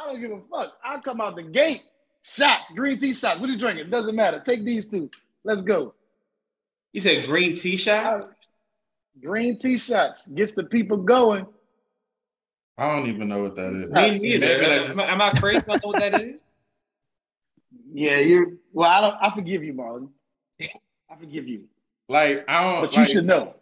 I 0.00 0.06
don't 0.06 0.20
give 0.20 0.30
a 0.30 0.40
fuck. 0.40 0.72
I 0.84 0.98
come 1.00 1.20
out 1.20 1.36
the 1.36 1.42
gate. 1.42 1.82
Shots, 2.22 2.70
green 2.72 2.98
tea 2.98 3.12
shots. 3.14 3.40
What 3.40 3.50
you 3.50 3.58
drinking? 3.58 3.90
Doesn't 3.90 4.14
matter. 4.14 4.40
Take 4.44 4.64
these 4.64 4.88
two. 4.88 5.10
Let's 5.44 5.62
go. 5.62 5.94
You 6.92 7.00
said 7.00 7.26
green 7.26 7.54
tea 7.54 7.76
shots? 7.76 8.34
Green 9.22 9.58
tea 9.58 9.78
shots 9.78 10.28
gets 10.28 10.52
the 10.52 10.64
people 10.64 10.96
going. 10.98 11.46
I 12.78 12.96
don't 12.96 13.08
even 13.08 13.28
know 13.28 13.42
what 13.42 13.56
that 13.56 13.72
is. 13.74 13.90
Me 13.90 14.38
neither. 14.38 14.46
Am, 14.46 15.00
I- 15.00 15.04
am 15.12 15.20
I 15.22 15.30
crazy? 15.32 15.58
I 15.58 15.60
don't 15.76 15.82
know 15.82 15.88
what 15.90 16.00
that 16.00 16.20
is. 16.22 16.34
Yeah, 17.92 18.20
you're. 18.20 18.46
Well, 18.72 18.90
I 18.90 19.00
don't. 19.00 19.16
I 19.20 19.34
forgive 19.34 19.62
you, 19.64 19.74
Marlon. 19.74 20.08
I 20.62 21.16
forgive 21.18 21.48
you, 21.48 21.64
Like 22.08 22.44
I 22.48 22.62
don't. 22.62 22.82
but 22.82 22.92
you 22.94 23.02
like, 23.02 23.08
should 23.10 23.26
know. 23.26 23.54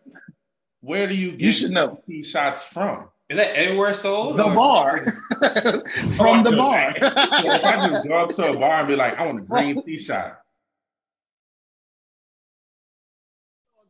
Where 0.80 1.06
do 1.06 1.16
you 1.16 1.32
get 1.32 1.40
You 1.40 1.52
should 1.52 1.70
know. 1.70 2.00
these 2.06 2.30
shots 2.30 2.64
from? 2.72 3.08
Is 3.28 3.36
that 3.36 3.54
everywhere 3.54 3.92
sold? 3.92 4.38
The 4.38 4.44
or- 4.44 4.54
bar. 4.54 5.06
From 6.16 6.42
the 6.44 6.54
bar. 6.56 6.94
So 6.98 7.06
if 7.06 7.64
I 7.64 7.88
just 7.88 8.08
go 8.08 8.14
up 8.14 8.30
to 8.30 8.50
a 8.52 8.56
bar 8.58 8.78
and 8.80 8.88
be 8.88 8.96
like, 8.96 9.18
I 9.18 9.26
want 9.26 9.38
a 9.40 9.42
green 9.42 9.82
tea 9.84 9.98
shot, 9.98 10.40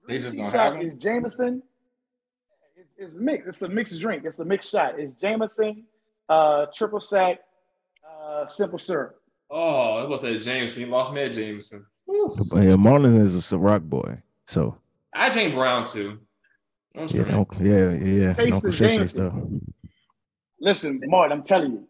they 0.07 0.18
just 0.18 0.33
Tea 0.33 0.38
gonna 0.38 0.51
shot 0.53 0.74
have 0.74 0.83
is. 0.83 0.94
Jameson. 0.94 1.62
It's, 2.77 2.90
it's 2.98 3.18
mixed. 3.18 3.46
It's 3.48 3.62
a 3.62 3.68
mixed 3.68 4.01
drink. 4.01 4.24
It's 4.24 4.38
a 4.40 4.44
mixed 4.44 4.70
shot. 4.72 4.98
It's 4.98 5.12
Jameson, 5.14 5.85
uh, 6.29 6.66
triple 6.74 7.01
sec, 7.01 7.40
uh, 8.09 8.46
simple 8.46 8.79
syrup. 8.79 9.20
Oh, 9.51 10.03
it 10.03 10.09
was 10.09 10.22
that 10.22 10.40
Jameson. 10.40 10.83
You 10.83 10.88
lost 10.88 11.12
me 11.12 11.22
at 11.22 11.33
Jameson. 11.33 11.87
Whew. 12.07 12.35
Yeah, 12.55 12.74
Marlon 12.77 13.20
is 13.20 13.37
a 13.37 13.57
Ciroc 13.57 13.83
boy. 13.83 14.18
So 14.46 14.77
I 15.14 15.31
drink 15.31 15.55
brown 15.55 15.87
too. 15.87 16.18
Don't 16.98 17.14
yeah, 17.14 17.22
drink. 17.22 17.52
yeah, 17.61 17.90
yeah. 17.92 18.32
Taste 18.34 18.50
No 18.50 18.61
the 18.61 18.70
Jameson. 18.72 19.06
stuff. 19.06 19.34
Listen, 20.61 21.00
Martin, 21.06 21.38
I'm 21.38 21.44
telling 21.44 21.72
you, 21.72 21.88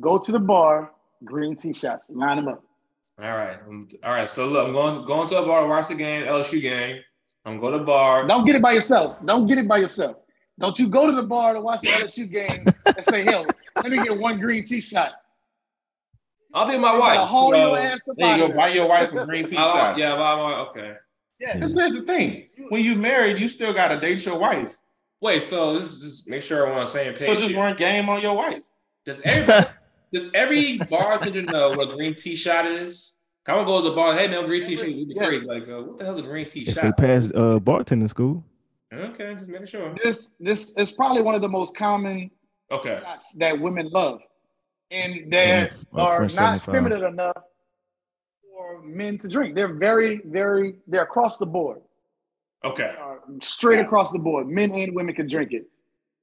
go 0.00 0.18
to 0.18 0.32
the 0.32 0.38
bar, 0.38 0.92
green 1.24 1.56
tea 1.56 1.72
shots, 1.72 2.10
line 2.10 2.36
them 2.36 2.48
up. 2.48 2.62
All 3.22 3.36
right. 3.36 3.58
All 4.04 4.12
right. 4.12 4.28
So 4.28 4.46
look, 4.48 4.66
I'm 4.66 4.72
going 4.72 5.04
going 5.06 5.28
to 5.28 5.38
a 5.38 5.46
bar 5.46 5.62
to 5.62 5.68
watch 5.68 5.88
the 5.88 5.94
game, 5.94 6.24
LSU 6.26 6.60
game. 6.60 7.00
I'm 7.44 7.58
going 7.58 7.72
to 7.72 7.78
the 7.78 7.84
bar. 7.84 8.26
Don't 8.26 8.44
get 8.44 8.56
it 8.56 8.62
by 8.62 8.72
yourself. 8.72 9.16
Don't 9.24 9.46
get 9.46 9.58
it 9.58 9.66
by 9.68 9.78
yourself. 9.78 10.16
Don't 10.58 10.78
you 10.78 10.88
go 10.88 11.06
to 11.06 11.12
the 11.16 11.22
bar 11.22 11.54
to 11.54 11.60
watch 11.62 11.80
the 11.80 11.88
LSU 11.88 12.30
game 12.30 12.50
and 12.84 13.04
say, 13.04 13.24
"Hell, 13.24 13.46
let 13.76 13.90
me 13.90 13.96
get 14.02 14.18
one 14.18 14.38
green 14.38 14.62
tea 14.64 14.80
shot." 14.82 15.12
I'll 16.52 16.66
be 16.66 16.76
my 16.76 16.92
You 16.92 16.98
gotta 16.98 17.18
wife. 17.20 17.28
haul 17.28 17.50
So- 17.52 17.56
your 17.56 17.78
ass 17.78 18.08
up 18.08 18.16
There 18.18 18.36
you 18.38 18.48
go. 18.48 18.56
Buy 18.56 18.68
your 18.68 18.88
wife 18.88 19.12
a 19.12 19.24
green 19.24 19.46
tea 19.48 19.54
shot. 19.56 19.96
yeah, 19.96 20.16
buy 20.16 20.34
my 20.36 20.54
okay. 20.68 20.94
Yeah. 21.40 21.54
Because 21.54 21.74
here's 21.74 21.92
the 21.92 22.02
thing: 22.02 22.48
when 22.68 22.84
you 22.84 22.94
married, 22.96 23.38
you 23.38 23.48
still 23.48 23.72
gotta 23.72 23.98
date 23.98 24.24
your 24.26 24.38
wife. 24.38 24.76
Wait, 25.22 25.42
so 25.42 25.74
this 25.74 25.84
is 25.84 26.00
just 26.00 26.28
make 26.28 26.42
sure 26.42 26.66
we're 26.66 26.72
on 26.72 26.80
the 26.80 26.86
same 26.86 27.12
page. 27.12 27.26
So 27.26 27.34
just 27.34 27.48
here. 27.48 27.58
run 27.58 27.76
game 27.76 28.08
on 28.08 28.20
your 28.20 28.36
wife. 28.36 28.64
Does 29.04 29.20
everybody, 29.24 29.66
does 30.12 30.30
every 30.34 30.78
bartender 30.78 31.42
know 31.42 31.72
what 31.72 31.90
a 31.90 31.94
green 31.94 32.14
tea 32.14 32.36
shot 32.36 32.66
is? 32.66 33.18
I'm 33.46 33.56
gonna 33.56 33.66
go 33.66 33.82
to 33.82 33.88
the 33.90 33.94
bar. 33.96 34.14
Hey 34.14 34.28
man, 34.28 34.46
green 34.46 34.62
tea 34.64 34.76
shot. 34.76 34.88
You'd 34.90 35.08
be 35.08 35.14
Yes. 35.14 35.26
crazy. 35.26 35.46
Like, 35.46 35.68
uh, 35.68 35.82
what 35.82 35.98
the 35.98 36.04
hell's 36.04 36.18
a 36.18 36.22
green 36.22 36.46
tea 36.46 36.60
If 36.60 36.66
they 36.66 36.72
shot? 36.88 36.96
pass 36.98 37.30
uh, 37.34 37.58
bartending 37.58 38.08
school, 38.08 38.44
Okay, 38.92 39.34
just 39.34 39.48
making 39.48 39.66
sure. 39.66 39.94
This 40.02 40.34
this 40.40 40.72
is 40.76 40.92
probably 40.92 41.22
one 41.22 41.34
of 41.34 41.40
the 41.40 41.48
most 41.48 41.76
common 41.76 42.30
Okay. 42.70 42.98
shots 43.02 43.32
that 43.38 43.58
women 43.60 43.88
love, 43.90 44.20
and 44.90 45.32
they 45.32 45.48
Yeah, 45.48 45.68
are 45.94 46.20
not 46.20 46.62
75. 46.62 46.64
feminine 46.74 47.04
enough 47.04 47.36
for 48.70 48.82
men 48.82 49.18
to 49.18 49.28
drink. 49.28 49.54
They're 49.54 49.72
very, 49.74 50.20
very, 50.24 50.74
they're 50.86 51.02
across 51.02 51.38
the 51.38 51.46
board, 51.46 51.80
Okay. 52.64 52.94
uh, 53.00 53.16
straight 53.42 53.80
across 53.80 54.12
the 54.12 54.18
board. 54.18 54.48
Men 54.48 54.72
and 54.74 54.94
women 54.94 55.14
can 55.14 55.26
drink 55.28 55.52
it, 55.52 55.66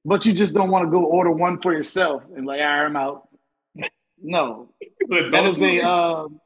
but 0.04 0.24
you 0.26 0.32
just 0.32 0.54
don't 0.54 0.70
want 0.70 0.84
to 0.86 0.90
go 0.90 1.04
order 1.04 1.30
one 1.30 1.60
for 1.60 1.72
yourself 1.72 2.22
and 2.36 2.46
like, 2.46 2.60
all 2.60 2.66
right, 2.66 2.84
I'm 2.86 2.96
out. 2.96 3.28
No, 4.20 4.70
that 5.08 5.46
is 5.46 5.62
a 5.62 5.80
um, 5.88 6.40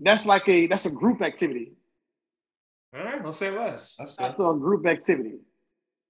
that's 0.00 0.24
like 0.24 0.48
a 0.48 0.66
that's 0.66 0.86
a 0.86 0.90
group 0.90 1.20
activity. 1.20 1.72
All 2.96 3.04
right, 3.04 3.22
don't 3.22 3.34
say 3.34 3.50
less. 3.50 3.96
That's 3.96 4.16
That's 4.16 4.38
a 4.40 4.54
group 4.58 4.86
activity. 4.86 5.34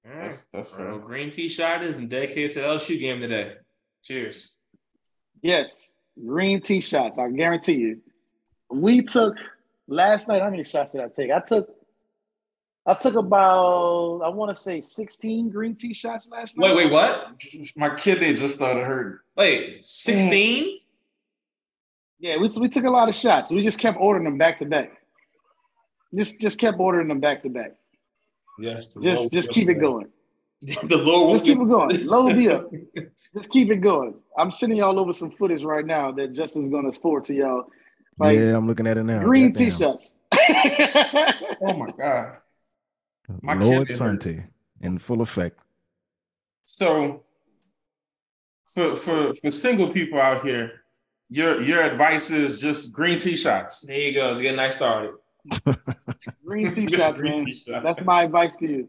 All 0.07 0.13
right. 0.13 0.23
That's 0.31 0.47
that's 0.53 0.69
So, 0.71 0.77
fair. 0.77 0.99
green 0.99 1.31
tea 1.33 1.49
shot 1.49 1.83
is 1.83 1.97
dedicated 1.97 2.53
to 2.53 2.61
the 2.61 2.67
LSU 2.67 2.97
game 2.97 3.21
today. 3.21 3.55
Cheers. 4.05 4.55
Yes, 5.43 5.95
green 6.25 6.61
tea 6.61 6.81
shots. 6.81 7.19
I 7.19 7.29
guarantee 7.31 7.75
you. 7.75 8.01
We 8.71 9.03
took 9.03 9.37
last 9.87 10.29
night. 10.29 10.43
How 10.43 10.51
many 10.51 10.65
shots 10.65 10.93
did 10.93 11.01
I 11.01 11.09
take? 11.09 11.31
I 11.31 11.41
took. 11.41 11.71
I 12.89 12.95
took 12.95 13.17
about 13.17 14.21
I 14.25 14.29
want 14.29 14.57
to 14.57 14.63
say 14.63 14.81
sixteen 14.81 15.51
green 15.51 15.75
tea 15.75 15.93
shots 15.93 16.29
last 16.31 16.57
night. 16.57 16.75
Wait, 16.75 16.77
wait, 16.77 16.93
what? 16.93 17.33
My 17.77 17.95
kidney 17.95 18.33
just 18.35 18.55
started 18.55 18.85
hurting. 18.85 19.19
Wait, 19.37 19.85
16? 19.85 20.79
Yeah, 22.19 22.39
we, 22.39 22.49
we 22.59 22.69
took 22.69 22.85
a 22.85 22.91
lot 22.91 23.09
of 23.09 23.15
shots. 23.15 23.51
We 23.51 23.63
just 23.63 23.79
kept 23.79 23.99
ordering 24.01 24.25
them 24.25 24.39
back 24.39 24.57
to 24.59 24.67
back. 24.67 24.93
Just 26.15 26.41
just 26.41 26.59
kept 26.59 26.79
ordering 26.79 27.09
them 27.09 27.21
back 27.21 27.41
to 27.41 27.51
back. 27.51 27.73
Yes. 28.59 28.95
the 28.95 29.03
Just 29.03 29.23
low- 29.23 29.29
just 29.31 29.51
keep 29.51 29.69
it 29.69 29.75
going. 29.75 30.07
the 30.63 30.97
Lord 30.97 31.35
Just 31.35 31.45
keep 31.45 31.59
it 31.59 31.69
going. 31.69 32.07
Load 32.07 32.37
me 32.37 32.49
up. 32.49 32.71
Just 33.35 33.51
keep 33.51 33.71
it 33.71 33.77
going. 33.79 34.15
I'm 34.39 34.51
sending 34.51 34.79
y'all 34.79 34.99
over 34.99 35.13
some 35.13 35.31
footage 35.33 35.63
right 35.63 35.85
now 35.85 36.13
that 36.13 36.33
Justin's 36.33 36.69
gonna 36.69 36.93
forward 36.93 37.25
to 37.25 37.35
y'all. 37.35 37.67
Like 38.19 38.39
yeah, 38.39 38.57
I'm 38.57 38.67
looking 38.67 38.87
at 38.87 38.97
it 38.97 39.05
now. 39.05 39.23
green 39.23 39.53
Goddamn. 39.53 39.65
tea 39.71 39.77
shots. 39.77 40.15
Oh 41.63 41.75
my 41.77 41.91
god. 41.99 42.39
My 43.43 43.55
Lord. 43.55 43.89
Sante 43.89 44.45
in 44.81 44.99
full 44.99 45.21
effect. 45.21 45.59
So 46.65 47.25
for 48.67 48.97
for 48.97 49.35
for 49.35 49.51
single 49.51 49.89
people 49.89 50.19
out 50.21 50.45
here, 50.45 50.83
Your 51.29 51.61
your 51.61 51.83
advice 51.83 52.31
is 52.31 52.61
just 52.61 52.93
green 52.93 53.19
tea 53.19 53.37
shots. 53.37 53.81
There 53.81 53.97
you 53.97 54.15
go. 54.15 54.35
To 54.37 54.43
get 54.43 54.55
a 54.55 54.57
nice 54.57 54.77
started. 54.77 55.13
Green 56.45 56.73
tea 56.73 56.89
shots, 56.89 57.21
Green 57.21 57.33
man. 57.33 57.45
tea 57.47 57.63
shots. 57.67 57.85
That's 57.85 58.05
my 58.05 58.23
advice 58.25 58.57
to 58.59 58.67
you. 58.69 58.89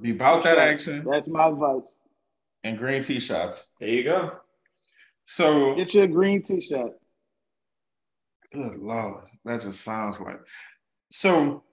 Be 0.00 0.10
about 0.12 0.42
that 0.44 0.58
action 0.58 1.04
That's 1.08 1.28
my 1.28 1.46
advice. 1.48 1.98
and 2.64 2.76
green 2.78 3.02
tea 3.02 3.20
shots. 3.20 3.72
There 3.80 3.88
you 3.88 4.04
go. 4.04 4.32
So 5.24 5.74
Get 5.76 5.94
your 5.94 6.06
green 6.08 6.42
tea 6.42 6.60
shot. 6.60 6.90
Good 8.52 8.78
lord, 8.78 9.24
that 9.44 9.62
just 9.62 9.80
sounds 9.80 10.20
like. 10.20 10.40
So, 11.10 11.64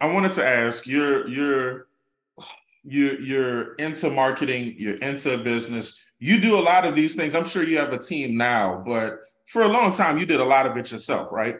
I 0.00 0.12
wanted 0.12 0.32
to 0.32 0.46
ask 0.46 0.86
you're 0.86 1.28
you're 1.28 1.86
you 2.82 3.18
you're 3.18 3.74
into 3.74 4.10
marketing, 4.10 4.74
you're 4.78 4.96
into 4.96 5.36
business. 5.38 6.02
You 6.18 6.40
do 6.40 6.58
a 6.58 6.60
lot 6.60 6.86
of 6.86 6.94
these 6.94 7.14
things. 7.14 7.34
I'm 7.34 7.44
sure 7.44 7.62
you 7.62 7.78
have 7.78 7.92
a 7.92 7.98
team 7.98 8.36
now, 8.36 8.82
but 8.84 9.18
for 9.46 9.62
a 9.62 9.68
long 9.68 9.90
time 9.90 10.18
you 10.18 10.26
did 10.26 10.40
a 10.40 10.44
lot 10.44 10.66
of 10.66 10.76
it 10.76 10.90
yourself, 10.90 11.30
right? 11.30 11.56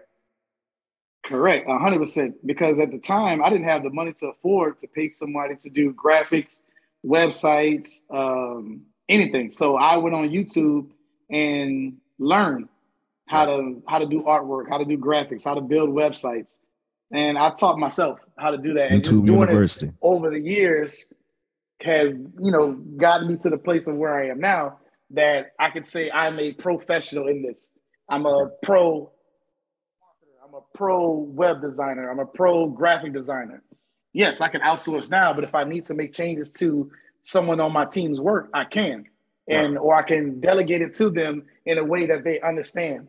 Correct, 1.22 1.68
hundred 1.68 1.98
percent. 1.98 2.34
Because 2.46 2.80
at 2.80 2.90
the 2.90 2.98
time, 2.98 3.42
I 3.42 3.50
didn't 3.50 3.68
have 3.68 3.82
the 3.82 3.90
money 3.90 4.12
to 4.14 4.28
afford 4.28 4.78
to 4.78 4.88
pay 4.88 5.10
somebody 5.10 5.54
to 5.56 5.68
do 5.68 5.92
graphics, 5.92 6.62
websites, 7.04 8.02
um, 8.10 8.82
anything. 9.08 9.50
So 9.50 9.76
I 9.76 9.98
went 9.98 10.16
on 10.16 10.30
YouTube 10.30 10.88
and 11.30 11.98
learned 12.18 12.69
how 13.30 13.46
to 13.46 13.80
how 13.86 13.98
to 13.98 14.06
do 14.06 14.22
artwork, 14.22 14.68
how 14.68 14.76
to 14.76 14.84
do 14.84 14.98
graphics, 14.98 15.44
how 15.44 15.54
to 15.54 15.60
build 15.60 15.88
websites, 15.88 16.58
and 17.12 17.38
I 17.38 17.50
taught 17.50 17.78
myself 17.78 18.18
how 18.36 18.50
to 18.50 18.58
do 18.58 18.74
that. 18.74 18.90
And 18.90 19.04
just 19.04 19.14
YouTube 19.14 19.26
doing 19.26 19.42
it 19.42 19.50
University. 19.50 19.92
over 20.02 20.30
the 20.30 20.40
years 20.40 21.06
has 21.80 22.18
you 22.40 22.50
know 22.50 22.72
gotten 22.96 23.28
me 23.28 23.36
to 23.36 23.48
the 23.48 23.56
place 23.56 23.86
of 23.86 23.94
where 23.94 24.18
I 24.18 24.30
am 24.30 24.40
now 24.40 24.80
that 25.10 25.52
I 25.60 25.70
could 25.70 25.86
say 25.86 26.10
I'm 26.10 26.40
a 26.40 26.52
professional 26.54 27.28
in 27.28 27.42
this. 27.42 27.72
I'm 28.08 28.26
a 28.26 28.50
pro 28.64 29.12
I'm 30.44 30.54
a 30.54 30.62
pro 30.76 31.12
web 31.12 31.62
designer. 31.62 32.10
I'm 32.10 32.18
a 32.18 32.26
pro 32.26 32.66
graphic 32.66 33.12
designer. 33.12 33.62
Yes, 34.12 34.40
I 34.40 34.48
can 34.48 34.60
outsource 34.62 35.08
now, 35.08 35.32
but 35.32 35.44
if 35.44 35.54
I 35.54 35.62
need 35.62 35.84
to 35.84 35.94
make 35.94 36.12
changes 36.12 36.50
to 36.58 36.90
someone 37.22 37.60
on 37.60 37.72
my 37.72 37.84
team's 37.84 38.18
work, 38.18 38.50
I 38.52 38.64
can. 38.64 39.04
And 39.46 39.78
or 39.78 39.94
I 39.94 40.02
can 40.02 40.40
delegate 40.40 40.82
it 40.82 40.94
to 40.94 41.10
them 41.10 41.44
in 41.64 41.78
a 41.78 41.84
way 41.84 42.06
that 42.06 42.22
they 42.24 42.40
understand 42.40 43.08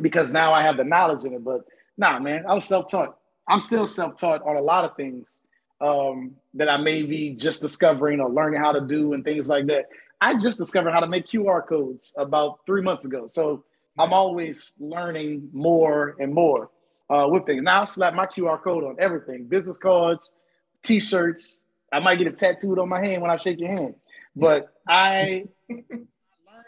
because 0.00 0.30
now 0.30 0.52
I 0.52 0.62
have 0.62 0.76
the 0.76 0.84
knowledge 0.84 1.24
in 1.24 1.34
it. 1.34 1.44
But 1.44 1.62
nah, 1.96 2.18
man, 2.18 2.44
I 2.46 2.54
was 2.54 2.64
self-taught. 2.66 3.16
I'm 3.48 3.60
still 3.60 3.86
self-taught 3.86 4.42
on 4.42 4.56
a 4.56 4.60
lot 4.60 4.84
of 4.84 4.96
things 4.96 5.38
um, 5.80 6.34
that 6.54 6.68
I 6.68 6.76
may 6.76 7.02
be 7.02 7.34
just 7.34 7.60
discovering 7.60 8.20
or 8.20 8.30
learning 8.30 8.60
how 8.60 8.72
to 8.72 8.80
do 8.80 9.12
and 9.12 9.24
things 9.24 9.48
like 9.48 9.66
that. 9.66 9.86
I 10.20 10.34
just 10.34 10.58
discovered 10.58 10.90
how 10.90 11.00
to 11.00 11.06
make 11.06 11.26
QR 11.26 11.66
codes 11.66 12.14
about 12.16 12.60
three 12.66 12.82
months 12.82 13.04
ago. 13.04 13.26
So 13.26 13.64
I'm 13.98 14.12
always 14.12 14.74
learning 14.78 15.48
more 15.52 16.16
and 16.18 16.34
more 16.34 16.70
uh, 17.08 17.28
with 17.30 17.46
things. 17.46 17.62
Now 17.62 17.82
I 17.82 17.84
slap 17.86 18.14
my 18.14 18.26
QR 18.26 18.62
code 18.62 18.84
on 18.84 18.96
everything: 18.98 19.44
business 19.46 19.78
cards, 19.78 20.34
T-shirts. 20.82 21.62
I 21.92 22.00
might 22.00 22.18
get 22.18 22.28
it 22.28 22.38
tattooed 22.38 22.78
on 22.78 22.88
my 22.88 22.98
hand 22.98 23.22
when 23.22 23.30
I 23.30 23.36
shake 23.36 23.60
your 23.60 23.70
hand. 23.70 23.94
But 24.36 24.72
I 24.86 25.46
learn 25.70 25.84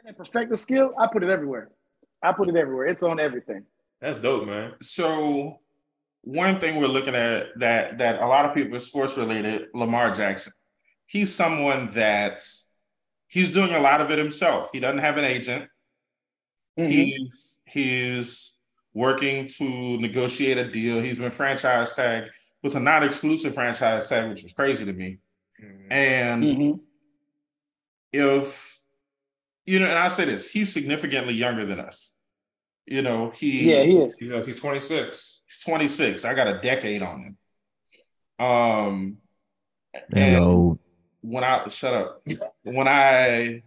and 0.06 0.16
perfect 0.16 0.50
the 0.50 0.56
skill. 0.56 0.94
I 0.98 1.08
put 1.08 1.22
it 1.22 1.30
everywhere. 1.30 1.70
I 2.22 2.32
put 2.32 2.48
it 2.48 2.56
everywhere. 2.56 2.86
It's 2.86 3.02
on 3.02 3.18
everything. 3.20 3.64
That's 4.00 4.16
dope, 4.18 4.46
man. 4.46 4.74
So, 4.80 5.60
one 6.22 6.60
thing 6.60 6.78
we're 6.80 6.86
looking 6.86 7.14
at 7.14 7.46
that 7.58 7.98
that 7.98 8.20
a 8.20 8.26
lot 8.26 8.44
of 8.46 8.54
people 8.54 8.76
are 8.76 8.80
sports 8.80 9.16
related, 9.16 9.68
Lamar 9.74 10.10
Jackson. 10.12 10.52
He's 11.06 11.34
someone 11.34 11.90
that 11.92 12.42
he's 13.28 13.50
doing 13.50 13.72
a 13.72 13.78
lot 13.80 14.00
of 14.00 14.10
it 14.10 14.18
himself. 14.18 14.70
He 14.72 14.80
doesn't 14.80 15.00
have 15.00 15.16
an 15.18 15.24
agent. 15.24 15.68
Mhm. 16.78 16.88
He's 16.88 17.60
he's 17.66 18.58
working 18.92 19.46
to 19.46 19.98
negotiate 19.98 20.58
a 20.58 20.70
deal. 20.70 21.00
He's 21.00 21.18
been 21.18 21.30
franchise 21.30 21.94
tagged 21.94 22.30
with 22.62 22.74
a 22.74 22.80
non-exclusive 22.80 23.54
franchise 23.54 24.08
tag, 24.08 24.28
which 24.28 24.42
was 24.42 24.52
crazy 24.52 24.84
to 24.84 24.92
me. 24.92 25.18
And 25.90 26.42
Mhm. 26.44 26.80
if 28.12 28.69
you 29.70 29.78
know, 29.80 29.86
and 29.86 29.98
I 29.98 30.08
say 30.08 30.24
this, 30.24 30.50
he's 30.50 30.72
significantly 30.72 31.34
younger 31.34 31.64
than 31.64 31.78
us. 31.80 32.14
You 32.86 33.02
know, 33.02 33.30
he 33.30 33.70
Yeah, 33.70 33.82
he 33.84 33.96
is. 33.98 34.16
He's, 34.18 34.30
uh, 34.30 34.42
he's 34.44 34.60
26. 34.60 35.42
he's 35.46 35.60
26. 35.64 36.24
I 36.24 36.34
got 36.34 36.48
a 36.48 36.60
decade 36.60 37.02
on 37.02 37.22
him. 38.38 38.44
Um 38.44 39.18
And 40.12 40.18
and 40.36 40.78
when 41.20 41.44
I 41.44 41.68
shut 41.68 41.94
up. 41.94 42.22
When 42.62 42.88
I 42.88 43.62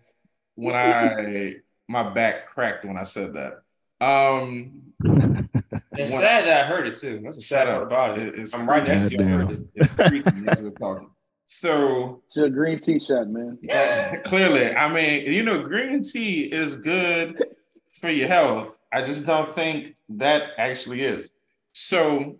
when 0.55 0.75
I 0.75 1.53
my 1.87 2.09
back 2.13 2.47
cracked 2.47 2.85
when 2.85 2.97
I 2.97 3.03
said 3.05 3.33
that. 3.35 3.53
Um 4.01 4.81
It's 5.95 6.11
What- 6.11 6.21
sad 6.21 6.45
that 6.45 6.65
I 6.65 6.67
heard 6.67 6.87
it 6.87 6.95
too. 6.97 7.21
That's 7.23 7.37
a 7.37 7.41
sad 7.41 7.67
Shut 7.67 7.73
part 7.75 7.83
about 7.83 8.17
it. 8.17 8.27
It- 8.29 8.39
it's 8.39 8.53
I'm 8.53 8.67
right 8.67 8.85
next 8.85 9.09
to 9.09 9.15
you. 9.15 9.21
I 9.21 9.23
heard 9.25 9.41
Goddamn. 9.47 9.69
it. 9.75 9.81
it's 9.81 9.91
creepy 9.93 10.47
as 10.49 10.57
we're 10.59 10.71
talking. 10.71 11.09
So 11.55 12.23
It's 12.25 12.35
your 12.37 12.49
green 12.49 12.79
t-shirt, 12.79 13.29
man. 13.29 13.59
clearly, 14.25 14.75
I 14.75 14.91
mean, 14.91 15.31
you 15.31 15.43
know, 15.43 15.61
green 15.61 16.01
tea 16.01 16.45
is 16.51 16.75
good 16.75 17.43
for 17.91 18.09
your 18.09 18.27
health. 18.27 18.79
I 18.91 19.03
just 19.03 19.27
don't 19.27 19.47
think 19.47 19.95
that 20.09 20.53
actually 20.57 21.01
is. 21.01 21.29
So 21.73 22.39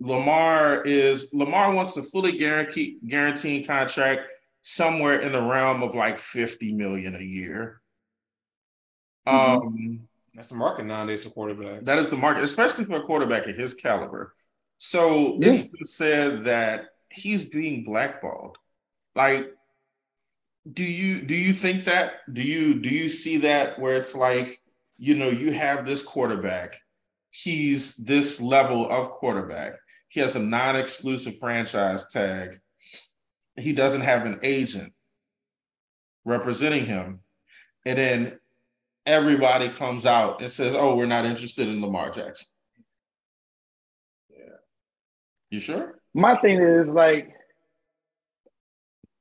Lamar 0.00 0.80
is 0.84 1.28
Lamar 1.34 1.74
wants 1.74 1.98
a 1.98 2.02
fully 2.02 2.38
guarantee 2.38 2.98
guaranteed 3.06 3.66
contract 3.66 4.22
somewhere 4.62 5.20
in 5.20 5.32
the 5.32 5.42
realm 5.42 5.82
of 5.82 5.94
like 5.94 6.16
50 6.16 6.72
million 6.72 7.14
a 7.16 7.20
year. 7.20 7.82
Um 9.26 10.08
That's 10.34 10.48
the 10.48 10.56
market 10.56 10.86
nowadays 10.86 11.24
for 11.24 11.30
quarterbacks. 11.30 11.84
that 11.84 11.98
is 11.98 12.08
the 12.08 12.16
market, 12.16 12.42
especially 12.42 12.86
for 12.86 12.96
a 12.96 13.02
quarterback 13.02 13.46
of 13.48 13.54
his 13.56 13.74
caliber. 13.74 14.34
So 14.78 15.36
Yeah. 15.40 15.52
it's 15.52 15.66
been 15.66 15.84
said 15.84 16.44
that 16.44 16.86
he's 17.14 17.44
being 17.44 17.84
blackballed. 17.84 18.58
Like, 19.14 19.52
do 20.70 20.84
you 20.84 21.22
do 21.22 21.34
you 21.34 21.52
think 21.52 21.84
that? 21.84 22.14
Do 22.32 22.42
you 22.42 22.80
do 22.80 22.88
you 22.88 23.08
see 23.08 23.38
that 23.38 23.78
where 23.78 23.96
it's 23.96 24.14
like, 24.14 24.58
you 24.98 25.14
know, 25.14 25.28
you 25.28 25.52
have 25.52 25.86
this 25.86 26.02
quarterback, 26.02 26.80
he's 27.30 27.96
this 27.96 28.40
level 28.40 28.90
of 28.90 29.10
quarterback. 29.10 29.74
He 30.08 30.20
has 30.20 30.36
a 30.36 30.40
non-exclusive 30.40 31.38
franchise 31.38 32.06
tag. 32.08 32.60
He 33.56 33.72
doesn't 33.72 34.00
have 34.00 34.26
an 34.26 34.40
agent 34.42 34.92
representing 36.24 36.86
him. 36.86 37.20
And 37.84 37.98
then 37.98 38.38
everybody 39.04 39.68
comes 39.68 40.06
out 40.06 40.40
and 40.40 40.50
says, 40.50 40.74
"Oh, 40.74 40.96
we're 40.96 41.06
not 41.06 41.26
interested 41.26 41.68
in 41.68 41.80
Lamar 41.80 42.10
Jackson." 42.10 42.48
Yeah. 44.30 44.56
You 45.50 45.60
sure? 45.60 46.00
My 46.14 46.36
thing 46.36 46.60
is 46.60 46.94
like, 46.94 47.34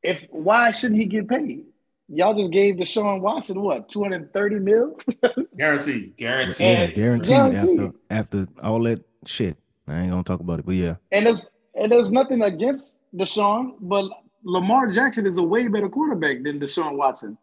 if 0.04 0.26
why 0.30 0.72
shouldn't 0.72 1.00
he 1.00 1.08
get 1.08 1.28
paid? 1.28 1.66
Y'all 2.10 2.38
just 2.38 2.52
gave 2.52 2.76
Deshaun 2.76 3.22
Watson 3.22 3.62
what 3.62 3.90
230 3.90 4.60
mil? 4.60 5.00
Guaranteed. 5.58 6.16
guaranteed. 6.18 6.60
Yeah, 6.60 6.88
guaranteed 6.88 7.30
guaranteed. 7.30 7.94
after 8.10 8.42
after 8.42 8.48
all 8.62 8.82
that 8.84 9.04
shit. 9.26 9.58
I 9.88 10.02
ain't 10.02 10.12
gonna 10.12 10.24
talk 10.24 10.40
about 10.40 10.60
it, 10.60 10.66
but 10.66 10.76
yeah. 10.76 10.96
And 11.12 11.26
there's 11.26 11.50
and 11.76 11.92
there's 11.92 12.12
nothing 12.12 12.42
against 12.42 13.00
Deshaun, 13.16 13.76
but 13.80 14.10
Lamar 14.44 14.92
Jackson 14.92 15.26
is 15.26 15.38
a 15.38 15.44
way 15.44 15.68
better 15.68 15.90
quarterback 15.90 16.44
than 16.44 16.60
Deshaun 16.60 16.98
Watson. 16.98 17.38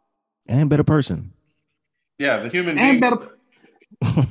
And 0.46 0.70
better 0.70 0.84
person. 0.84 1.32
Yeah, 2.18 2.38
the 2.40 2.48
human 2.48 2.76
being. 2.76 2.90
And 2.90 3.00
better. 3.00 3.38
so 4.04 4.26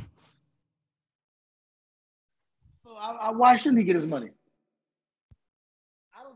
I, 2.97 3.11
I, 3.21 3.31
why 3.31 3.55
shouldn't 3.55 3.79
he 3.79 3.85
get 3.85 3.95
his 3.95 4.07
money? 4.07 4.29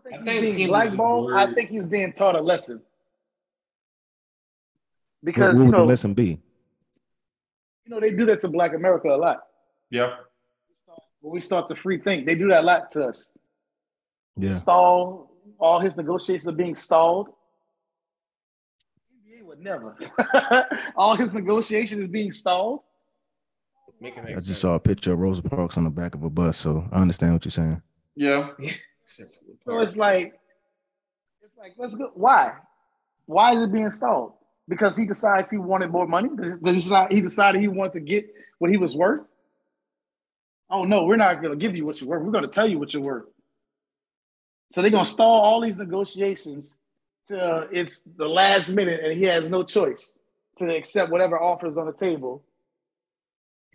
I 0.06 0.18
think 0.18 0.44
he's 0.46 0.56
being 0.58 0.68
blackballed. 0.68 1.34
I 1.34 1.54
think 1.54 1.70
he's 1.70 1.88
being 1.88 2.12
taught 2.14 2.36
a 2.36 2.42
lesson. 2.42 2.82
Because 5.24 5.56
what 5.56 5.64
you 5.64 5.72
know, 5.72 5.86
lesson 5.86 6.14
be? 6.14 6.40
you 7.86 7.94
know, 7.94 8.00
they 8.00 8.12
do 8.12 8.26
that 8.26 8.40
to 8.42 8.48
Black 8.48 8.74
America 8.74 9.10
a 9.10 9.18
lot. 9.18 9.44
Yeah. 9.90 10.16
When 11.22 11.34
we 11.34 11.42
start 11.42 11.68
to 11.68 11.76
free 11.76 12.00
think, 12.00 12.26
they 12.26 12.36
do 12.36 12.48
that 12.50 12.62
a 12.62 12.66
lot 12.66 12.92
to 12.92 13.08
us. 13.08 13.30
Yeah. 14.38 14.54
Stall, 14.54 15.32
all 15.60 15.80
his 15.80 15.96
negotiations 15.98 16.48
are 16.48 16.56
being 16.56 16.76
stalled. 16.76 17.30
NBA 19.28 19.44
would 19.44 19.60
never. 19.60 19.96
all 20.96 21.16
his 21.16 21.34
negotiation 21.34 22.02
is 22.02 22.08
being 22.08 22.32
stalled. 22.32 22.82
Make 24.02 24.18
it 24.18 24.24
make 24.24 24.36
I 24.36 24.40
just 24.40 24.60
saw 24.60 24.76
a 24.76 24.80
picture 24.80 25.14
of 25.14 25.20
Rosa 25.20 25.44
Parks 25.44 25.78
on 25.78 25.86
the 25.86 25.90
back 25.90 26.16
of 26.16 26.24
a 26.24 26.30
bus, 26.30 26.58
so 26.58 26.88
I 26.92 27.02
understand 27.02 27.34
what 27.34 27.46
you're 27.46 27.52
saying. 27.52 27.82
Yeah. 28.16 28.50
So 29.04 29.80
it's 29.80 29.98
like, 29.98 30.34
it's 31.42 31.58
like, 31.58 31.74
let's 31.78 31.96
go. 31.96 32.12
Why? 32.14 32.54
Why 33.26 33.54
is 33.54 33.62
it 33.62 33.72
being 33.72 33.92
stalled? 33.92 34.34
Because 34.68 34.96
he 34.96 35.06
decides 35.06 35.50
he 35.50 35.58
wanted 35.58 35.92
more 35.92 36.08
money. 36.08 36.30
Does 36.62 36.86
he 37.12 37.22
decided 37.22 37.62
he 37.62 37.68
wanted 37.68 37.94
to 37.94 38.00
get 38.00 38.34
what 38.60 38.72
he 38.72 38.78
was 38.78 38.96
worth? 38.96 39.26
Oh 40.70 40.86
no, 40.86 41.06
we're 41.06 41.18
not 41.18 41.42
going 41.42 41.52
to 41.52 41.58
give 41.58 41.76
you 41.76 41.86
what 41.86 42.00
you're 42.00 42.10
worth. 42.10 42.24
We're 42.24 42.32
going 42.32 42.46
to 42.46 42.50
tell 42.50 42.68
you 42.68 42.80
what 42.80 42.94
you're 42.94 43.04
worth. 43.04 43.26
So 44.72 44.82
they're 44.82 44.90
going 44.90 45.06
to 45.06 45.10
stall 45.10 45.42
all 45.42 45.62
these 45.62 45.78
negotiations 45.78 46.76
till 47.28 47.68
it's 47.72 48.02
the 48.02 48.28
last 48.28 48.70
minute, 48.70 49.02
and 49.04 49.14
he 49.14 49.26
has 49.26 49.50
no 49.50 49.64
choice. 49.64 50.14
to 50.58 50.76
accept 50.76 51.12
whatever 51.12 51.42
offers 51.42 51.78
on 51.78 51.86
the 51.86 51.94
table 51.94 52.44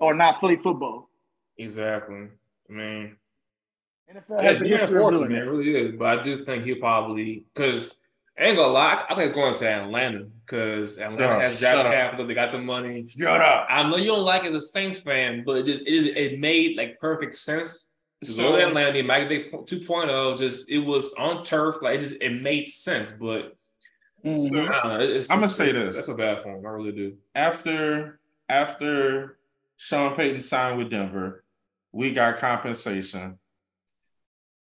or 0.00 0.14
not 0.14 0.38
play 0.38 0.56
football. 0.56 1.10
Exactly. 1.56 2.28
I 2.70 2.72
mean, 2.72 3.16
NFL 4.10 4.40
has 4.40 4.62
a 4.62 4.68
yeah, 4.68 4.78
history 4.78 5.02
of 5.02 5.10
doing 5.10 5.32
it 5.32 5.40
really 5.40 5.74
is. 5.74 5.96
But 5.96 6.18
I 6.18 6.22
do 6.22 6.38
think 6.38 6.64
he'll 6.64 6.76
probably 6.76 7.44
because 7.54 7.94
I 8.38 8.44
ain't 8.44 8.56
gonna 8.56 8.72
lie, 8.72 9.04
I 9.08 9.14
think 9.14 9.34
going 9.34 9.54
to 9.54 9.68
Atlanta 9.68 10.26
because 10.46 10.98
Atlanta 10.98 11.22
Shut 11.22 11.40
has 11.42 11.58
draft 11.58 11.88
capital, 11.88 12.26
they 12.26 12.34
got 12.34 12.52
the 12.52 12.58
money. 12.58 13.06
Shut 13.18 13.40
up. 13.40 13.66
I 13.68 13.88
know 13.88 13.96
you 13.96 14.08
don't 14.08 14.24
like 14.24 14.44
it 14.44 14.54
as 14.54 14.64
a 14.64 14.66
Saints 14.66 15.00
fan, 15.00 15.42
but 15.44 15.58
it 15.58 15.66
just 15.66 15.82
it, 15.82 15.92
is, 15.92 16.04
it 16.04 16.38
made 16.38 16.76
like 16.76 17.00
perfect 17.00 17.36
sense. 17.36 17.88
So- 18.22 18.56
to 18.56 18.66
Atlanta, 18.66 19.02
Mike 19.02 19.28
Vick 19.28 19.52
2.0, 19.52 20.38
just 20.38 20.68
it 20.70 20.78
was 20.78 21.12
on 21.14 21.44
turf, 21.44 21.82
like 21.82 21.96
it 21.96 22.00
just 22.00 22.16
it 22.20 22.40
made 22.40 22.68
sense. 22.68 23.12
But 23.12 23.56
mm-hmm. 24.24 24.36
so, 24.36 24.62
know, 24.64 24.98
it's, 25.00 25.30
I'm 25.30 25.38
gonna 25.38 25.48
say 25.48 25.72
this. 25.72 25.96
That's 25.96 26.08
a 26.08 26.14
bad 26.14 26.42
for 26.42 26.56
him. 26.56 26.64
I 26.64 26.70
really 26.70 26.92
do. 26.92 27.16
after 27.34 28.20
after 28.48 29.38
Sean 29.76 30.14
Payton 30.14 30.40
signed 30.40 30.78
with 30.78 30.90
Denver, 30.90 31.44
we 31.92 32.12
got 32.12 32.36
compensation. 32.38 33.38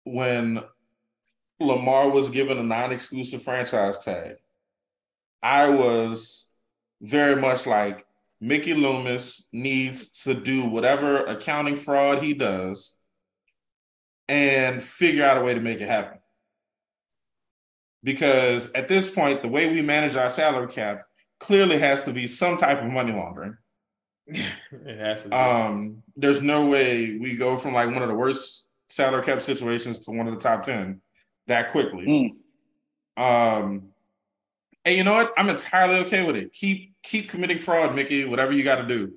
When 0.04 0.60
Lamar 1.60 2.10
was 2.10 2.30
given 2.30 2.58
a 2.58 2.62
non-exclusive 2.62 3.42
franchise 3.42 3.98
tag, 3.98 4.36
I 5.42 5.68
was 5.68 6.48
very 7.00 7.36
much 7.40 7.66
like 7.66 8.06
Mickey 8.40 8.74
Loomis 8.74 9.48
needs 9.52 10.22
to 10.24 10.34
do 10.34 10.66
whatever 10.66 11.24
accounting 11.24 11.76
fraud 11.76 12.22
he 12.22 12.34
does 12.34 12.96
and 14.28 14.82
figure 14.82 15.24
out 15.24 15.38
a 15.38 15.44
way 15.44 15.54
to 15.54 15.60
make 15.60 15.80
it 15.80 15.88
happen. 15.88 16.18
Because 18.02 18.70
at 18.72 18.88
this 18.88 19.08
point, 19.08 19.42
the 19.42 19.48
way 19.48 19.70
we 19.70 19.80
manage 19.80 20.16
our 20.16 20.28
salary 20.28 20.68
cap 20.68 21.02
clearly 21.40 21.78
has 21.78 22.02
to 22.02 22.12
be 22.12 22.26
some 22.26 22.56
type 22.56 22.82
of 22.82 22.90
money 22.90 23.12
laundering. 23.12 23.56
it 24.26 24.98
has 24.98 25.22
to 25.22 25.28
be. 25.30 25.34
Um, 25.34 26.02
there's 26.16 26.42
no 26.42 26.66
way 26.66 27.18
we 27.18 27.36
go 27.36 27.56
from 27.56 27.72
like 27.72 27.90
one 27.90 28.02
of 28.02 28.08
the 28.08 28.14
worst 28.14 28.63
salary 28.88 29.22
cap 29.22 29.42
situations 29.42 29.98
to 30.00 30.10
one 30.10 30.26
of 30.26 30.34
the 30.34 30.40
top 30.40 30.62
10 30.62 31.00
that 31.46 31.70
quickly. 31.70 32.34
Mm. 33.16 33.62
Um, 33.62 33.88
and 34.84 34.96
you 34.96 35.04
know 35.04 35.14
what? 35.14 35.32
I'm 35.36 35.48
entirely 35.48 35.96
okay 36.00 36.26
with 36.26 36.36
it. 36.36 36.52
Keep 36.52 36.94
keep 37.02 37.28
committing 37.28 37.58
fraud, 37.58 37.94
Mickey, 37.94 38.24
whatever 38.24 38.52
you 38.52 38.64
got 38.64 38.76
to 38.76 38.86
do. 38.86 39.12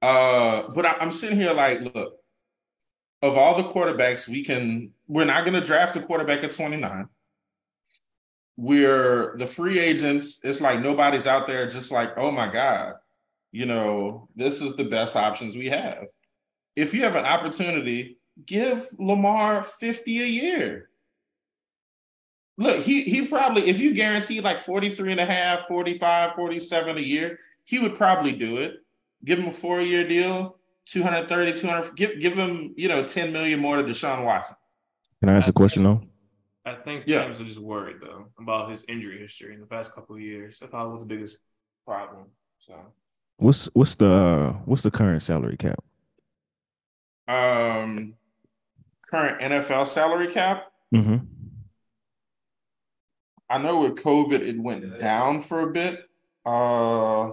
Uh, 0.00 0.64
but 0.74 0.86
I, 0.86 0.96
I'm 1.00 1.10
sitting 1.10 1.36
here 1.36 1.52
like, 1.52 1.80
look, 1.80 2.18
of 3.22 3.36
all 3.36 3.56
the 3.56 3.62
quarterbacks 3.62 4.28
we 4.28 4.44
can, 4.44 4.90
we're 5.06 5.24
not 5.24 5.44
going 5.44 5.58
to 5.58 5.64
draft 5.66 5.96
a 5.96 6.02
quarterback 6.02 6.42
at 6.42 6.50
29. 6.50 7.08
We're 8.56 9.36
the 9.38 9.46
free 9.46 9.78
agents. 9.78 10.40
It's 10.44 10.60
like 10.60 10.80
nobody's 10.80 11.26
out 11.26 11.46
there 11.46 11.66
just 11.68 11.92
like, 11.92 12.10
oh 12.16 12.30
my 12.30 12.48
God, 12.48 12.94
you 13.52 13.66
know, 13.66 14.28
this 14.34 14.60
is 14.60 14.74
the 14.74 14.84
best 14.84 15.16
options 15.16 15.56
we 15.56 15.68
have. 15.68 16.06
If 16.74 16.92
you 16.94 17.04
have 17.04 17.16
an 17.16 17.24
opportunity, 17.24 18.18
give 18.46 18.86
Lamar 18.98 19.62
50 19.62 20.22
a 20.22 20.26
year. 20.26 20.88
Look, 22.58 22.84
he 22.84 23.02
he 23.04 23.26
probably, 23.26 23.62
if 23.68 23.80
you 23.80 23.94
guarantee 23.94 24.40
like 24.40 24.58
43 24.58 25.12
and 25.12 25.20
a 25.20 25.24
half, 25.24 25.66
45, 25.68 26.34
47 26.34 26.96
a 26.98 27.00
year, 27.00 27.38
he 27.64 27.78
would 27.78 27.94
probably 27.94 28.32
do 28.32 28.58
it. 28.58 28.76
Give 29.24 29.38
him 29.38 29.48
a 29.48 29.52
four-year 29.52 30.06
deal, 30.06 30.56
230, 30.86 31.52
200, 31.60 31.96
give, 31.96 32.20
give 32.20 32.34
him, 32.34 32.74
you 32.76 32.88
know, 32.88 33.04
10 33.06 33.32
million 33.32 33.60
more 33.60 33.76
to 33.76 33.84
Deshaun 33.84 34.24
Watson. 34.24 34.56
Can 35.20 35.28
I 35.28 35.36
ask 35.36 35.48
a 35.48 35.52
question 35.52 35.84
though? 35.84 36.02
I 36.64 36.74
think 36.74 37.04
Yeah. 37.06 37.24
teams 37.24 37.40
are 37.40 37.44
just 37.44 37.58
worried 37.60 38.00
though 38.00 38.26
about 38.38 38.68
his 38.70 38.84
injury 38.88 39.18
history 39.18 39.54
in 39.54 39.60
the 39.60 39.66
past 39.66 39.94
couple 39.94 40.16
of 40.16 40.20
years. 40.22 40.58
That 40.58 40.70
probably 40.70 40.92
was 40.92 41.00
the 41.00 41.06
biggest 41.06 41.38
problem. 41.86 42.26
So 42.58 42.74
What's 43.38 43.66
what's 43.72 43.94
the 43.96 44.10
uh, 44.10 44.52
what's 44.66 44.82
the 44.82 44.90
current 44.90 45.22
salary 45.22 45.56
cap? 45.56 45.82
Um 47.26 48.14
current 49.08 49.40
NFL 49.40 49.86
salary 49.86 50.28
cap. 50.28 50.70
Mm-hmm. 50.94 51.16
I 53.50 53.58
know 53.58 53.82
with 53.82 53.96
COVID 54.02 54.40
it 54.40 54.58
went 54.58 54.98
down 54.98 55.40
for 55.40 55.60
a 55.60 55.72
bit. 55.72 56.08
Uh 56.44 57.32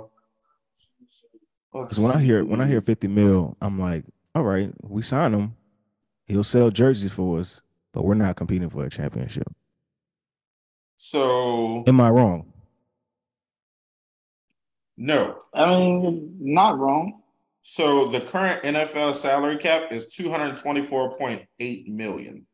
Because 1.71 1.99
when 1.99 2.11
I 2.15 2.19
hear 2.19 2.43
when 2.43 2.61
I 2.61 2.67
hear 2.67 2.81
50 2.81 3.07
mil, 3.07 3.57
I'm 3.61 3.79
like, 3.79 4.03
all 4.35 4.43
right, 4.43 4.71
we 4.81 5.01
sign 5.01 5.33
him. 5.33 5.55
He'll 6.25 6.43
sell 6.43 6.69
jerseys 6.69 7.11
for 7.11 7.39
us, 7.39 7.61
but 7.93 8.05
we're 8.05 8.13
not 8.15 8.35
competing 8.35 8.69
for 8.69 8.85
a 8.85 8.89
championship. 8.89 9.47
so 10.95 11.83
Am 11.87 11.99
I 12.01 12.09
wrong? 12.09 12.51
no. 14.97 15.37
I 15.53 15.65
mean, 15.77 16.35
not 16.39 16.77
wrong. 16.77 17.21
So 17.71 18.07
the 18.07 18.19
current 18.19 18.63
NFL 18.63 19.13
salary 19.13 19.55
cap 19.55 19.91
is 19.91 20.07
224.8 20.07 21.87
million. 21.87 22.47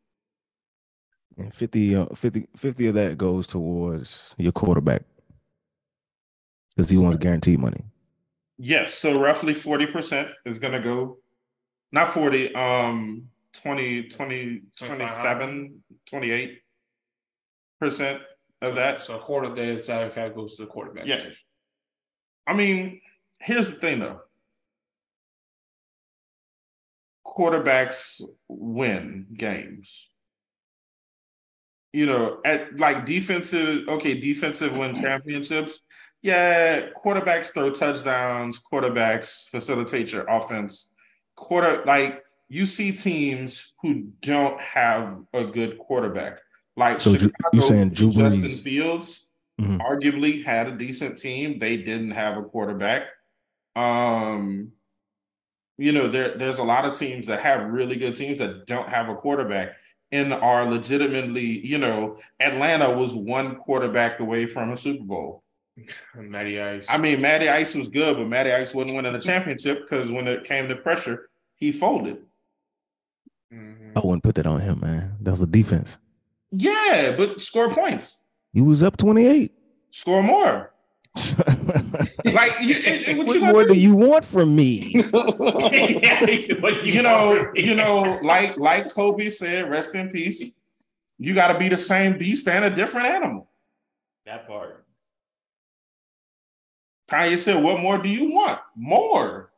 And 1.37 1.53
50, 1.53 1.95
uh, 1.95 2.05
50, 2.13 2.47
50 2.53 2.87
of 2.87 2.95
that 2.95 3.17
goes 3.17 3.47
towards 3.47 4.35
your 4.37 4.51
quarterback 4.51 5.03
because 6.75 6.91
he 6.91 6.97
wants 6.97 7.15
guaranteed 7.15 7.59
money. 7.59 7.81
Yes, 8.57 8.93
so 8.93 9.17
roughly 9.17 9.53
40% 9.53 10.33
is 10.45 10.59
going 10.59 10.73
to 10.73 10.81
go 10.81 11.19
not 11.93 12.09
40 12.09 12.53
um 12.53 13.29
20 13.53 14.09
20 14.09 14.63
27 14.77 15.83
28 16.05 16.61
percent 17.79 18.21
of 18.61 18.75
that. 18.75 19.01
so 19.01 19.15
a 19.15 19.19
quarter 19.19 19.47
of 19.47 19.55
the 19.55 19.79
salary 19.79 20.09
cap 20.09 20.35
goes 20.35 20.57
to 20.57 20.63
the 20.63 20.67
quarterback. 20.67 21.05
Yeah. 21.05 21.23
I 22.45 22.53
mean, 22.53 22.99
here's 23.39 23.69
the 23.69 23.79
thing 23.79 23.99
though. 23.99 24.19
Quarterbacks 27.25 28.21
win 28.47 29.25
games. 29.35 30.09
You 31.93 32.05
know, 32.05 32.39
at 32.45 32.79
like 32.79 33.05
defensive, 33.05 33.87
okay, 33.87 34.19
defensive 34.19 34.75
win 34.75 34.95
championships. 34.95 35.81
Yeah, 36.21 36.89
quarterbacks 36.95 37.53
throw 37.53 37.69
touchdowns, 37.71 38.61
quarterbacks 38.61 39.47
facilitate 39.49 40.11
your 40.11 40.25
offense. 40.27 40.91
Quarter 41.35 41.83
like 41.85 42.21
you 42.49 42.65
see 42.65 42.91
teams 42.91 43.73
who 43.81 44.09
don't 44.21 44.59
have 44.61 45.19
a 45.33 45.45
good 45.45 45.77
quarterback. 45.79 46.39
Like 46.77 46.99
So 47.01 47.15
Drew- 47.15 47.31
you 47.53 47.61
saying 47.61 47.89
Drew 47.91 48.11
Justin 48.11 48.41
Brees- 48.43 48.61
Fields 48.63 49.31
Mhm. 49.59 49.79
arguably 49.79 50.43
had 50.43 50.67
a 50.67 50.77
decent 50.77 51.17
team. 51.17 51.59
They 51.59 51.77
didn't 51.77 52.11
have 52.11 52.37
a 52.37 52.43
quarterback. 52.43 53.07
Um, 53.75 54.73
you 55.77 55.91
know, 55.91 56.07
there, 56.07 56.37
there's 56.37 56.57
a 56.57 56.63
lot 56.63 56.85
of 56.85 56.97
teams 56.97 57.27
that 57.27 57.41
have 57.41 57.69
really 57.71 57.95
good 57.97 58.15
teams 58.15 58.37
that 58.39 58.65
don't 58.65 58.89
have 58.89 59.09
a 59.09 59.15
quarterback 59.15 59.69
and 60.11 60.33
are 60.33 60.65
legitimately, 60.69 61.65
you 61.65 61.77
know, 61.77 62.17
Atlanta 62.39 62.95
was 62.95 63.15
one 63.15 63.55
quarterback 63.57 64.19
away 64.19 64.45
from 64.45 64.71
a 64.71 64.77
Super 64.77 65.03
Bowl. 65.03 65.43
Matty 66.15 66.61
Ice. 66.61 66.87
I 66.89 66.97
mean, 66.97 67.19
Matty 67.21 67.49
Ice 67.49 67.75
was 67.75 67.89
good, 67.89 68.15
but 68.15 68.27
Matty 68.27 68.51
Ice 68.53 68.73
wasn't 68.73 68.95
winning 68.95 69.15
a 69.15 69.19
championship 69.21 69.81
because 69.81 70.09
when 70.11 70.27
it 70.27 70.43
came 70.45 70.69
to 70.69 70.75
pressure, 70.77 71.29
he 71.55 71.71
folded. 71.71 72.17
Mhm. 73.53 73.91
I 73.95 73.99
wouldn't 73.99 74.23
put 74.23 74.35
that 74.35 74.45
on 74.47 74.59
him, 74.61 74.79
man. 74.81 75.15
That 75.21 75.31
was 75.31 75.39
the 75.41 75.47
defense. 75.47 75.97
Yeah, 76.51 77.13
but 77.17 77.41
score 77.41 77.69
points, 77.69 78.23
He 78.53 78.61
was 78.61 78.83
up 78.83 78.95
28. 78.97 79.51
score 79.89 80.23
more. 80.23 80.71
Like, 82.33 82.51
you, 82.61 82.75
it- 82.75 83.07
it- 83.09 83.17
what 83.17 83.27
what 83.27 83.35
you 83.35 83.45
more 83.45 83.63
do? 83.63 83.73
do 83.73 83.79
you 83.79 83.95
want 83.95 84.25
from 84.25 84.55
me? 84.55 84.93
You 86.83 87.01
know, 87.01 87.51
you 87.55 87.75
know, 87.75 88.19
like 88.23 88.57
like 88.57 88.91
Kobe 88.93 89.29
said, 89.29 89.69
rest 89.69 89.93
in 89.95 90.09
peace. 90.09 90.51
You 91.17 91.33
got 91.33 91.51
to 91.53 91.59
be 91.59 91.69
the 91.69 91.77
same 91.77 92.17
beast 92.17 92.47
and 92.47 92.65
a 92.65 92.69
different 92.69 93.07
animal. 93.07 93.49
that 94.25 94.47
part. 94.47 94.85
Kanye 97.09 97.37
said, 97.37 97.61
"What 97.63 97.79
more 97.81 97.97
do 97.97 98.09
you 98.09 98.31
want? 98.33 98.59
More." 98.75 99.51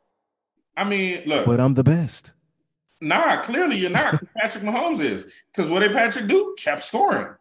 I 0.76 0.84
mean, 0.84 1.22
look, 1.26 1.46
but 1.46 1.60
I'm 1.60 1.74
the 1.74 1.84
best. 1.84 2.34
nah. 3.00 3.40
Clearly, 3.42 3.76
you're 3.78 3.90
not. 3.90 4.22
Patrick 4.36 4.64
Mahomes 4.64 5.00
is 5.00 5.42
because 5.50 5.70
what 5.70 5.80
did 5.80 5.92
Patrick 5.92 6.26
do? 6.28 6.54
Kept 6.58 6.82
scoring. 6.84 7.34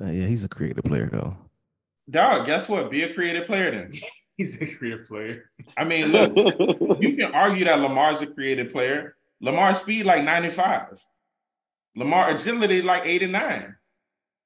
Uh, 0.00 0.06
yeah, 0.10 0.26
he's 0.26 0.44
a 0.44 0.48
creative 0.48 0.84
player 0.84 1.08
though. 1.12 1.36
Dog, 2.10 2.46
guess 2.46 2.68
what? 2.68 2.90
Be 2.90 3.04
a 3.04 3.14
creative 3.14 3.46
player 3.46 3.70
then. 3.70 3.92
He's 4.36 4.60
a 4.60 4.66
creative 4.66 5.06
player. 5.06 5.50
I 5.76 5.84
mean, 5.84 6.06
look, 6.08 6.34
you 7.02 7.16
can 7.16 7.32
argue 7.32 7.64
that 7.66 7.78
Lamar's 7.78 8.22
a 8.22 8.26
creative 8.26 8.72
player. 8.72 9.16
Lamar 9.40 9.74
speed 9.74 10.06
like 10.06 10.24
95. 10.24 11.04
Lamar 11.94 12.30
agility 12.30 12.82
like 12.82 13.04
89. 13.04 13.76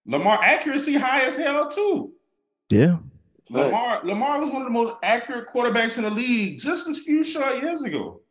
Lamar 0.07 0.43
accuracy 0.43 0.95
high 0.95 1.23
as 1.23 1.37
hell 1.37 1.69
too. 1.69 2.13
Yeah. 2.71 2.99
Lamar 3.51 4.05
Lamar 4.05 4.41
was 4.41 4.51
one 4.51 4.63
of 4.63 4.69
the 4.69 4.73
most 4.73 4.95
accurate 5.03 5.49
quarterbacks 5.49 5.97
in 5.97 6.05
the 6.05 6.11
league 6.11 6.59
just 6.59 6.89
a 6.89 6.95
few 6.95 7.23
short 7.23 7.63
years 7.63 7.85
ago, 7.85 8.23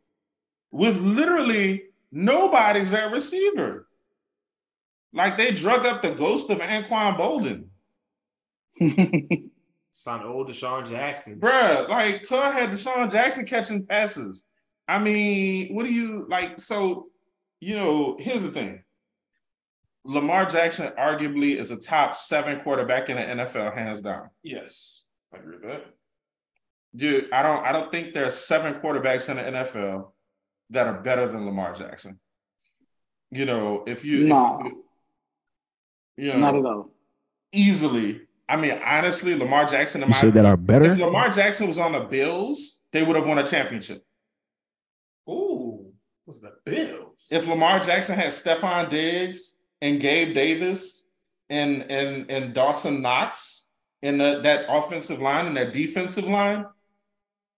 with 0.70 1.00
literally 1.00 1.84
nobody's 2.10 2.92
at 2.92 3.12
receiver. 3.12 3.88
Like 5.12 5.38
they 5.38 5.52
drug 5.52 5.86
up 5.86 6.02
the 6.02 6.10
ghost 6.10 6.50
of 6.50 6.58
Anquan 6.58 7.16
Boldin. 7.16 7.66
Son 9.90 10.22
old 10.24 10.48
DeSean 10.48 10.88
Jackson. 10.88 11.38
Bruh, 11.38 11.88
like 11.88 12.26
Cud 12.26 12.52
had 12.52 12.70
DeSean 12.70 13.10
Jackson 13.10 13.44
catching 13.46 13.86
passes. 13.86 14.44
I 14.88 14.98
mean, 14.98 15.74
what 15.74 15.86
do 15.86 15.92
you 15.92 16.26
like? 16.28 16.60
So, 16.60 17.06
you 17.60 17.76
know, 17.76 18.16
here's 18.18 18.42
the 18.42 18.50
thing. 18.50 18.82
Lamar 20.04 20.44
Jackson 20.46 20.92
arguably 20.98 21.56
is 21.56 21.70
a 21.70 21.76
top 21.76 22.14
seven 22.14 22.60
quarterback 22.60 23.08
in 23.08 23.16
the 23.16 23.22
NFL, 23.44 23.74
hands 23.74 24.00
down. 24.02 24.28
Yes, 24.42 25.04
I 25.32 25.38
agree 25.38 25.56
with 25.56 25.62
that. 25.64 25.84
Dude, 26.94 27.32
I 27.32 27.42
don't 27.42 27.64
I 27.64 27.72
don't 27.72 27.90
think 27.90 28.12
there's 28.14 28.34
seven 28.34 28.74
quarterbacks 28.74 29.28
in 29.30 29.36
the 29.38 29.42
NFL 29.60 30.10
that 30.70 30.86
are 30.86 31.00
better 31.00 31.26
than 31.30 31.46
Lamar 31.46 31.72
Jackson. 31.74 32.18
You 33.30 33.46
know, 33.46 33.84
if 33.86 34.04
you, 34.04 34.24
Nah. 34.26 34.58
if 34.60 34.66
you, 34.66 34.84
you 36.16 36.32
know, 36.34 36.38
Not 36.40 36.54
at 36.56 36.64
all. 36.66 36.90
easily. 37.52 38.20
I 38.48 38.56
mean, 38.56 38.78
honestly, 38.84 39.34
Lamar 39.34 39.66
Jackson 39.66 40.02
You 40.02 40.08
my 40.08 40.16
said 40.16 40.34
that 40.34 40.44
are 40.44 40.56
better. 40.56 40.84
if. 40.84 40.98
Lamar 40.98 41.30
Jackson 41.30 41.66
was 41.66 41.78
on 41.78 41.92
the 41.92 42.00
Bills, 42.00 42.82
they 42.92 43.02
would 43.02 43.16
have 43.16 43.26
won 43.26 43.38
a 43.38 43.46
championship. 43.46 44.04
Ooh, 45.28 45.92
was 46.26 46.40
the 46.40 46.52
Bills? 46.64 47.28
If 47.30 47.48
Lamar 47.48 47.80
Jackson 47.80 48.16
had 48.16 48.32
Stefon 48.32 48.90
Diggs 48.90 49.56
and 49.80 49.98
Gabe 49.98 50.34
Davis 50.34 51.08
and 51.48 51.90
and 51.90 52.30
and 52.30 52.54
Dawson 52.54 53.00
Knox 53.00 53.70
in 54.02 54.18
the, 54.18 54.40
that 54.42 54.66
offensive 54.68 55.20
line 55.20 55.46
and 55.46 55.56
that 55.56 55.72
defensive 55.72 56.26
line, 56.26 56.66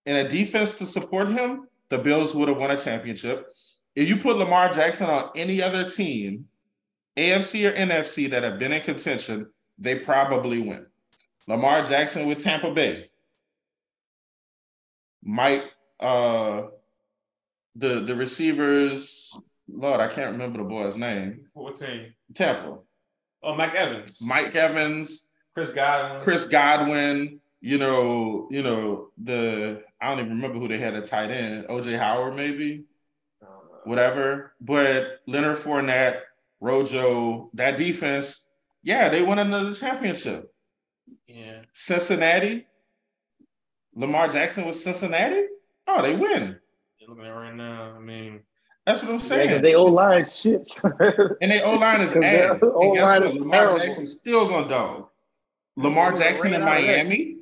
and 0.06 0.26
a 0.26 0.28
defense 0.28 0.74
to 0.74 0.86
support 0.86 1.28
him, 1.30 1.66
the 1.88 1.98
Bills 1.98 2.34
would 2.34 2.48
have 2.48 2.58
won 2.58 2.70
a 2.70 2.78
championship. 2.78 3.48
If 3.96 4.08
you 4.08 4.16
put 4.16 4.36
Lamar 4.36 4.72
Jackson 4.72 5.08
on 5.08 5.30
any 5.34 5.60
other 5.60 5.88
team, 5.88 6.46
AFC 7.16 7.68
or 7.68 7.74
NFC 7.74 8.30
that 8.30 8.44
have 8.44 8.58
been 8.58 8.72
in 8.72 8.82
contention, 8.82 9.48
they 9.78 9.98
probably 9.98 10.60
win. 10.60 10.86
Lamar 11.46 11.84
Jackson 11.84 12.26
with 12.26 12.42
Tampa 12.42 12.72
Bay 12.72 13.10
might 15.22 15.64
uh 16.00 16.62
the 17.74 18.00
the 18.00 18.14
receivers 18.14 19.36
Lord, 19.68 20.00
I 20.00 20.08
can't 20.08 20.32
remember 20.32 20.58
the 20.58 20.64
boy's 20.64 20.96
name. 20.96 21.46
what 21.54 21.76
team? 21.76 22.14
Tampa. 22.34 22.78
Oh, 23.42 23.54
Mike 23.54 23.74
Evans. 23.74 24.20
Mike 24.26 24.54
Evans, 24.54 25.28
Chris 25.54 25.72
Godwin. 25.72 26.20
Chris 26.22 26.46
Godwin, 26.46 27.40
you 27.60 27.78
know, 27.78 28.48
you 28.50 28.62
know, 28.62 29.08
the 29.18 29.82
I 30.00 30.10
don't 30.10 30.20
even 30.24 30.36
remember 30.36 30.58
who 30.58 30.68
they 30.68 30.78
had 30.78 30.94
at 30.94 31.06
tight 31.06 31.30
end, 31.30 31.66
OJ 31.68 31.98
Howard, 31.98 32.34
maybe, 32.36 32.84
Uh, 33.42 33.46
whatever. 33.84 34.54
But 34.60 35.20
Leonard 35.26 35.56
Fournette, 35.56 36.20
Rojo, 36.60 37.50
that 37.54 37.76
defense, 37.76 38.45
yeah, 38.86 39.08
they 39.08 39.22
won 39.22 39.38
another 39.40 39.72
championship. 39.74 40.52
yeah. 41.26 41.62
Cincinnati, 41.72 42.66
Lamar 43.94 44.28
Jackson 44.28 44.64
with 44.66 44.76
Cincinnati. 44.76 45.42
Oh, 45.88 46.02
they 46.02 46.14
win. 46.14 46.56
You're 46.98 47.10
looking 47.10 47.24
at 47.26 47.30
right 47.30 47.54
now. 47.54 47.94
I 47.96 47.98
mean, 47.98 48.40
That's 48.84 49.02
what 49.02 49.10
I'm 49.12 49.18
saying. 49.18 49.48
because 49.48 49.62
they 49.62 49.74
O 49.74 49.84
line 49.86 50.24
shit. 50.24 50.68
and 51.40 51.50
they 51.50 51.60
O 51.62 51.74
line 51.74 52.00
is 52.00 52.12
their 52.14 52.24
ass. 52.24 52.50
And 52.52 52.60
guess 52.60 52.70
O-line 52.74 53.22
what? 53.24 53.34
is 53.34 53.42
Lamar 53.44 53.58
terrible. 53.60 53.78
Jackson's 53.78 54.10
still 54.12 54.48
gonna 54.48 54.68
dog. 54.68 55.08
Lamar 55.76 56.12
Jackson 56.12 56.54
in 56.54 56.60
ran 56.60 56.68
out 56.68 56.78
of 56.80 56.86
that. 56.86 57.06
Miami, 57.06 57.36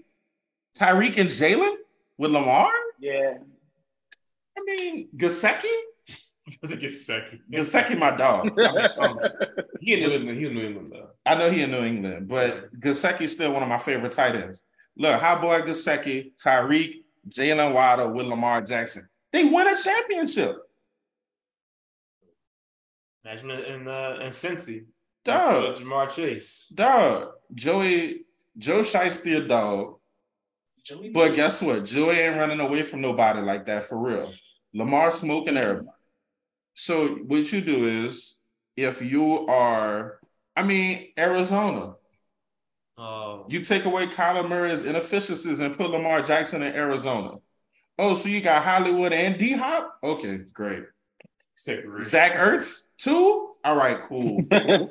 Tyreek 0.77 1.19
and 1.19 1.29
Jaylen 1.31 1.75
with 2.19 2.31
Lamar. 2.33 2.71
yeah. 2.99 3.35
I 4.57 4.63
mean, 4.67 5.09
Gesicki, 5.17 5.73
doesn't 6.63 6.81
get 6.81 6.91
second. 6.91 7.41
Gesicki, 7.51 7.99
my 7.99 8.17
dog. 8.17 8.59
Um, 8.99 9.19
He 9.81 9.95
in 9.95 10.01
New 10.01 10.15
England. 10.15 10.39
He 10.39 10.47
in 10.47 10.55
New 10.55 10.67
England 10.67 10.93
though. 10.93 11.11
I 11.27 11.35
know 11.35 11.51
he 11.51 11.63
in 11.63 11.71
New 11.71 11.85
England, 11.85 12.29
but 12.29 12.73
Gesicki's 12.81 13.33
still 13.33 13.53
one 13.53 13.63
of 13.63 13.69
my 13.69 13.79
favorite 13.79 14.13
tight 14.13 14.35
ends. 14.37 14.63
Look, 14.97 15.21
how 15.21 15.41
boy 15.41 15.61
Gesicki, 15.61 16.33
Tyreek, 16.43 17.05
Jaylen 17.29 17.73
Waddle 17.73 18.13
with 18.15 18.27
Lamar 18.27 18.63
Jackson. 18.63 19.09
They 19.33 19.45
win 19.45 19.67
a 19.67 19.77
championship. 19.77 20.57
Imagine 23.25 23.51
in 23.51 23.61
in, 23.61 23.89
uh, 23.89 24.19
in 24.21 24.29
Cincy. 24.29 24.87
Dog. 25.25 25.77
Ja'Marr 25.77 26.15
Chase. 26.15 26.71
Dog. 26.75 27.31
Joey, 27.53 28.27
Joe 28.59 28.81
Shiesty 28.81 29.43
a 29.43 29.49
dog. 29.49 29.97
Joey 30.85 31.11
But 31.11 31.35
guess 31.35 31.63
what? 31.63 31.87
Joey 31.87 32.17
ain't 32.17 32.37
running 32.37 32.61
away 32.61 32.83
from 32.83 33.01
nobody 33.01 33.41
like 33.41 33.65
that 33.67 33.85
for 33.85 33.99
real. 33.99 34.33
Lamar 34.75 35.11
smoking 35.11 35.57
everybody. 35.57 35.89
So 36.75 37.09
what 37.09 37.51
you 37.53 37.61
do 37.61 37.87
is 37.87 38.39
if 38.77 39.01
you 39.01 39.47
are, 39.47 40.19
I 40.57 40.63
mean, 40.63 41.09
Arizona, 41.19 41.95
Oh, 42.97 43.47
you 43.49 43.65
take 43.65 43.87
away 43.87 44.07
Kyler 44.07 44.49
Murray's 44.49 44.85
inefficiencies 44.85 45.61
and 45.61 45.77
put 45.77 45.91
Lamar 45.91 46.23
Jackson 46.23 46.63
in 46.63 46.75
Arizona. 46.75 47.39
Oh, 47.99 48.15
so 48.15 48.29
you 48.29 48.41
got 48.41 48.63
Hollywood 48.63 49.13
and 49.13 49.37
D 49.37 49.53
Hop? 49.53 49.99
Okay, 50.03 50.43
great. 50.53 50.85
Zach 52.03 52.35
Ertz, 52.35 52.91
too? 52.99 53.55
All 53.65 53.77
right, 53.77 54.01
cool. 54.03 54.41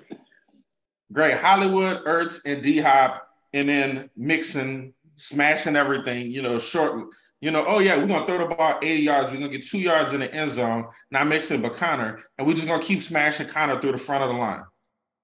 Great. 1.11 1.38
Hollywood, 1.38 2.03
Ertz, 2.05 2.39
and 2.45 2.63
D 2.63 2.79
Hop, 2.79 3.27
and 3.53 3.69
then 3.69 4.09
mixing, 4.17 4.93
smashing 5.16 5.76
everything, 5.76 6.32
you 6.32 6.41
know, 6.41 6.57
short, 6.59 7.07
you 7.41 7.51
know, 7.51 7.66
oh 7.68 7.80
yeah, 7.80 7.97
we're 7.97 8.07
gonna 8.07 8.26
throw 8.26 8.38
the 8.47 8.55
ball 8.55 8.80
80 8.82 9.01
yards, 9.01 9.32
we're 9.32 9.39
gonna 9.39 9.51
get 9.51 9.66
two 9.66 9.80
yards 9.80 10.14
in 10.14 10.22
the 10.22 10.34
end 10.34 10.51
zone, 10.51 10.86
not 11.11 11.28
mixing 11.28 11.61
but 11.61 11.74
Conner, 11.74 12.20
and 12.38 12.47
we're 12.47 12.53
just 12.53 12.68
gonna 12.68 12.82
keep 12.82 13.01
smashing 13.01 13.47
Conner 13.47 13.80
through 13.80 13.93
the 13.93 13.97
front 13.97 14.24
of 14.24 14.30
the 14.30 14.36
line. 14.36 14.64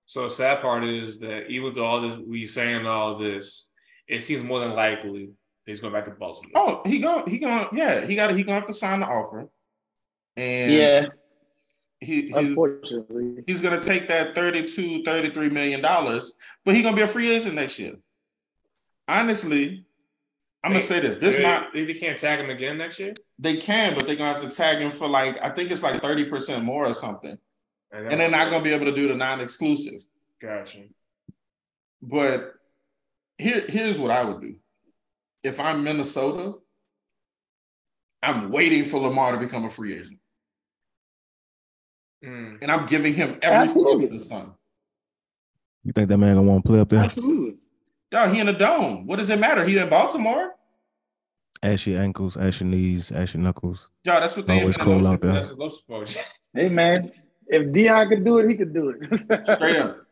So 0.06 0.24
the 0.24 0.30
sad 0.30 0.62
part 0.62 0.84
is 0.84 1.20
that 1.20 1.50
even 1.50 1.74
though 1.74 1.86
all 1.86 2.02
this 2.02 2.20
we 2.26 2.46
saying 2.46 2.86
all 2.86 3.18
this, 3.18 3.70
it 4.08 4.22
seems 4.22 4.44
more 4.44 4.60
than 4.60 4.74
likely 4.74 5.30
he's 5.66 5.80
going 5.80 5.94
back 5.94 6.06
to 6.06 6.12
Baltimore. 6.12 6.52
Oh, 6.56 6.82
he 6.86 7.00
going 7.00 7.30
he 7.30 7.38
going 7.38 7.68
yeah, 7.74 8.06
he 8.06 8.16
got 8.16 8.36
he 8.36 8.44
gonna 8.44 8.60
have 8.60 8.68
to 8.68 8.74
sign 8.74 9.02
the 9.02 9.06
offer. 9.06 9.48
And 10.36 10.74
yeah, 10.74 11.06
he 12.00 12.24
he's, 12.24 12.36
unfortunately. 12.36 13.44
he's 13.46 13.62
gonna 13.62 13.82
take 13.82 14.08
that 14.08 14.34
32, 14.34 15.04
33 15.04 15.50
million 15.50 15.82
dollars, 15.82 16.34
but 16.66 16.74
he's 16.74 16.84
gonna 16.84 16.96
be 16.96 17.04
a 17.04 17.08
free 17.08 17.30
agent 17.30 17.56
next 17.56 17.78
year. 17.78 17.94
Honestly, 19.10 19.86
I'm 20.64 20.72
gonna 20.72 20.84
say 20.84 21.00
this. 21.00 21.16
This 21.18 21.34
Maybe- 21.36 21.44
not 21.44 21.74
maybe 21.74 21.94
they 21.94 22.00
can't 22.00 22.18
tag 22.20 22.40
him 22.40 22.50
again 22.52 22.78
next 22.78 23.00
year. 23.00 23.14
They 23.40 23.58
can, 23.58 23.96
but 23.96 24.06
they're 24.06 24.16
gonna 24.16 24.34
have 24.40 24.50
to 24.50 24.56
tag 24.56 24.78
him 24.80 24.92
for 24.92 25.08
like 25.08 25.42
I 25.44 25.50
think 25.50 25.72
it's 25.72 25.82
like 25.84 26.00
thirty 26.02 26.26
percent 26.26 26.64
more 26.64 26.86
or 26.86 26.94
something, 26.94 27.38
And, 27.92 28.08
and 28.12 28.20
they're 28.22 28.30
not 28.30 28.52
gonna 28.52 28.64
be 28.64 28.72
able 28.72 28.86
to 28.86 28.92
do 28.96 29.08
the 29.08 29.16
non-exclusive. 29.16 30.06
Gotcha. 30.40 30.84
But 32.02 32.54
here, 33.38 33.66
here's 33.68 33.98
what 33.98 34.12
I 34.12 34.24
would 34.24 34.42
do: 34.42 34.56
if 35.44 35.60
I'm 35.60 35.84
Minnesota, 35.84 36.60
I'm 38.22 38.52
waiting 38.52 38.84
for 38.86 39.00
Lamar 39.00 39.32
to 39.32 39.40
become 39.40 39.66
a 39.66 39.70
free 39.72 39.94
agent, 39.98 40.20
Mm. 42.24 42.62
and 42.62 42.72
I'm 42.72 42.86
giving 42.86 43.14
him 43.16 43.40
every 43.42 43.58
Absolutely. 43.58 44.06
of 44.06 44.12
the 44.12 44.20
sun. 44.20 44.54
You 45.84 45.94
think 45.94 46.10
that 46.10 46.18
man 46.18 46.36
gonna 46.36 46.48
want 46.48 46.64
to 46.64 46.70
play 46.70 46.80
up 46.82 46.90
there? 46.90 47.04
Absolutely. 47.04 47.49
Dog, 48.12 48.34
he 48.34 48.40
in 48.40 48.48
the 48.48 48.54
dome. 48.54 49.06
What 49.06 49.18
does 49.18 49.30
it 49.30 49.40
matter? 49.40 49.64
He 49.64 49.78
in 49.78 49.90
Baltimore. 49.90 50.56
Ashy 51.62 51.96
ankles, 51.96 52.38
ashy 52.38 52.66
knees, 52.66 53.12
ashy 53.12 53.38
knuckles. 53.38 53.90
Dog, 54.04 54.22
that's 54.22 54.36
what 54.36 54.48
they 54.48 54.62
Always 54.62 54.78
in 54.78 54.84
cold 54.84 55.06
out 55.06 55.20
there. 55.20 55.34
That's 55.34 55.54
close 55.56 55.82
for 55.82 56.06
you. 56.06 56.22
Hey 56.54 56.70
man, 56.70 57.12
if 57.48 57.72
Dion 57.72 58.08
could 58.10 58.24
do 58.24 58.40
it, 58.40 58.50
he 58.50 58.56
could 58.56 58.74
do 58.74 58.90
it. 58.90 59.56
Straight 59.56 59.78
up. 59.78 60.06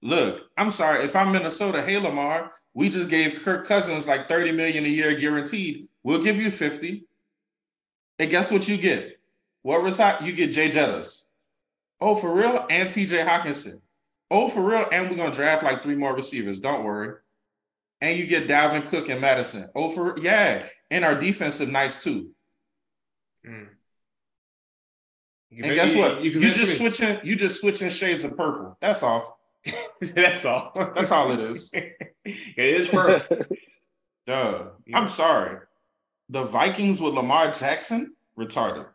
Look, 0.00 0.48
I'm 0.56 0.70
sorry. 0.70 1.04
If 1.04 1.16
I'm 1.16 1.32
Minnesota, 1.32 1.82
hey 1.82 1.98
Lamar, 1.98 2.52
we 2.74 2.88
just 2.88 3.08
gave 3.08 3.42
Kirk 3.42 3.66
Cousins 3.66 4.06
like 4.06 4.28
30 4.28 4.52
million 4.52 4.84
a 4.84 4.88
year 4.88 5.14
guaranteed. 5.14 5.88
We'll 6.04 6.22
give 6.22 6.36
you 6.36 6.50
50. 6.50 7.04
And 8.20 8.30
guess 8.30 8.50
what 8.50 8.68
you 8.68 8.76
get? 8.76 9.18
What 9.62 9.82
reside? 9.82 10.24
You 10.24 10.32
get 10.32 10.52
Jay 10.52 10.70
Jettas. 10.70 11.26
Oh, 12.00 12.14
for 12.14 12.32
real? 12.32 12.66
And 12.70 12.88
TJ 12.88 13.26
Hockenson. 13.26 13.80
Oh, 14.30 14.48
for 14.48 14.62
real? 14.62 14.86
And 14.92 15.10
we're 15.10 15.16
gonna 15.16 15.34
draft 15.34 15.62
like 15.62 15.82
three 15.82 15.94
more 15.94 16.14
receivers. 16.14 16.58
Don't 16.60 16.84
worry. 16.84 17.16
And 18.00 18.18
you 18.18 18.26
get 18.26 18.46
Dalvin 18.48 18.86
Cook 18.86 19.08
and 19.08 19.20
Madison. 19.20 19.68
Oh, 19.74 19.90
for 19.90 20.18
yeah. 20.20 20.66
And 20.90 21.04
our 21.04 21.14
defensive 21.14 21.68
nice 21.68 22.02
too. 22.02 22.30
Mm. 23.46 23.68
And 25.50 25.62
can- 25.62 25.74
guess 25.74 25.94
what? 25.94 26.22
You, 26.22 26.32
convinced 26.32 26.58
just 26.58 26.80
me. 26.80 26.90
switching, 26.90 27.20
you 27.24 27.36
just 27.36 27.60
switching 27.60 27.88
shades 27.88 28.24
of 28.24 28.36
purple. 28.36 28.76
That's 28.80 29.02
all. 29.02 29.38
That's 30.14 30.44
all. 30.44 30.72
That's 30.94 31.10
all 31.10 31.32
it 31.32 31.40
is. 31.40 31.70
it 31.74 31.96
is 32.56 32.86
perfect. 32.86 33.52
Duh. 34.26 34.66
Yeah. 34.86 34.98
I'm 34.98 35.08
sorry. 35.08 35.60
The 36.28 36.44
Vikings 36.44 37.00
with 37.00 37.14
Lamar 37.14 37.50
Jackson, 37.52 38.14
retarded. 38.38 38.86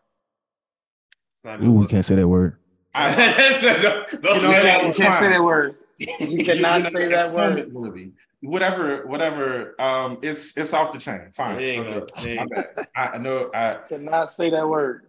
Ooh, 1.63 1.79
we 1.79 1.88
can't 1.88 2.05
say 2.05 2.15
that 2.15 2.27
word. 2.27 2.57
I, 2.95 3.79
don't 3.81 4.21
don't 4.21 4.35
You 4.35 4.41
know 4.41 4.51
say 4.51 4.63
that. 4.63 4.85
you 4.85 4.93
can't 4.93 5.13
say 5.15 5.29
that 5.29 5.43
word. 5.43 5.75
You 6.19 6.43
cannot 6.43 6.83
say 6.91 7.07
that 7.07 7.33
word. 7.33 7.71
movie. 7.73 8.11
Whatever, 8.41 9.07
whatever. 9.07 9.79
Um, 9.81 10.17
it's 10.21 10.57
it's 10.57 10.73
off 10.73 10.91
the 10.91 10.99
chain. 10.99 11.29
Fine. 11.31 11.55
Okay. 11.55 11.77
go. 11.77 12.07
There 12.21 12.33
you 12.33 12.45
My. 12.49 12.63
I 12.95 13.07
I 13.07 13.17
know. 13.17 13.49
I 13.53 13.75
Cannot 13.89 14.29
say 14.29 14.49
that 14.49 14.67
word. 14.67 15.05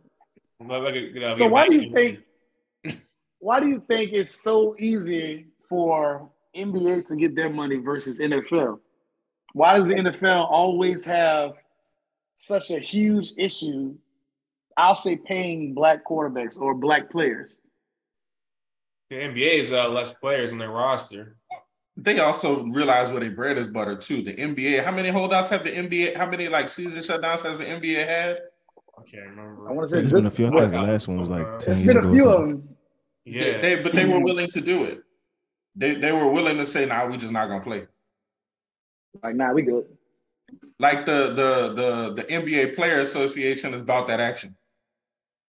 Motherfucker, 0.63 1.13
you 1.13 1.21
know, 1.21 1.35
So 1.35 1.49
why 1.49 1.67
do 1.69 1.75
you 1.77 1.93
think? 1.93 2.21
Why 3.41 3.61
do 3.61 3.69
you 3.69 3.83
think 3.89 4.13
it's 4.13 4.35
so 4.43 4.77
easy 4.79 5.49
for 5.69 6.31
NBA 6.57 7.07
to 7.09 7.17
get 7.17 7.35
their 7.35 7.51
money 7.51 7.77
versus 7.77 8.21
NFL? 8.21 8.79
Why 9.53 9.77
does 9.77 9.89
the 9.89 9.95
NFL 9.95 10.47
always 10.51 11.05
have 11.05 11.53
such 12.37 12.71
a 12.71 12.79
huge 12.79 13.33
issue? 13.37 13.95
I'll 14.77 14.95
say 14.95 15.17
paying 15.17 15.75
black 15.75 16.07
quarterbacks 16.07 16.59
or 16.59 16.75
black 16.75 17.11
players. 17.11 17.57
The 19.11 19.17
NBA 19.17 19.55
is 19.61 19.73
uh, 19.73 19.89
less 19.91 20.13
players 20.13 20.53
on 20.53 20.59
their 20.59 20.71
roster. 20.71 21.37
They 21.97 22.19
also 22.19 22.65
realize 22.65 23.11
where 23.11 23.21
their 23.21 23.31
bread 23.31 23.57
is 23.59 23.67
buttered 23.69 24.01
too. 24.01 24.23
The 24.23 24.35
NBA, 24.35 24.83
how 24.85 24.91
many 24.91 25.11
holdouts 25.11 25.51
have 25.51 25.63
the 25.63 25.71
NBA? 25.71 26.17
How 26.17 26.29
many 26.29 26.49
like 26.49 26.69
season 26.69 27.03
shutdowns 27.03 27.43
has 27.43 27.59
the 27.59 27.65
NBA 27.65 28.07
had? 28.07 28.39
I 28.99 29.03
can't 29.09 29.29
remember. 29.31 29.69
I 29.69 29.73
want 29.73 29.89
to 29.89 29.95
say 29.95 30.01
It's 30.03 30.11
good- 30.11 30.19
been 30.19 30.27
a 30.27 30.31
few. 30.31 30.47
I 30.49 30.61
think 30.61 30.73
the 30.73 30.83
last 30.83 31.07
one 31.09 31.19
was 31.21 31.29
like 31.29 31.47
It's 31.55 31.65
ten 31.67 31.73
It's 31.75 31.83
years 31.83 31.95
been 31.97 32.05
a 32.05 32.09
or 32.09 32.13
few 32.15 32.29
of 32.29 32.41
them. 32.49 32.69
Yeah, 33.25 33.43
They, 33.61 33.77
they- 33.77 33.83
but 33.83 33.93
they 33.95 34.07
were 34.07 34.21
willing 34.21 34.49
to 34.49 34.61
do 34.61 34.85
it. 34.85 35.03
They 35.77 35.95
they 35.95 36.13
were 36.13 36.31
willing 36.31 36.57
to 36.59 36.65
say, 36.65 36.87
"Nah, 36.87 37.07
we 37.09 37.17
just 37.17 37.33
not 37.33 37.49
gonna 37.49 37.63
play." 37.63 37.87
Like, 39.23 39.35
nah, 39.35 39.53
we 39.53 39.63
good. 39.63 39.87
Like 40.79 41.05
the 41.05 41.33
the 41.35 41.75
the 41.75 42.15
the 42.15 42.23
NBA 42.33 42.75
Player 42.77 43.01
Association 43.01 43.75
is 43.75 43.81
about 43.81 44.07
that 44.09 44.21
action. 44.21 44.55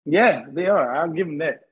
Yeah, 0.04 0.46
they 0.50 0.66
are. 0.68 0.96
I'll 0.96 1.10
give 1.10 1.26
them 1.28 1.38
that. 1.38 1.67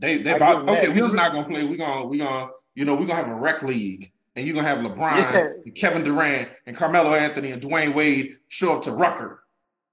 They 0.00 0.18
they 0.18 0.34
about 0.34 0.68
okay. 0.68 0.86
that. 0.86 0.94
We 0.94 1.00
just 1.00 1.14
not 1.14 1.32
gonna 1.32 1.46
play. 1.46 1.64
We 1.64 1.76
gonna 1.76 2.06
we 2.06 2.18
gonna 2.18 2.50
you 2.74 2.84
know 2.84 2.94
we 2.94 3.06
gonna 3.06 3.22
have 3.22 3.30
a 3.30 3.34
rec 3.34 3.62
league, 3.62 4.10
and 4.34 4.46
you 4.46 4.52
are 4.52 4.56
gonna 4.56 4.68
have 4.68 4.78
LeBron, 4.78 5.16
Yeah. 5.16 5.46
and 5.64 5.74
Kevin 5.74 6.02
Durant, 6.02 6.48
and 6.66 6.74
Carmelo 6.74 7.14
Anthony, 7.14 7.50
and 7.50 7.60
Dwyane 7.62 7.94
Wade 7.94 8.38
show 8.48 8.76
up 8.76 8.82
to 8.82 8.92
Rucker. 8.92 9.42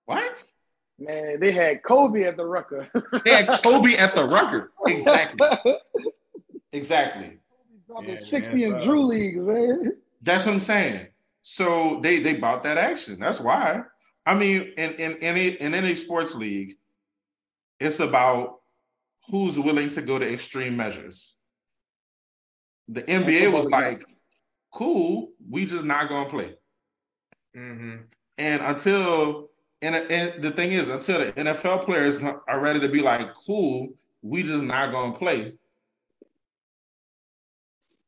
What? 0.05 0.43
Man, 0.97 1.39
they 1.39 1.51
had 1.51 1.83
Kobe 1.83 2.23
at 2.23 2.37
the 2.37 2.45
Rucker. 2.45 2.87
They 3.25 3.43
had 3.43 3.61
Kobe 3.61 3.95
at 3.95 4.15
the 4.15 4.25
Rucker. 4.25 4.71
Exactly. 4.87 5.47
Exactly. 6.73 7.39
Dropping 7.87 8.09
Yeah, 8.09 8.15
60 8.15 8.55
man, 8.69 8.79
in. 8.81 8.85
Drew 8.85 9.03
leagues, 9.03 9.41
man. 9.41 9.93
That's 10.21 10.45
what 10.45 10.53
I'm 10.53 10.59
saying. 10.59 11.07
So 11.41 11.99
they 12.03 12.19
they 12.19 12.33
bought 12.35 12.63
that 12.63 12.77
action. 12.77 13.17
That's 13.19 13.39
why. 13.39 13.83
I 14.25 14.35
mean, 14.35 14.73
in 14.77 14.93
in 14.95 15.13
any 15.19 15.47
in 15.47 15.73
any 15.73 15.95
sports 15.95 16.35
league, 16.35 16.73
it's 17.79 18.01
about 18.01 18.59
who's 19.29 19.59
willing 19.59 19.89
to 19.91 20.01
go 20.01 20.17
to 20.19 20.31
extreme 20.31 20.77
measures. 20.77 21.35
The 22.87 23.03
NBA 23.03 23.51
was 23.51 23.69
like, 23.69 24.03
cool, 24.73 25.29
we 25.49 25.65
just 25.65 25.83
not 25.83 26.07
gonna 26.09 26.29
play. 26.29 26.55
hmm 27.53 27.95
And 28.37 28.61
until 28.61 29.49
and, 29.81 29.95
and 29.95 30.41
the 30.41 30.51
thing 30.51 30.71
is, 30.71 30.89
until 30.89 31.19
the 31.23 31.33
NFL 31.33 31.83
players 31.85 32.19
are 32.23 32.59
ready 32.59 32.79
to 32.79 32.89
be 32.89 33.01
like, 33.01 33.33
cool, 33.45 33.89
we 34.21 34.41
just 34.43 34.63
not 34.63 34.91
gonna 34.91 35.13
play. 35.13 35.53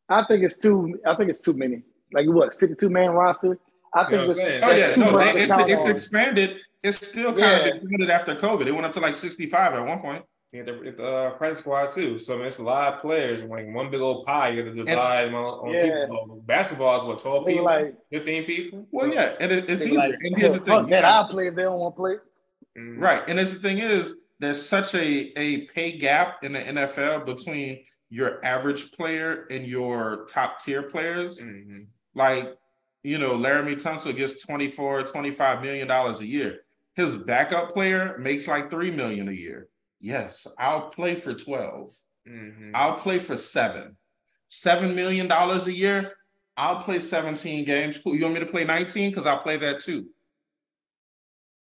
I 0.07 0.24
think 0.26 0.43
it's 0.43 0.57
too. 0.57 0.99
I 1.05 1.15
think 1.15 1.30
it's 1.30 1.41
too 1.41 1.53
many. 1.53 1.84
Like 2.11 2.28
what? 2.28 2.57
Fifty-two 2.59 2.89
man 2.89 3.11
roster. 3.11 3.57
I 3.93 4.09
You 4.09 4.17
know 4.17 4.34
think 4.34 4.39
it's, 4.39 4.63
Oh 4.65 4.72
yeah, 4.72 4.91
too 4.91 5.01
no, 5.01 5.11
much 5.11 5.36
it's, 5.36 5.51
it's 5.51 5.86
expanded. 5.86 6.61
It's 6.82 7.05
still 7.05 7.34
kind 7.34 7.39
Yeah. 7.39 7.57
of 7.59 7.67
expanded 7.67 8.09
after 8.09 8.36
COVID. 8.36 8.65
It 8.67 8.72
went 8.72 8.86
up 8.86 8.93
to 8.93 8.99
like 8.99 9.13
65 9.15 9.74
at 9.74 9.86
one 9.86 9.99
point. 9.99 10.24
Yeah, 10.52 10.64
the, 10.64 10.93
the 10.97 11.04
uh, 11.04 11.30
practice 11.32 11.60
squad 11.60 11.91
too. 11.91 12.18
So 12.18 12.34
I 12.34 12.38
mean, 12.38 12.47
it's 12.47 12.58
a 12.58 12.64
lot 12.64 12.91
of 12.93 13.00
players. 13.00 13.43
Like 13.43 13.68
one 13.72 13.91
big 13.91 14.02
old 14.02 14.26
pie, 14.26 14.50
you 14.50 14.64
got 14.64 14.72
to 14.76 14.84
divide 14.84 15.26
them 15.28 15.36
on, 15.36 15.45
on 15.45 15.74
Yeah. 15.74 16.06
people. 16.08 16.41
Basketball 16.45 16.97
is 16.97 17.04
what 17.04 17.20
twelve 17.20 17.45
people, 17.45 17.66
like, 17.66 17.93
fifteen 18.12 18.45
people. 18.45 18.88
Well, 18.91 19.14
yeah, 19.14 19.36
and 19.39 19.52
it, 19.52 19.70
it's 19.70 19.84
they 19.84 19.91
easier. 19.91 20.10
like, 20.10 20.16
and 20.22 20.36
here's 20.38 20.54
the 20.54 20.60
thing, 20.60 20.88
that. 20.89 21.06
I'll 21.06 21.28
play 21.28 21.47
if 21.47 21.56
they 21.56 21.64
don't 21.64 21.80
want 21.80 21.95
to 21.95 22.00
play. 22.00 22.16
Mhm. 22.78 23.00
right? 23.00 23.24
And 23.30 23.38
this 23.38 23.54
the 23.54 23.60
thing 23.60 23.78
is, 23.78 24.16
there's 24.39 24.62
such 24.68 24.95
a 24.95 25.32
a 25.39 25.68
pay 25.68 25.91
gap 25.97 26.43
in 26.43 26.54
the 26.54 26.60
NFL 26.60 27.26
between 27.28 27.84
your 28.10 28.43
average 28.43 28.91
player 28.93 29.45
and 29.52 29.68
your 29.68 30.26
top 30.30 30.64
tier 30.64 30.82
players. 30.82 31.43
Mhm. 31.43 31.86
Like, 32.16 32.56
you 33.04 33.20
know, 33.20 33.38
Laremy 33.38 33.76
Tunsil 33.76 34.16
gets 34.16 34.43
24, 34.43 35.04
25 35.04 35.62
million 35.62 35.88
dollars 35.88 36.22
a 36.22 36.26
year. 36.26 36.62
His 36.95 37.16
backup 37.16 37.72
player 37.72 38.18
makes 38.18 38.47
like 38.47 38.72
three 38.72 38.89
million 38.89 39.30
a 39.30 39.34
year. 39.34 39.68
Yes, 40.00 40.47
I'll 40.58 40.89
play 40.89 41.16
for 41.16 41.34
12. 41.34 41.91
Mhm. 42.28 42.72
I'll 42.74 42.95
play 42.95 43.20
for 43.20 43.38
seven. 43.38 43.97
Seven 44.47 44.95
million 44.95 45.28
dollars 45.28 45.68
a 45.68 45.74
year. 45.74 46.12
I'll 46.58 46.84
play 46.84 47.00
17 47.00 47.64
games. 47.66 47.97
Cool. 47.97 48.16
You 48.16 48.24
want 48.24 48.34
me 48.36 48.39
to 48.41 48.45
play 48.45 48.66
19? 48.66 49.12
Because 49.12 49.26
I'll 49.26 49.39
play 49.39 49.58
that 49.58 49.80
too. 49.80 50.10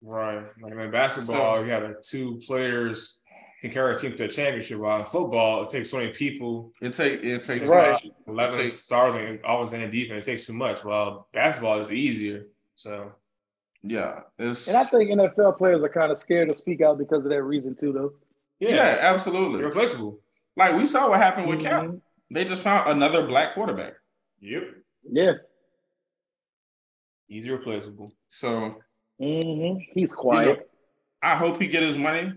Right. 0.03 0.45
Like 0.61 0.72
in 0.72 0.91
basketball, 0.91 1.64
you 1.64 1.72
have 1.72 2.01
two 2.03 2.41
players 2.47 3.20
can 3.62 3.70
carry 3.70 3.95
a 3.95 3.99
team 3.99 4.14
to 4.16 4.24
a 4.24 4.28
championship. 4.28 4.78
While 4.78 5.01
in 5.01 5.07
football, 5.07 5.62
it 5.62 5.70
takes 5.70 5.91
so 5.91 5.97
many 5.97 6.12
people, 6.12 6.70
It 6.82 6.93
take 6.93 7.24
it 7.24 7.43
takes 7.43 7.66
Right. 7.66 7.99
eleven 8.26 8.61
It 8.61 8.62
takes- 8.64 8.80
stars 8.80 9.14
and 9.14 9.43
always 9.45 9.72
in 9.72 9.91
defense. 9.91 10.24
It 10.24 10.32
takes 10.32 10.47
too 10.47 10.53
much. 10.53 10.85
While 10.85 11.28
basketball 11.32 11.78
is 11.78 11.91
easier. 11.91 12.47
So 12.76 13.12
yeah. 13.82 14.20
It's 14.39 14.68
And 14.68 14.76
I 14.76 14.85
think 14.85 15.11
NFL 15.11 15.53
players 15.57 15.82
are 15.82 15.89
kind 15.89 16.12
of 16.12 16.18
scared 16.18 16.49
to 16.49 16.55
speak 16.55 16.82
out 16.82 16.99
because 16.99 17.24
of 17.24 17.30
that 17.30 17.43
reason 17.43 17.74
too, 17.74 17.93
though. 17.93 18.12
Yeah, 18.69 18.75
yeah, 18.77 18.99
absolutely. 19.01 19.61
irreplaceable. 19.61 20.21
Like 20.57 20.77
we 20.77 20.87
saw 20.87 21.09
what 21.11 21.19
happened 21.21 21.49
with 21.49 21.61
Cap. 21.61 21.83
Mhm. 21.85 22.01
They 22.31 22.45
just 22.45 22.62
found 22.62 22.91
another 22.91 23.27
black 23.27 23.53
quarterback. 23.53 23.95
Yep. 24.41 24.62
Yeah. 25.11 25.33
Easy 27.29 27.51
replaceable. 27.51 28.12
So 28.29 28.77
hmm 29.19 29.77
He's 29.93 30.11
you 30.12 30.17
quiet. 30.17 30.59
know, 30.59 30.65
I 31.23 31.37
hope 31.37 31.61
he 31.61 31.67
get 31.69 31.83
his 31.83 31.97
money. 31.97 32.33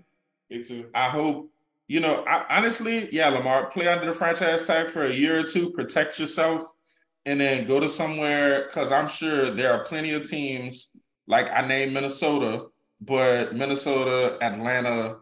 Me 0.49 0.63
too. 0.63 0.89
I 0.93 1.09
hope, 1.09 1.51
you 1.87 1.99
know, 1.99 2.23
I, 2.25 2.45
honestly, 2.57 3.09
yeah, 3.11 3.29
Lamar, 3.29 3.69
play 3.69 3.87
under 3.87 4.05
the 4.05 4.13
franchise 4.13 4.65
tag 4.65 4.87
for 4.87 5.03
a 5.03 5.11
year 5.13 5.39
or 5.39 5.43
two, 5.43 5.71
protect 5.71 6.19
yourself, 6.19 6.63
and 7.25 7.39
then 7.41 7.65
go 7.67 7.79
to 7.79 7.89
somewhere. 7.89 8.63
Because 8.65 8.91
I'm 8.91 9.07
sure 9.07 9.49
there 9.49 9.73
are 9.73 9.83
plenty 9.83 10.13
of 10.13 10.27
teams, 10.29 10.89
like 11.27 11.51
I 11.51 11.67
named 11.67 11.93
Minnesota, 11.93 12.67
but 13.01 13.53
Minnesota, 13.55 14.37
Atlanta, 14.41 15.17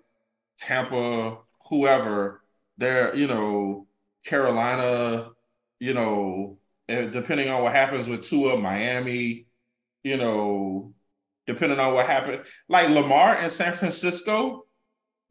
Tampa, 0.58 1.38
whoever, 1.70 2.42
they're, 2.78 3.16
you 3.16 3.28
know, 3.28 3.88
Carolina, 4.26 5.30
you 5.80 5.94
know, 5.94 6.58
depending 6.88 7.50
on 7.50 7.64
what 7.64 7.74
happens 7.74 8.08
with 8.08 8.22
Tua, 8.22 8.58
Miami, 8.58 9.46
you 10.04 10.18
know, 10.18 10.94
depending 11.48 11.80
on 11.80 11.94
what 11.94 12.06
happened. 12.08 12.44
Like 12.70 12.90
Lamar 12.90 13.38
in 13.44 13.50
San 13.50 13.74
Francisco 13.74 14.66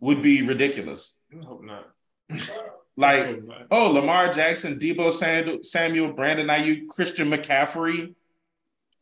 would 0.00 0.22
be 0.22 0.42
ridiculous. 0.46 1.16
I 1.32 1.44
hope 1.44 1.62
not. 1.64 1.90
Like, 2.96 3.26
hope 3.26 3.42
not. 3.48 3.66
oh, 3.72 3.90
Lamar 3.90 4.32
Jackson, 4.32 4.78
Deebo 4.78 5.10
Sand- 5.10 5.66
Samuel, 5.66 6.12
Brandon 6.12 6.46
Aiyuk, 6.46 6.86
Christian 6.86 7.28
McCaffrey, 7.28 8.14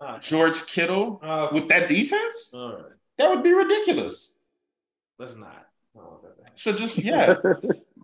Ah, 0.00 0.18
George 0.18 0.64
Kittle 0.66 1.20
uh, 1.22 1.48
with 1.52 1.68
that 1.68 1.90
defense, 1.90 2.52
all 2.54 2.72
right. 2.72 2.84
that 3.18 3.28
would 3.28 3.42
be 3.42 3.52
ridiculous. 3.52 4.38
Let's 5.18 5.36
not. 5.36 5.66
I 5.94 5.98
don't 5.98 6.06
want 6.10 6.22
that 6.22 6.36
to 6.38 6.41
happen. 6.41 6.41
So 6.54 6.72
just 6.72 6.98
yeah, 7.04 7.36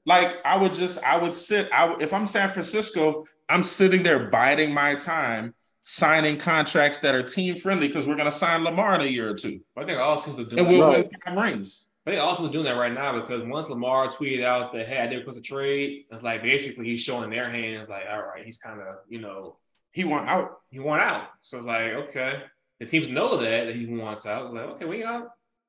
like 0.06 0.36
I 0.44 0.56
would 0.56 0.74
just 0.74 1.02
I 1.04 1.18
would 1.18 1.34
sit. 1.34 1.68
I 1.72 1.94
if 2.00 2.12
I'm 2.12 2.26
San 2.26 2.48
Francisco, 2.48 3.24
I'm 3.48 3.62
sitting 3.62 4.02
there 4.02 4.28
biding 4.30 4.72
my 4.74 4.94
time, 4.94 5.54
signing 5.84 6.38
contracts 6.38 6.98
that 7.00 7.14
are 7.14 7.22
team 7.22 7.56
friendly 7.56 7.88
because 7.88 8.06
we're 8.06 8.16
gonna 8.16 8.30
sign 8.30 8.64
Lamar 8.64 8.94
in 8.96 9.00
a 9.02 9.04
year 9.04 9.30
or 9.30 9.34
two, 9.34 9.60
I 9.76 9.84
think 9.84 9.98
all 9.98 10.20
teams 10.20 10.38
are 10.38 10.44
doing 10.44 10.58
and 10.60 10.68
that. 10.68 10.72
we'll 10.78 10.82
Right. 10.88 11.04
win 11.10 11.20
five 11.24 11.36
rings. 11.44 11.84
I 12.06 12.12
think 12.12 12.22
all 12.22 12.48
doing 12.48 12.64
that 12.64 12.76
right 12.78 12.92
now 12.92 13.20
because 13.20 13.42
once 13.44 13.68
Lamar 13.68 14.08
tweeted 14.08 14.42
out 14.42 14.72
that 14.72 14.88
hey, 14.88 14.98
I 14.98 15.06
did 15.08 15.16
request 15.18 15.38
a 15.38 15.42
trade, 15.42 16.06
it's 16.10 16.22
like 16.22 16.42
basically 16.42 16.86
he's 16.86 17.02
showing 17.02 17.28
their 17.28 17.50
hands 17.50 17.90
like, 17.90 18.04
all 18.10 18.22
right, 18.22 18.44
he's 18.44 18.56
kind 18.56 18.80
of 18.80 18.86
you 19.08 19.20
know 19.20 19.58
He 19.92 20.04
want 20.04 20.26
out. 20.28 20.56
he 20.70 20.78
want 20.78 21.02
out. 21.02 21.28
So 21.42 21.58
it's 21.58 21.66
like 21.66 21.92
okay, 22.08 22.42
the 22.80 22.86
teams 22.86 23.08
know 23.08 23.36
that 23.36 23.66
that 23.66 23.74
he 23.74 23.86
wants 23.86 24.24
out. 24.26 24.46
It's 24.46 24.54
like 24.54 24.64
okay, 24.76 24.84
we 24.86 25.02
got 25.02 25.28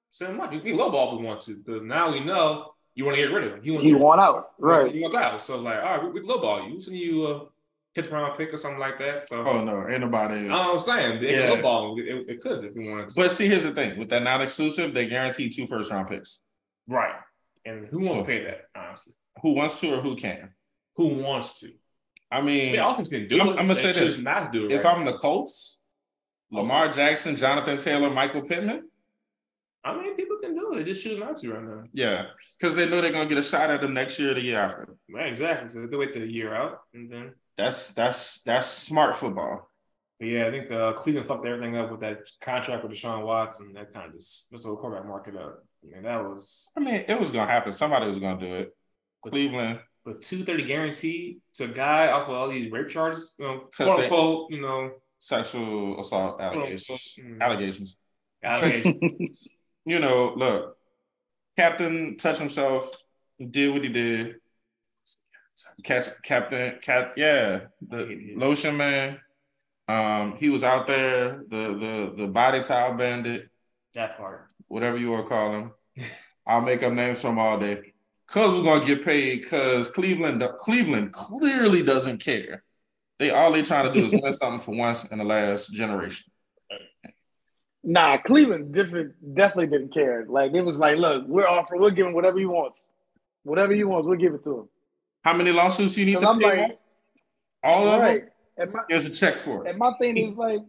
send 0.10 0.34
him 0.34 0.42
out. 0.42 0.52
We 0.52 0.60
can 0.60 0.78
lowball 0.78 1.14
if 1.14 1.20
we 1.20 1.26
want 1.26 1.42
to 1.42 1.56
because 1.58 1.82
now 1.84 2.12
we 2.12 2.20
know 2.20 2.74
you 2.96 3.06
want 3.06 3.16
to 3.18 3.22
get 3.24 3.32
rid 3.32 3.46
of 3.48 3.54
him. 3.54 3.64
He 3.64 3.72
wants 3.72 3.86
he 3.86 3.92
to 3.92 3.98
want 3.98 4.20
out. 4.22 4.52
Right. 4.58 4.92
He 4.94 5.00
wants 5.02 5.16
out. 5.16 5.42
So 5.42 5.56
it's 5.56 5.64
like 5.64 5.78
all 5.78 5.84
right, 5.98 6.04
we, 6.04 6.10
we 6.12 6.20
can 6.22 6.30
lowball 6.30 6.66
you. 6.66 6.72
We'll 6.74 6.82
send 6.82 6.98
you 6.98 7.28
a 7.28 7.46
fifth 7.96 8.12
round 8.12 8.38
pick 8.38 8.54
or 8.54 8.58
something 8.58 8.80
like 8.80 8.98
that. 9.00 9.26
So 9.26 9.44
Oh 9.46 9.64
no, 9.64 9.88
ain't 9.90 10.02
nobody. 10.02 10.46
I 10.46 10.48
know 10.48 10.58
what 10.60 10.72
I'm 10.74 10.80
saying. 10.80 11.22
They 11.22 11.32
Yeah. 11.36 11.56
can 11.56 11.64
lowball 11.64 11.98
him. 12.00 12.06
It, 12.06 12.30
it 12.30 12.42
could 12.42 12.66
if 12.66 12.76
we 12.76 12.90
wanted 12.90 13.10
to. 13.10 13.16
But 13.16 13.32
see, 13.32 13.48
here's 13.48 13.64
the 13.64 13.72
thing: 13.72 13.98
with 14.00 14.10
that 14.10 14.24
non-exclusive, 14.24 14.94
they 14.94 15.08
guarantee 15.08 15.50
two 15.50 15.68
first 15.68 15.92
round 15.92 16.08
picks. 16.10 16.40
right. 16.88 17.16
And 17.66 17.88
who 17.88 17.98
wants 17.98 18.10
So- 18.12 18.20
to 18.22 18.24
pay 18.24 18.44
that? 18.46 18.62
Honestly, 18.74 19.14
Who 19.42 19.54
wants 19.54 19.80
to 19.82 19.96
or 19.96 20.02
who 20.02 20.16
can? 20.16 20.50
who 20.96 21.16
wants 21.16 21.60
to? 21.60 21.72
I 22.32 22.42
mean, 22.42 22.74
Yeah, 22.76 22.92
offense 22.92 23.08
can 23.10 23.28
do 23.28 23.38
I'm- 23.40 23.48
it. 23.48 23.52
I'm 23.52 23.56
gonna 23.58 23.74
They 23.74 23.92
say 23.92 24.00
choose 24.00 24.16
this. 24.18 24.24
Not 24.24 24.52
do 24.54 24.66
it. 24.66 24.72
if 24.72 24.84
right. 24.86 24.98
I'm 24.98 25.06
the 25.06 25.14
Colts, 25.14 25.82
Lamar 26.52 26.88
Jackson, 26.90 27.36
Jonathan 27.36 27.78
Taylor, 27.78 28.10
Michael 28.10 28.42
Pittman, 28.44 28.88
I 29.84 29.96
mean, 29.96 30.16
people 30.16 30.38
can 30.42 30.56
do 30.56 30.74
it. 30.74 30.84
Just 30.84 31.04
choose 31.04 31.18
not 31.20 31.38
to 31.38 31.54
right 31.54 31.64
now. 31.64 31.84
yeah, 31.94 32.26
because 32.60 32.76
they 32.76 32.88
know 32.90 33.00
they're 33.02 33.12
gonna 33.12 33.30
get 33.30 33.38
a 33.38 33.44
shot 33.44 33.70
at 33.70 33.80
them 33.82 33.94
next 33.94 34.20
year 34.20 34.32
or 34.32 34.34
the 34.34 34.42
year 34.42 34.60
after. 34.60 34.96
Right, 35.14 35.28
exactly. 35.28 35.70
So 35.70 35.88
they 35.88 35.98
wait 35.98 36.14
the 36.14 36.26
year 36.28 36.54
out, 36.54 36.80
and 36.94 37.12
then 37.12 37.34
That's 37.58 37.92
that's 37.92 38.42
that's 38.44 38.68
smart 38.68 39.16
football. 39.16 39.70
but 40.20 40.28
yeah, 40.28 40.48
I 40.48 40.52
think 40.52 40.70
uh, 40.70 40.94
Cleveland 40.94 41.28
fucked 41.28 41.46
everything 41.46 41.78
up 41.78 41.92
with 41.92 42.02
that 42.02 42.20
contract 42.42 42.84
with 42.84 42.92
Deshaun 42.92 43.24
Watson. 43.26 43.68
And 43.68 43.76
that 43.78 43.94
kind 43.94 44.08
of 44.08 44.14
just 44.18 44.52
messed 44.52 44.64
the 44.66 44.70
whole 44.70 44.78
quarterback 44.78 45.08
market 45.08 45.36
up. 45.38 45.64
I 45.84 45.94
mean, 45.94 46.04
that 46.04 46.24
was 46.24 46.70
I 46.78 46.82
mean, 46.82 47.06
it 47.08 47.18
was 47.18 47.32
gonna 47.32 47.50
happen. 47.50 47.72
Somebody 47.72 48.08
was 48.08 48.20
gonna 48.20 48.40
do 48.40 48.54
it. 48.56 48.76
Cleveland, 49.24 49.80
but 50.06 50.22
two 50.22 50.44
thirty 50.44 50.64
guaranteed 50.64 51.40
to 51.56 51.66
a 51.66 51.68
guy 51.70 52.12
off 52.12 52.28
of 52.28 52.36
all 52.36 52.50
these 52.50 52.70
rape 52.72 52.90
charges, 52.90 53.34
you 53.40 53.46
know, 53.46 53.60
quote 53.76 53.98
they- 53.98 54.04
unquote, 54.04 54.52
you 54.52 54.62
know, 54.62 54.92
sexual 55.20 56.00
assault 56.02 56.42
allegations. 56.42 57.18
Mm. 57.22 57.40
Allegations. 57.42 57.98
Allegations. 58.44 59.48
You 59.86 60.00
know, 60.00 60.34
look, 60.36 60.78
Captain 61.58 62.18
touched 62.18 62.40
himself, 62.40 62.92
did 63.40 63.74
what 63.74 63.84
he 63.84 63.90
did. 63.90 64.36
Catch 65.84 66.22
Captain 66.24 66.80
Cap, 66.82 67.14
yeah, 67.18 67.66
the 67.82 68.34
lotion 68.36 68.78
man. 68.78 69.20
Um, 69.90 70.38
he 70.38 70.50
was 70.50 70.64
out 70.64 70.88
there, 70.88 71.44
the 71.50 71.74
the 71.78 72.14
the 72.18 72.28
body 72.28 72.62
towel 72.64 72.94
bandit, 72.94 73.50
that 73.94 74.18
part. 74.18 74.48
whatever 74.68 74.98
you 74.98 75.12
want 75.12 75.26
to 75.26 75.30
call 75.30 75.52
him. 75.54 75.72
I'll 76.48 76.62
make 76.62 76.82
up 76.84 76.94
names 76.94 77.22
from 77.22 77.38
all 77.40 77.60
day. 77.60 77.94
Cuz 78.28 78.52
was 78.54 78.62
gonna 78.62 78.86
get 78.86 79.04
paid 79.04 79.42
because 79.42 79.90
Cleveland 79.90 80.44
Cleveland 80.60 81.12
clearly 81.12 81.84
doesn't 81.84 82.20
care. 82.24 82.64
They 83.18 83.32
all 83.32 83.52
they 83.52 83.62
trying 83.64 83.92
to 83.92 84.00
do 84.00 84.06
is 84.06 84.14
win 84.22 84.32
something 84.32 84.60
for 84.60 84.76
once 84.76 85.06
in 85.06 85.18
the 85.18 85.26
last 85.26 85.74
generation. 85.74 86.32
Nah, 87.84 88.18
Cleveland 88.18 88.74
different, 88.74 89.14
definitely 89.36 89.68
didn't 89.68 89.94
care. 89.94 90.26
Like 90.28 90.54
it 90.54 90.64
was 90.66 90.80
like, 90.80 90.98
look, 90.98 91.26
we're 91.28 91.48
offering, 91.48 91.82
we're 91.82 91.92
giving 91.92 92.14
whatever 92.14 92.38
he 92.38 92.46
wants, 92.46 92.82
whatever 93.44 93.74
he 93.74 93.84
wants, 93.84 94.08
we'll 94.08 94.18
give 94.18 94.34
it 94.34 94.44
to 94.44 94.60
him. 94.60 94.70
How 95.24 95.34
many 95.34 95.52
lawsuits 95.52 95.98
you 95.98 96.06
need 96.06 96.20
to 96.20 96.28
I'm 96.28 96.40
pay? 96.40 96.62
like, 96.64 96.80
all 97.64 97.88
of 97.88 98.02
right. 98.02 98.22
them? 98.22 98.30
And 98.58 98.74
my 98.74 98.82
Here's 98.90 99.06
a 99.06 99.10
check 99.10 99.36
for 99.36 99.66
it. 99.66 99.70
and 99.70 99.80
my 99.80 99.94
thing 99.94 100.18
is 100.18 100.36
like, 100.38 100.60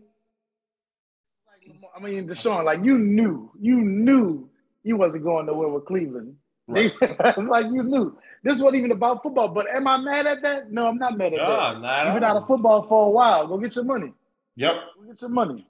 I 1.97 2.01
mean, 2.01 2.29
Deshaun, 2.29 2.65
like 2.65 2.85
you 2.85 2.99
knew, 2.99 3.51
you 3.61 3.77
knew 3.81 4.49
you 4.83 4.97
wasn't 4.97 5.25
going 5.25 5.47
nowhere 5.47 5.69
with 5.69 5.85
Cleveland. 5.87 6.37
Right. 6.67 6.93
like 7.37 7.67
you 7.67 7.83
knew 7.83 8.17
this 8.45 8.61
wasn't 8.61 8.77
even 8.77 8.93
about 8.93 9.23
football. 9.23 9.49
But 9.49 9.67
am 9.69 9.87
I 9.89 9.99
mad 9.99 10.27
at 10.27 10.43
that? 10.43 10.71
No, 10.71 10.87
I'm 10.87 10.99
not 10.99 11.19
mad 11.19 11.35
at 11.35 11.39
No, 11.39 11.81
that. 11.83 12.05
You've 12.07 12.15
been 12.15 12.25
out 12.25 12.37
of 12.37 12.47
football 12.47 12.83
for 12.83 13.09
a 13.09 13.11
while. 13.11 13.49
Go 13.49 13.59
get 13.59 13.75
your 13.75 13.85
money. 13.85 14.13
Yep, 14.57 14.75
Go 14.97 15.07
get 15.09 15.21
your 15.21 15.31
money. 15.31 15.67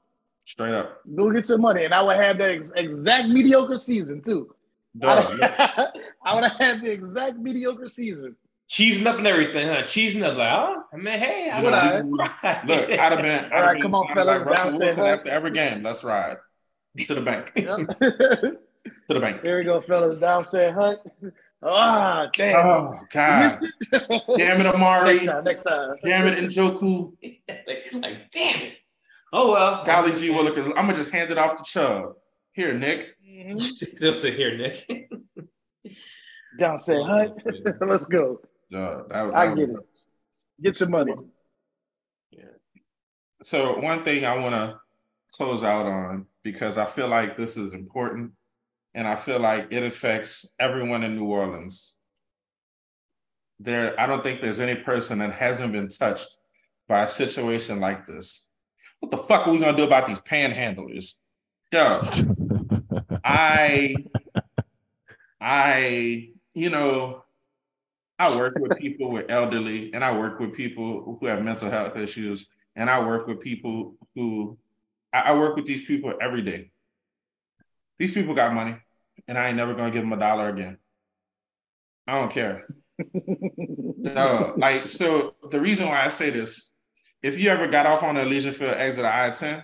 Straight 0.50 0.74
up. 0.74 1.00
Go 1.14 1.30
get 1.30 1.48
your 1.48 1.58
money. 1.58 1.84
And 1.84 1.94
I 1.94 2.02
would 2.02 2.16
have 2.16 2.38
that 2.38 2.50
ex- 2.50 2.72
exact 2.74 3.28
mediocre 3.28 3.76
season 3.76 4.20
too. 4.20 4.54
Dog. 4.98 5.38
I 5.42 6.34
would 6.34 6.44
have 6.44 6.58
had 6.58 6.82
the 6.82 6.90
exact 6.92 7.36
mediocre 7.38 7.88
season. 7.88 8.36
Cheesing 8.68 9.06
up 9.06 9.18
and 9.18 9.26
everything, 9.26 9.66
huh? 9.68 9.82
Cheesing 9.82 10.22
up, 10.22 10.36
like, 10.36 10.52
oh, 10.52 10.82
I 10.92 10.96
mean, 10.96 11.18
hey, 11.18 11.50
I 11.52 11.60
Look, 11.60 11.72
would 11.72 12.10
Look, 12.68 12.90
I'd 12.90 13.12
have 13.12 13.18
been. 13.22 13.44
I'd 13.44 13.52
All 13.52 13.58
have 13.58 13.64
right, 13.66 13.72
been- 13.74 13.82
come 13.82 13.94
on, 13.94 14.14
fellas, 14.14 14.38
Like 14.38 14.46
Russell 14.46 14.70
Wilson 14.78 14.94
say 14.94 15.10
after 15.10 15.28
every 15.30 15.50
game. 15.50 15.82
Let's 15.82 16.04
ride 16.04 16.36
to 16.98 17.14
the 17.14 17.22
bank. 17.22 17.52
To 19.08 19.14
the 19.14 19.20
bank. 19.20 19.44
Here 19.44 19.58
we 19.58 19.64
go, 19.64 19.80
fellas. 19.82 20.18
Down 20.20 20.44
said 20.44 20.72
Hunt. 20.72 20.98
Ah, 21.62 22.28
damn. 22.32 22.64
Oh 22.64 22.98
God! 23.12 23.60
missed 23.60 23.74
it? 23.92 24.22
Damn 24.38 24.60
it, 24.60 24.64
next 24.64 24.74
Amari! 24.76 25.18
time, 25.26 25.44
next 25.44 25.62
time. 25.62 25.96
Damn 26.02 26.26
it, 26.28 26.38
Njoku! 26.50 27.12
like, 27.22 27.84
like, 27.92 28.30
damn 28.30 28.62
it. 28.62 28.78
Oh 29.32 29.52
well. 29.52 29.84
Golly 29.84 30.12
gee 30.12 30.28
Willikers! 30.30 30.66
I'm 30.68 30.86
gonna 30.86 30.94
just 30.94 31.10
hand 31.12 31.30
it 31.30 31.38
off 31.38 31.56
to 31.56 31.64
Chubb. 31.64 32.14
Here, 32.52 32.74
Nick. 32.74 33.16
Mhm. 33.40 33.58
Still 33.58 34.18
sit 34.18 34.34
here, 34.34 34.54
Nick. 34.58 34.86
Down 36.58 36.78
said 36.78 37.00
Hunt. 37.02 37.40
Let's 37.80 38.04
go. 38.06 38.38
Uh, 38.74 39.04
that, 39.04 39.08
that 39.08 39.34
I 39.34 39.46
was- 39.46 39.54
get 39.54 39.68
it. 39.70 39.76
Get 40.62 40.80
your 40.80 40.88
money. 40.90 41.14
Yeah. 42.30 42.44
So 43.42 43.78
one 43.78 44.02
thing 44.04 44.26
I 44.26 44.36
want 44.36 44.54
to 44.54 44.78
close 45.32 45.64
out 45.64 45.86
on 45.86 46.26
because 46.42 46.76
I 46.76 46.84
feel 46.84 47.08
like 47.08 47.38
this 47.38 47.56
is 47.56 47.72
important, 47.72 48.32
and 48.92 49.08
I 49.08 49.16
feel 49.16 49.40
like 49.40 49.68
it 49.70 49.82
affects 49.84 50.44
everyone 50.58 51.02
in 51.02 51.16
New 51.16 51.24
Orleans. 51.28 51.96
There, 53.58 53.98
I 53.98 54.06
don't 54.06 54.22
think 54.22 54.42
there's 54.42 54.60
any 54.60 54.78
person 54.82 55.20
that 55.20 55.32
hasn't 55.32 55.72
been 55.72 55.88
touched 55.88 56.36
by 56.88 57.04
a 57.04 57.08
situation 57.08 57.80
like 57.80 58.06
this. 58.06 58.49
What 59.00 59.10
the 59.10 59.18
fuck 59.18 59.46
are 59.46 59.50
we 59.50 59.58
gonna 59.58 59.76
do 59.76 59.84
about 59.84 60.06
these 60.06 60.20
panhandlers? 60.20 61.14
Duh. 61.70 62.02
I, 63.24 63.96
I, 65.40 66.30
you 66.54 66.70
know, 66.70 67.24
I 68.18 68.34
work 68.36 68.58
with 68.58 68.78
people 68.78 69.10
with 69.10 69.30
elderly, 69.30 69.92
and 69.94 70.04
I 70.04 70.16
work 70.16 70.38
with 70.38 70.52
people 70.52 71.16
who 71.18 71.26
have 71.26 71.42
mental 71.42 71.70
health 71.70 71.96
issues, 71.96 72.46
and 72.76 72.90
I 72.90 73.04
work 73.04 73.26
with 73.26 73.40
people 73.40 73.96
who, 74.14 74.58
I, 75.12 75.20
I 75.20 75.32
work 75.34 75.56
with 75.56 75.66
these 75.66 75.86
people 75.86 76.12
every 76.20 76.42
day. 76.42 76.70
These 77.98 78.12
people 78.12 78.34
got 78.34 78.52
money, 78.52 78.76
and 79.26 79.38
I 79.38 79.48
ain't 79.48 79.56
never 79.56 79.74
gonna 79.74 79.90
give 79.90 80.02
them 80.02 80.12
a 80.12 80.18
dollar 80.18 80.48
again. 80.50 80.78
I 82.06 82.20
don't 82.20 82.30
care. 82.30 82.66
No, 84.02 84.54
like 84.56 84.88
so. 84.88 85.34
The 85.50 85.60
reason 85.60 85.86
why 85.86 86.04
I 86.04 86.08
say 86.08 86.30
this, 86.30 86.69
if 87.22 87.38
you 87.38 87.50
ever 87.50 87.66
got 87.68 87.86
off 87.86 88.02
on 88.02 88.14
the 88.14 88.22
Elysian 88.22 88.54
Field 88.54 88.74
exit 88.74 89.04
of 89.04 89.10
I 89.12 89.30
ten, 89.30 89.62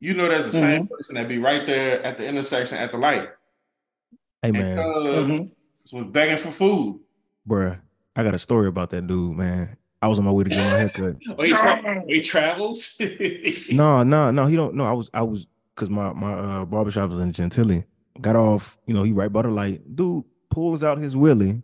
you 0.00 0.14
know 0.14 0.28
there's 0.28 0.46
the 0.46 0.52
same 0.52 0.86
person 0.88 1.14
that 1.14 1.28
be 1.28 1.38
right 1.38 1.66
there 1.66 2.02
at 2.02 2.18
the 2.18 2.26
intersection 2.26 2.78
at 2.78 2.90
the 2.92 2.98
light. 2.98 3.28
Hey 4.42 4.48
And 4.48 4.58
man, 4.58 4.78
uh, 4.78 4.82
Mhm. 4.82 5.50
was 5.92 6.06
begging 6.10 6.38
for 6.38 6.50
food. 6.50 7.00
bruh, 7.48 7.80
I 8.16 8.22
got 8.24 8.34
a 8.34 8.38
story 8.38 8.66
about 8.68 8.90
that 8.90 9.06
dude, 9.06 9.36
man. 9.36 9.76
I 10.00 10.08
was 10.08 10.18
on 10.18 10.24
my 10.24 10.32
way 10.32 10.42
to 10.44 10.50
get 10.50 10.58
my 10.58 10.78
haircut. 10.78 11.16
Oh, 11.38 11.42
he, 11.44 11.50
tra- 11.52 12.04
he 12.08 12.20
travels. 12.20 13.00
No, 13.72 14.02
no, 14.02 14.30
no. 14.32 14.46
He 14.46 14.56
don't. 14.56 14.74
No, 14.74 14.84
I 14.84 14.92
was, 14.92 15.08
I 15.14 15.22
was, 15.22 15.46
cause 15.76 15.88
my 15.88 16.12
my 16.12 16.32
uh, 16.32 16.64
barbershop 16.64 17.10
was 17.10 17.20
in 17.20 17.32
Gentilly. 17.32 17.84
Got 18.20 18.34
off, 18.36 18.76
you 18.86 18.94
know, 18.94 19.04
he 19.04 19.12
right 19.12 19.32
by 19.32 19.42
the 19.42 19.48
light. 19.48 19.94
Dude 19.96 20.24
pulls 20.50 20.82
out 20.84 20.98
his 20.98 21.16
willy 21.16 21.62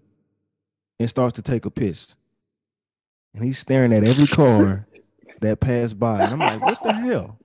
and 1.01 1.11
starts 1.11 1.35
to 1.37 1.43
take 1.43 1.65
a 1.67 1.71
piss, 1.71 2.17
and 3.35 3.45
he's 3.45 3.59
staring 3.59 3.93
at 3.93 4.05
every 4.05 4.27
car 4.27 4.87
that 5.41 5.61
passed 5.61 5.99
by. 5.99 6.23
And 6.23 6.33
I'm 6.33 6.39
like, 6.39 6.63
what 6.63 6.83
the 6.83 6.93
hell? 6.93 7.39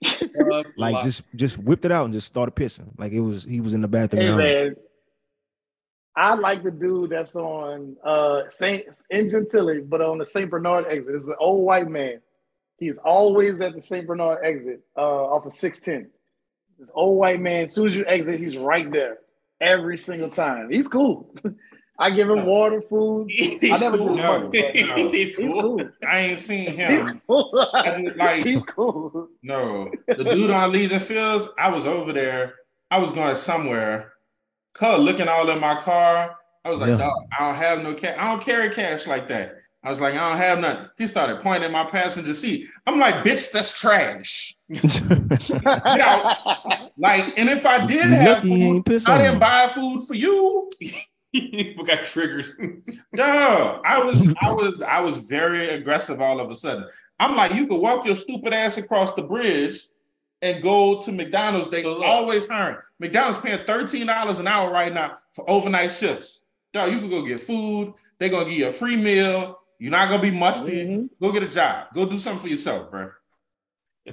Like 0.76 1.02
just 1.02 1.24
just 1.34 1.58
whipped 1.58 1.84
it 1.84 1.90
out 1.90 2.04
and 2.04 2.14
just 2.14 2.28
started 2.28 2.54
pissing. 2.54 2.96
Like 2.96 3.10
it 3.12 3.20
was 3.20 3.42
he 3.42 3.60
was 3.60 3.74
in 3.74 3.80
the 3.80 3.88
bathroom. 3.88 4.22
Hey 4.22 4.30
man, 4.30 4.76
I 6.14 6.34
like 6.34 6.62
the 6.62 6.70
dude 6.70 7.10
that's 7.10 7.34
on 7.34 7.96
uh 8.04 8.42
Saint 8.48 8.84
in 9.10 9.28
Gentilly, 9.28 9.80
but 9.80 10.00
on 10.00 10.18
the 10.18 10.24
Saint 10.24 10.50
Bernard 10.50 10.86
exit. 10.88 11.16
It's 11.16 11.28
an 11.28 11.34
old 11.40 11.66
white 11.66 11.88
man. 11.88 12.20
He's 12.78 12.98
always 12.98 13.60
at 13.60 13.74
the 13.74 13.80
Saint 13.80 14.06
Bernard 14.06 14.38
exit, 14.44 14.82
uh, 14.96 15.00
off 15.00 15.46
of 15.46 15.52
610. 15.52 16.10
This 16.78 16.90
old 16.94 17.18
white 17.18 17.40
man, 17.40 17.64
as 17.64 17.74
soon 17.74 17.88
as 17.88 17.96
you 17.96 18.04
exit, 18.06 18.38
he's 18.38 18.56
right 18.56 18.90
there 18.92 19.18
every 19.60 19.98
single 19.98 20.30
time. 20.30 20.70
He's 20.70 20.86
cool. 20.86 21.34
I 22.00 22.10
give 22.10 22.30
him 22.30 22.46
water, 22.46 22.80
food. 22.82 23.28
He's 23.30 23.72
I 23.72 23.76
never 23.78 23.98
cool. 23.98 24.08
do 24.16 24.16
No, 24.16 24.40
money, 24.44 24.84
no. 24.84 24.94
He's, 24.96 25.12
he's 25.12 25.36
cool. 25.36 25.62
cool. 25.62 25.90
I 26.08 26.18
ain't 26.20 26.40
seen 26.40 26.66
He's 26.68 26.76
him. 26.76 27.20
cool. 27.28 27.50
Like- 28.16 28.36
he's 28.36 28.62
cool. 28.62 29.28
No, 29.42 29.90
the 30.06 30.22
dude 30.24 30.50
on 30.50 30.70
Legion 30.72 31.00
Fields, 31.00 31.48
I 31.58 31.70
was 31.70 31.86
over 31.86 32.12
there. 32.12 32.54
I 32.90 32.98
was 33.00 33.10
going 33.12 33.34
somewhere. 33.34 34.12
Cuz 34.74 34.98
looking 35.00 35.26
all 35.28 35.48
in 35.50 35.58
my 35.60 35.74
car. 35.80 36.36
I 36.64 36.70
was 36.70 36.78
like, 36.78 36.90
Yeah. 36.90 36.98
dog, 36.98 37.14
I 37.36 37.46
don't 37.46 37.56
have 37.56 37.82
no 37.82 37.94
cash. 37.94 38.16
I 38.18 38.28
don't 38.30 38.42
carry 38.42 38.70
cash 38.70 39.06
like 39.08 39.26
that. 39.28 39.56
I 39.82 39.88
was 39.90 40.00
like, 40.00 40.14
I 40.14 40.28
don't 40.28 40.38
have 40.38 40.60
nothing. 40.60 40.88
He 40.98 41.06
started 41.06 41.40
pointing 41.40 41.64
at 41.64 41.70
my 41.72 41.84
passenger 41.84 42.34
seat. 42.34 42.68
I'm 42.86 42.98
like, 42.98 43.16
bitch, 43.24 43.50
that's 43.50 43.78
trash. 43.78 44.54
Like, 47.00 47.38
and 47.38 47.48
if 47.48 47.64
I 47.64 47.86
did 47.86 48.02
have 48.06 48.44
lucky 48.44 48.82
food, 48.82 49.08
I 49.08 49.18
didn't 49.18 49.38
buy 49.38 49.68
food 49.68 50.02
for 50.06 50.14
you. 50.14 50.70
People 51.34 51.84
got 51.84 52.04
triggered. 52.04 52.82
No, 53.12 53.80
I 53.84 54.02
was, 54.02 54.32
I 54.40 54.52
was, 54.52 54.82
I 54.82 55.00
was 55.00 55.18
very 55.18 55.68
aggressive 55.70 56.20
all 56.20 56.40
of 56.40 56.50
a 56.50 56.54
sudden. 56.54 56.86
I'm 57.18 57.34
like, 57.36 57.54
you 57.54 57.66
could 57.66 57.80
walk 57.80 58.06
your 58.06 58.14
stupid 58.14 58.52
ass 58.54 58.76
across 58.78 59.12
the 59.14 59.22
bridge 59.22 59.76
and 60.40 60.62
go 60.62 61.00
to 61.02 61.10
McDonald's. 61.12 61.70
They 61.70 61.82
So 61.82 62.02
always 62.04 62.46
hiring. 62.46 62.76
McDonald's 63.00 63.38
paying 63.38 63.64
thirteen 63.66 64.06
dollars 64.06 64.38
an 64.40 64.46
hour 64.46 64.70
right 64.70 64.92
now 64.92 65.16
for 65.32 65.48
overnight 65.50 65.90
shifts. 65.90 66.40
Dog, 66.72 66.92
you 66.92 67.00
could 67.00 67.10
go 67.10 67.22
get 67.22 67.40
food. 67.40 67.92
They're 68.18 68.28
gonna 68.28 68.44
give 68.44 68.58
you 68.58 68.68
a 68.68 68.72
free 68.72 68.96
meal. 68.96 69.58
You're 69.80 69.90
not 69.90 70.08
gonna 70.10 70.22
be 70.22 70.30
musty. 70.30 70.86
Mhm. 70.86 71.08
Go 71.20 71.32
get 71.32 71.42
a 71.42 71.48
job. 71.48 71.88
Go 71.94 72.06
do 72.08 72.18
something 72.18 72.42
for 72.42 72.48
yourself, 72.48 72.90
bro. 72.90 73.10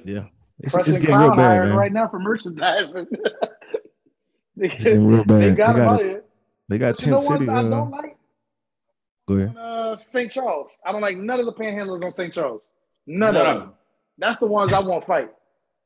yeah, 0.03 0.25
it's, 0.59 0.73
Fresh 0.73 0.87
it's 0.87 0.97
getting 0.97 1.15
real 1.15 1.35
bad, 1.35 1.65
man. 1.65 1.75
right 1.77 1.91
now 1.93 2.07
for 2.07 2.19
merchandising. 2.19 3.05
they, 4.55 4.67
It's 4.71 4.83
getting 4.83 5.05
real 5.07 5.23
bad. 5.25 5.41
they 5.41 5.49
They 5.49 5.55
got 5.55 5.75
got, 5.75 5.81
him 5.81 5.87
out 5.89 6.01
a- 6.01 6.03
here. 6.03 6.24
They 6.69 6.77
got 6.77 6.95
But 6.95 7.05
you 7.05 7.11
know 7.11 7.17
Tent 7.19 7.29
what 7.29 7.39
City. 7.39 7.51
I 7.51 7.59
Uh, 7.59 7.63
don't 7.69 7.91
like? 7.91 8.17
go 9.27 9.33
ahead. 9.35 9.55
Uh, 9.57 9.95
St. 9.95 10.31
Charles. 10.31 10.77
I 10.85 10.91
don't 10.91 11.01
like 11.01 11.17
none 11.17 11.39
of 11.39 11.45
the 11.45 11.53
panhandlers 11.53 12.03
on 12.03 12.11
St. 12.11 12.33
Charles. 12.33 12.63
None, 13.07 13.33
None 13.33 13.45
of 13.45 13.55
of 13.55 13.59
them. 13.61 13.73
That's 14.17 14.39
the 14.39 14.47
ones 14.47 14.73
I 14.73 14.79
won't 14.79 15.03
fight. 15.03 15.29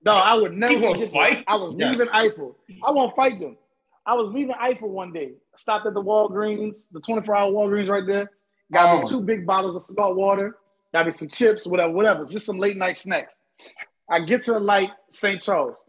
No, 0.06 0.14
I 0.14 0.34
would 0.36 0.54
never 0.58 0.80
won't 0.80 1.12
fight? 1.12 1.36
them. 1.36 1.44
I 1.48 1.56
was 1.56 1.76
Yes. 1.78 1.98
leaving 1.98 2.14
Eiffel. 2.14 2.58
I 2.86 2.92
won't 2.92 3.16
fight 3.16 3.40
them. 3.40 3.58
I 4.06 4.14
was 4.16 4.32
leaving 4.32 4.56
Eiffel 4.60 4.90
one 4.90 5.12
day. 5.12 5.34
Stopped 5.58 5.86
at 5.86 5.94
the 5.94 6.02
Walgreens, 6.02 6.88
the 6.92 7.02
24 7.02 7.36
hour 7.36 7.52
Walgreens 7.52 7.90
right 7.90 8.06
there. 8.08 8.32
Got 8.72 8.96
Oh. 8.96 9.00
me 9.02 9.06
two 9.10 9.22
big 9.22 9.46
bottles 9.46 9.76
of 9.76 9.82
salt 9.84 10.16
water. 10.16 10.58
Got 10.94 11.06
me 11.08 11.12
some 11.12 11.28
chips, 11.28 11.68
whatever, 11.68 11.92
whatever. 11.92 12.24
Just 12.26 12.46
some 12.46 12.58
late 12.58 12.78
night 12.78 12.98
snacks. 12.98 13.36
I 14.10 14.22
get 14.22 14.44
to 14.46 14.54
the 14.54 14.60
light, 14.60 14.92
St. 15.10 15.42
Charles. 15.42 15.84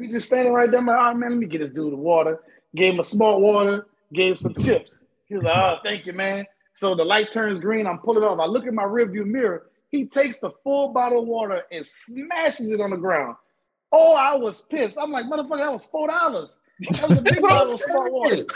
He 0.00 0.08
just 0.08 0.26
standing 0.28 0.52
right 0.52 0.70
there. 0.70 0.80
I'm 0.80 0.86
like, 0.86 0.98
oh 0.98 1.14
man, 1.14 1.30
let 1.30 1.38
me 1.38 1.46
get 1.46 1.58
this 1.58 1.72
dude 1.72 1.92
the 1.92 1.96
water. 1.96 2.40
Gave 2.74 2.94
him 2.94 3.00
a 3.00 3.04
small 3.04 3.40
water, 3.40 3.86
gave 4.12 4.32
him 4.32 4.36
some 4.36 4.54
chips. 4.60 4.98
He 5.26 5.34
was 5.34 5.44
like, 5.44 5.56
oh, 5.56 5.78
thank 5.84 6.06
you, 6.06 6.12
man. 6.12 6.46
So 6.74 6.94
the 6.94 7.04
light 7.04 7.32
turns 7.32 7.60
green. 7.60 7.86
I'm 7.86 7.98
pulling 7.98 8.24
off. 8.24 8.38
I 8.38 8.46
look 8.46 8.66
in 8.66 8.74
my 8.74 8.84
rearview 8.84 9.26
mirror. 9.26 9.70
He 9.90 10.06
takes 10.06 10.38
the 10.38 10.50
full 10.64 10.92
bottle 10.92 11.20
of 11.20 11.26
water 11.26 11.62
and 11.70 11.86
smashes 11.86 12.70
it 12.70 12.80
on 12.80 12.90
the 12.90 12.96
ground. 12.96 13.36
Oh, 13.92 14.14
I 14.14 14.34
was 14.36 14.62
pissed. 14.62 14.96
I'm 14.98 15.10
like, 15.10 15.26
motherfucker, 15.26 15.58
that 15.58 15.72
was 15.72 15.84
four 15.84 16.08
dollars. 16.08 16.60
That 16.80 17.08
was 17.10 17.18
a 17.18 17.22
big 17.22 17.42
bottle 17.42 17.74
of 17.74 17.80
smart 17.80 18.12
water. 18.12 18.46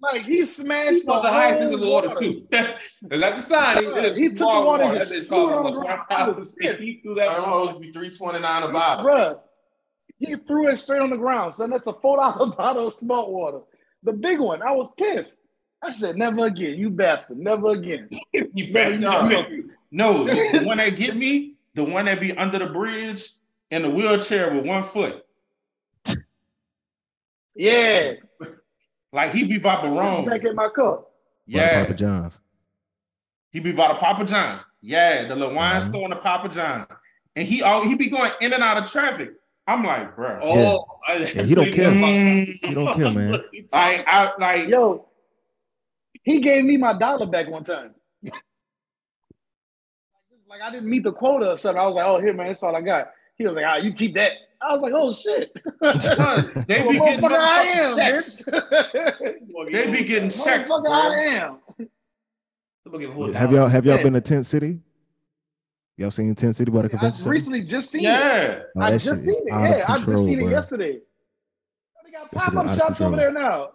Like 0.00 0.22
he 0.22 0.46
smashed 0.46 0.90
He's 0.90 1.04
the 1.04 1.20
the 1.20 1.28
highest 1.28 1.60
in 1.60 1.68
whole 1.68 1.78
the 1.78 1.90
water 1.90 2.08
too. 2.18 2.42
Is 2.52 3.20
that 3.20 3.36
the 3.36 3.42
sign? 3.42 3.82
Yeah, 3.82 4.14
he 4.14 4.28
took 4.28 4.32
the 4.32 4.36
Small 4.36 4.66
water 4.66 4.84
and 4.84 4.94
That 4.94 5.00
just 5.00 5.12
bitch 5.12 5.26
threw 5.26 5.50
it 5.50 5.52
on 5.56 5.62
the 5.64 5.68
almost 5.68 5.82
ground. 5.82 6.02
I 6.08 6.28
was 6.28 6.54
pissed. 6.54 6.80
He 6.80 7.00
threw 7.02 7.14
that 7.16 7.28
That 7.28 7.36
supposed 7.36 7.74
to 7.74 7.80
be 7.80 7.92
329 7.92 8.62
a 8.62 8.68
bottle. 8.72 9.04
Bruh, 9.04 9.40
he 10.20 10.36
threw 10.36 10.68
it 10.68 10.76
straight 10.78 11.00
on 11.02 11.10
the 11.10 11.16
ground. 11.16 11.54
So 11.54 11.66
that's 11.66 11.86
a 11.88 11.92
four 11.94 12.18
dollar 12.18 12.46
bottle 12.56 12.86
of 12.86 12.92
smart 12.94 13.28
water. 13.30 13.60
The 14.04 14.12
big 14.12 14.38
one. 14.38 14.62
I 14.62 14.70
was 14.70 14.88
pissed. 14.96 15.40
I 15.82 15.90
said, 15.90 16.16
never 16.16 16.46
again, 16.46 16.78
you 16.78 16.90
bastard, 16.90 17.38
never 17.38 17.68
again. 17.70 18.08
You 18.32 18.70
Never 18.72 19.28
bet. 19.28 19.50
you. 19.50 19.70
No, 19.90 20.24
the 20.24 20.62
one 20.64 20.76
that 20.78 20.94
get 20.94 21.16
me, 21.16 21.54
the 21.74 21.82
one 21.82 22.04
that 22.04 22.20
be 22.20 22.36
under 22.36 22.58
the 22.58 22.66
bridge 22.66 23.26
in 23.70 23.82
the 23.82 23.88
wheelchair 23.90 24.54
with 24.54 24.66
one 24.66 24.82
foot. 24.82 25.24
Yeah, 27.54 28.12
Like 29.12 29.32
he 29.32 29.44
be 29.44 29.58
by 29.58 29.76
back 29.76 29.84
Barone. 29.84 30.46
in 30.46 30.54
my 30.54 30.68
cup. 30.68 31.10
Yeah. 31.46 31.82
Papa 31.82 31.94
John's. 31.94 32.40
He 33.50 33.60
be 33.60 33.72
by 33.72 33.88
the 33.88 33.94
Papa 33.94 34.24
John's. 34.24 34.64
Yeah, 34.80 35.24
the 35.24 35.34
little 35.34 35.54
wine 35.54 35.80
Mhm. 35.80 35.84
store 35.84 36.04
and 36.04 36.12
the 36.12 36.16
Papa 36.16 36.48
John's. 36.48 36.86
And 37.36 37.46
he 37.46 37.62
all 37.62 37.82
he 37.84 37.96
be 37.96 38.08
going 38.08 38.30
in 38.40 38.52
and 38.52 38.62
out 38.62 38.78
of 38.78 38.90
traffic. 38.90 39.32
I'm 39.66 39.84
like, 39.84 40.16
bro. 40.16 40.40
Oh, 40.42 40.86
I, 41.06 41.18
Yeah, 41.18 41.42
he 41.42 41.54
don't 41.54 41.72
care. 41.72 41.92
He 41.92 42.74
don't 42.74 42.94
care, 42.94 43.12
man. 43.12 43.40
I, 43.72 44.04
I 44.06 44.32
like 44.38 44.68
Yo, 44.68 45.08
he 46.22 46.40
gave 46.40 46.64
me 46.64 46.76
my 46.76 46.92
dollar 46.92 47.26
back 47.26 47.48
one 47.48 47.64
time. 47.64 47.94
like 50.48 50.62
I 50.62 50.70
didn't 50.70 50.90
meet 50.90 51.04
the 51.04 51.12
quota 51.12 51.52
or 51.52 51.56
something. 51.56 51.80
I 51.80 51.86
was 51.86 51.94
like, 51.94 52.06
oh, 52.06 52.20
here, 52.20 52.32
man, 52.32 52.48
that's 52.48 52.62
all 52.62 52.74
I 52.74 52.80
got. 52.80 53.12
He 53.36 53.44
was 53.44 53.54
like, 53.54 53.64
ah, 53.66 53.76
you 53.76 53.92
keep 53.92 54.14
that. 54.16 54.32
I 54.60 54.72
was 54.72 54.82
like, 54.82 54.92
oh 54.94 55.12
shit. 55.12 55.52
they 56.66 56.82
be 56.82 56.98
getting 56.98 57.20
motherfucker, 57.20 57.38
I 57.38 57.62
am, 57.62 57.96
checks. 57.96 58.42
bitch. 58.44 59.72
They 59.72 59.90
be 59.90 60.04
getting 60.04 60.28
checks, 60.30 60.70
Motherfucker. 60.70 60.88
I 60.88 61.14
am. 61.36 61.58
Have 63.34 63.52
y'all 63.52 63.68
have 63.68 63.86
y'all 63.86 64.02
been 64.02 64.14
to 64.14 64.20
Tent 64.20 64.46
City? 64.46 64.80
Y'all 66.00 66.10
seen 66.10 66.34
Tent 66.34 66.56
City 66.56 66.70
by 66.70 66.80
the 66.80 66.86
I 66.86 66.88
convention 66.88 67.20
center? 67.20 67.30
recently 67.30 67.62
just 67.62 67.90
seen 67.90 68.00
it. 68.00 68.04
Yeah. 68.04 68.62
Oh, 68.74 68.80
I 68.80 68.96
just 68.96 69.22
seen 69.22 69.34
it. 69.46 69.52
out 69.52 69.64
of 69.70 69.76
Yeah, 69.76 69.84
I 69.86 69.92
just 69.96 70.04
control, 70.06 70.24
seen 70.24 70.40
it 70.40 70.48
yesterday. 70.50 70.98
They 72.04 72.10
got 72.10 72.30
That 72.30 72.40
shit 72.40 72.48
is 72.48 72.54
pop-up 72.54 72.78
shops 72.78 72.86
control. 72.86 73.08
over 73.08 73.16
there 73.18 73.32
now. 73.32 73.68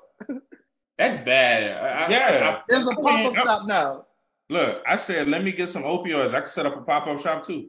That's 0.98 1.20
bad. 1.20 1.72
I- 1.84 2.06
I- 2.06 2.10
Yeah. 2.10 2.62
There's 2.68 2.88
a 2.88 2.96
pop-up 2.96 3.38
I- 3.38 3.44
shop 3.44 3.68
now. 3.68 4.08
Look, 4.50 4.82
I 4.88 4.96
said, 4.96 5.28
let 5.28 5.44
me 5.44 5.52
get 5.52 5.70
some 5.70 5.84
opioids. 5.84 6.34
I 6.34 6.40
can 6.40 6.48
set 6.50 6.66
up 6.66 6.76
a 6.76 6.82
pop-up 6.82 7.20
shop 7.22 7.44
too. 7.44 7.68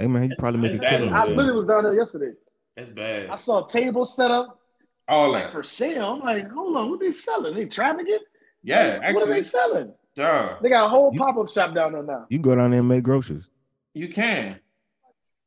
Hey 0.00 0.08
man, 0.08 0.24
you 0.28 0.34
probably 0.36 0.60
make 0.60 0.72
a 0.72 0.78
killing. 0.84 1.12
I 1.12 1.24
literally 1.26 1.52
was 1.52 1.66
down 1.68 1.84
there 1.84 1.94
yesterday. 1.94 2.32
That's 2.76 2.90
bad. 2.90 3.28
I 3.30 3.36
saw 3.36 3.64
tables 3.64 4.16
set 4.16 4.32
up 4.32 4.58
All 5.06 5.30
like 5.30 5.44
that. 5.44 5.52
for 5.52 5.62
sale. 5.62 6.14
I'm 6.14 6.20
like, 6.20 6.48
hold 6.50 6.76
on, 6.76 6.90
what 6.90 6.98
they 6.98 7.12
selling? 7.12 7.54
They 7.54 7.66
trafficking? 7.66 8.18
Yeah, 8.64 8.98
Like, 9.04 9.14
what 9.14 9.28
are 9.28 9.32
they 9.34 9.42
selling? 9.42 9.94
Yeah, 10.16 10.56
They 10.62 10.68
got 10.68 10.86
a 10.86 10.88
whole 10.88 11.12
pop-up 11.16 11.50
shop 11.50 11.74
down 11.74 11.92
there 11.92 12.02
now. 12.02 12.26
You 12.28 12.38
can 12.38 12.42
go 12.42 12.54
down 12.54 12.70
there 12.70 12.80
and 12.80 12.88
make 12.88 13.02
groceries. 13.02 13.48
you 13.94 14.08
can. 14.08 14.60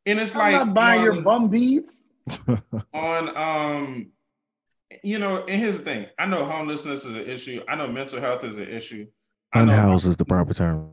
And 0.05 0.20
it's 0.20 0.36
I'm 0.36 0.39
like 0.39 0.51
not 0.53 0.74
buying 0.74 1.03
your 1.03 1.13
um, 1.18 1.24
bum 1.24 1.49
beads. 1.49 2.05
on 2.93 3.38
um 3.38 4.11
you 5.03 5.20
know, 5.20 5.43
and 5.47 5.61
here's 5.61 5.78
the 5.78 5.84
thing. 5.84 6.05
I 6.18 6.26
know 6.26 6.45
homelessness 6.45 7.03
is 7.05 7.13
an 7.13 7.26
issue. 7.26 7.61
I 7.68 7.76
know 7.76 7.88
mental 7.89 8.20
health 8.22 8.43
is 8.45 8.57
an 8.57 8.68
issue. 8.70 9.07
I 9.53 9.63
know 9.65 9.72
Unhoused 9.74 10.07
is 10.07 10.15
the 10.18 10.26
proper 10.26 10.53
term. 10.53 10.91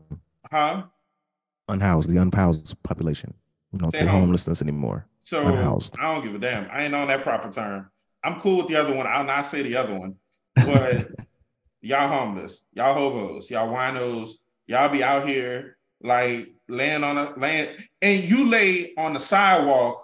huh? 0.51 0.83
Unhoused, 1.69 2.09
the 2.09 2.21
unhoused 2.21 2.81
population. 2.83 3.33
We 3.71 3.79
don't 3.79 3.91
Stay 3.91 3.99
say 3.99 4.05
home. 4.05 4.21
homelessness 4.21 4.61
anymore. 4.61 5.05
So 5.19 5.47
Unhoused. 5.47 5.95
I 5.99 6.13
don't 6.13 6.23
give 6.23 6.35
a 6.35 6.39
damn. 6.39 6.69
I 6.71 6.83
ain't 6.83 6.93
on 6.95 7.07
that 7.07 7.21
proper 7.23 7.49
term. 7.49 7.89
I'm 8.23 8.39
cool 8.39 8.57
with 8.57 8.67
the 8.67 8.75
other 8.75 8.95
one. 8.95 9.07
I'll 9.07 9.23
not 9.23 9.45
say 9.45 9.61
the 9.61 9.75
other 9.77 9.97
one. 9.97 10.15
But 10.55 11.07
y'all 11.81 12.07
homeless, 12.07 12.63
y'all 12.73 12.93
hobos, 12.93 13.49
y'all 13.49 13.73
winos, 13.73 14.31
y'all 14.67 14.89
be 14.89 15.03
out 15.03 15.27
here 15.27 15.77
like 16.01 16.53
laying 16.67 17.03
on 17.03 17.17
a 17.17 17.37
land, 17.37 17.69
and 18.01 18.23
you 18.23 18.47
lay 18.49 18.93
on 18.97 19.13
the 19.13 19.19
sidewalk, 19.19 20.03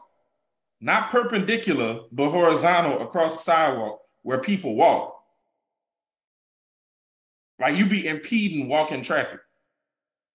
not 0.80 1.10
perpendicular, 1.10 2.02
but 2.12 2.30
horizontal 2.30 3.02
across 3.02 3.38
the 3.38 3.44
sidewalk 3.44 4.02
where 4.24 4.40
people 4.40 4.76
walk. 4.76 5.18
Like 7.60 7.78
you 7.78 7.86
be 7.86 8.08
impeding 8.08 8.68
walking 8.68 9.02
traffic. 9.02 9.40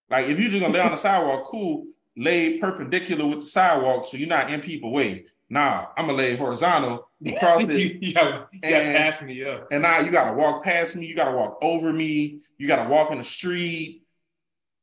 Like 0.09 0.29
if 0.29 0.39
you're 0.39 0.51
just 0.51 0.63
gonna 0.63 0.73
lay 0.73 0.81
on 0.81 0.93
the 0.93 0.97
sidewalk, 0.97 1.45
cool, 1.45 1.85
lay 2.17 2.59
perpendicular 2.59 3.27
with 3.27 3.41
the 3.41 3.47
sidewalk 3.47 4.05
so 4.05 4.17
you're 4.17 4.29
not 4.29 4.51
in 4.51 4.61
people 4.61 4.93
way. 4.93 5.27
Nah, 5.49 5.87
I'm 5.97 6.07
gonna 6.07 6.19
lay 6.19 6.37
horizontal 6.37 7.09
across 7.27 7.63
you, 7.63 7.69
it. 7.71 8.03
you 8.03 8.13
got 8.15 8.49
you 8.53 8.61
got 8.61 8.73
And- 8.73 8.97
past 8.97 9.23
me 9.23 9.45
up. 9.45 9.69
And 9.71 9.83
now 9.83 10.01
you 10.01 10.11
gotta 10.11 10.37
walk 10.37 10.65
past 10.65 10.97
me, 10.97 11.07
you 11.07 11.15
gotta 11.15 11.37
walk 11.37 11.59
over 11.63 11.93
me, 11.93 12.41
you 12.59 12.67
gotta 12.67 12.89
walk 12.89 13.11
in 13.13 13.19
the 13.19 13.25
street. 13.25 14.03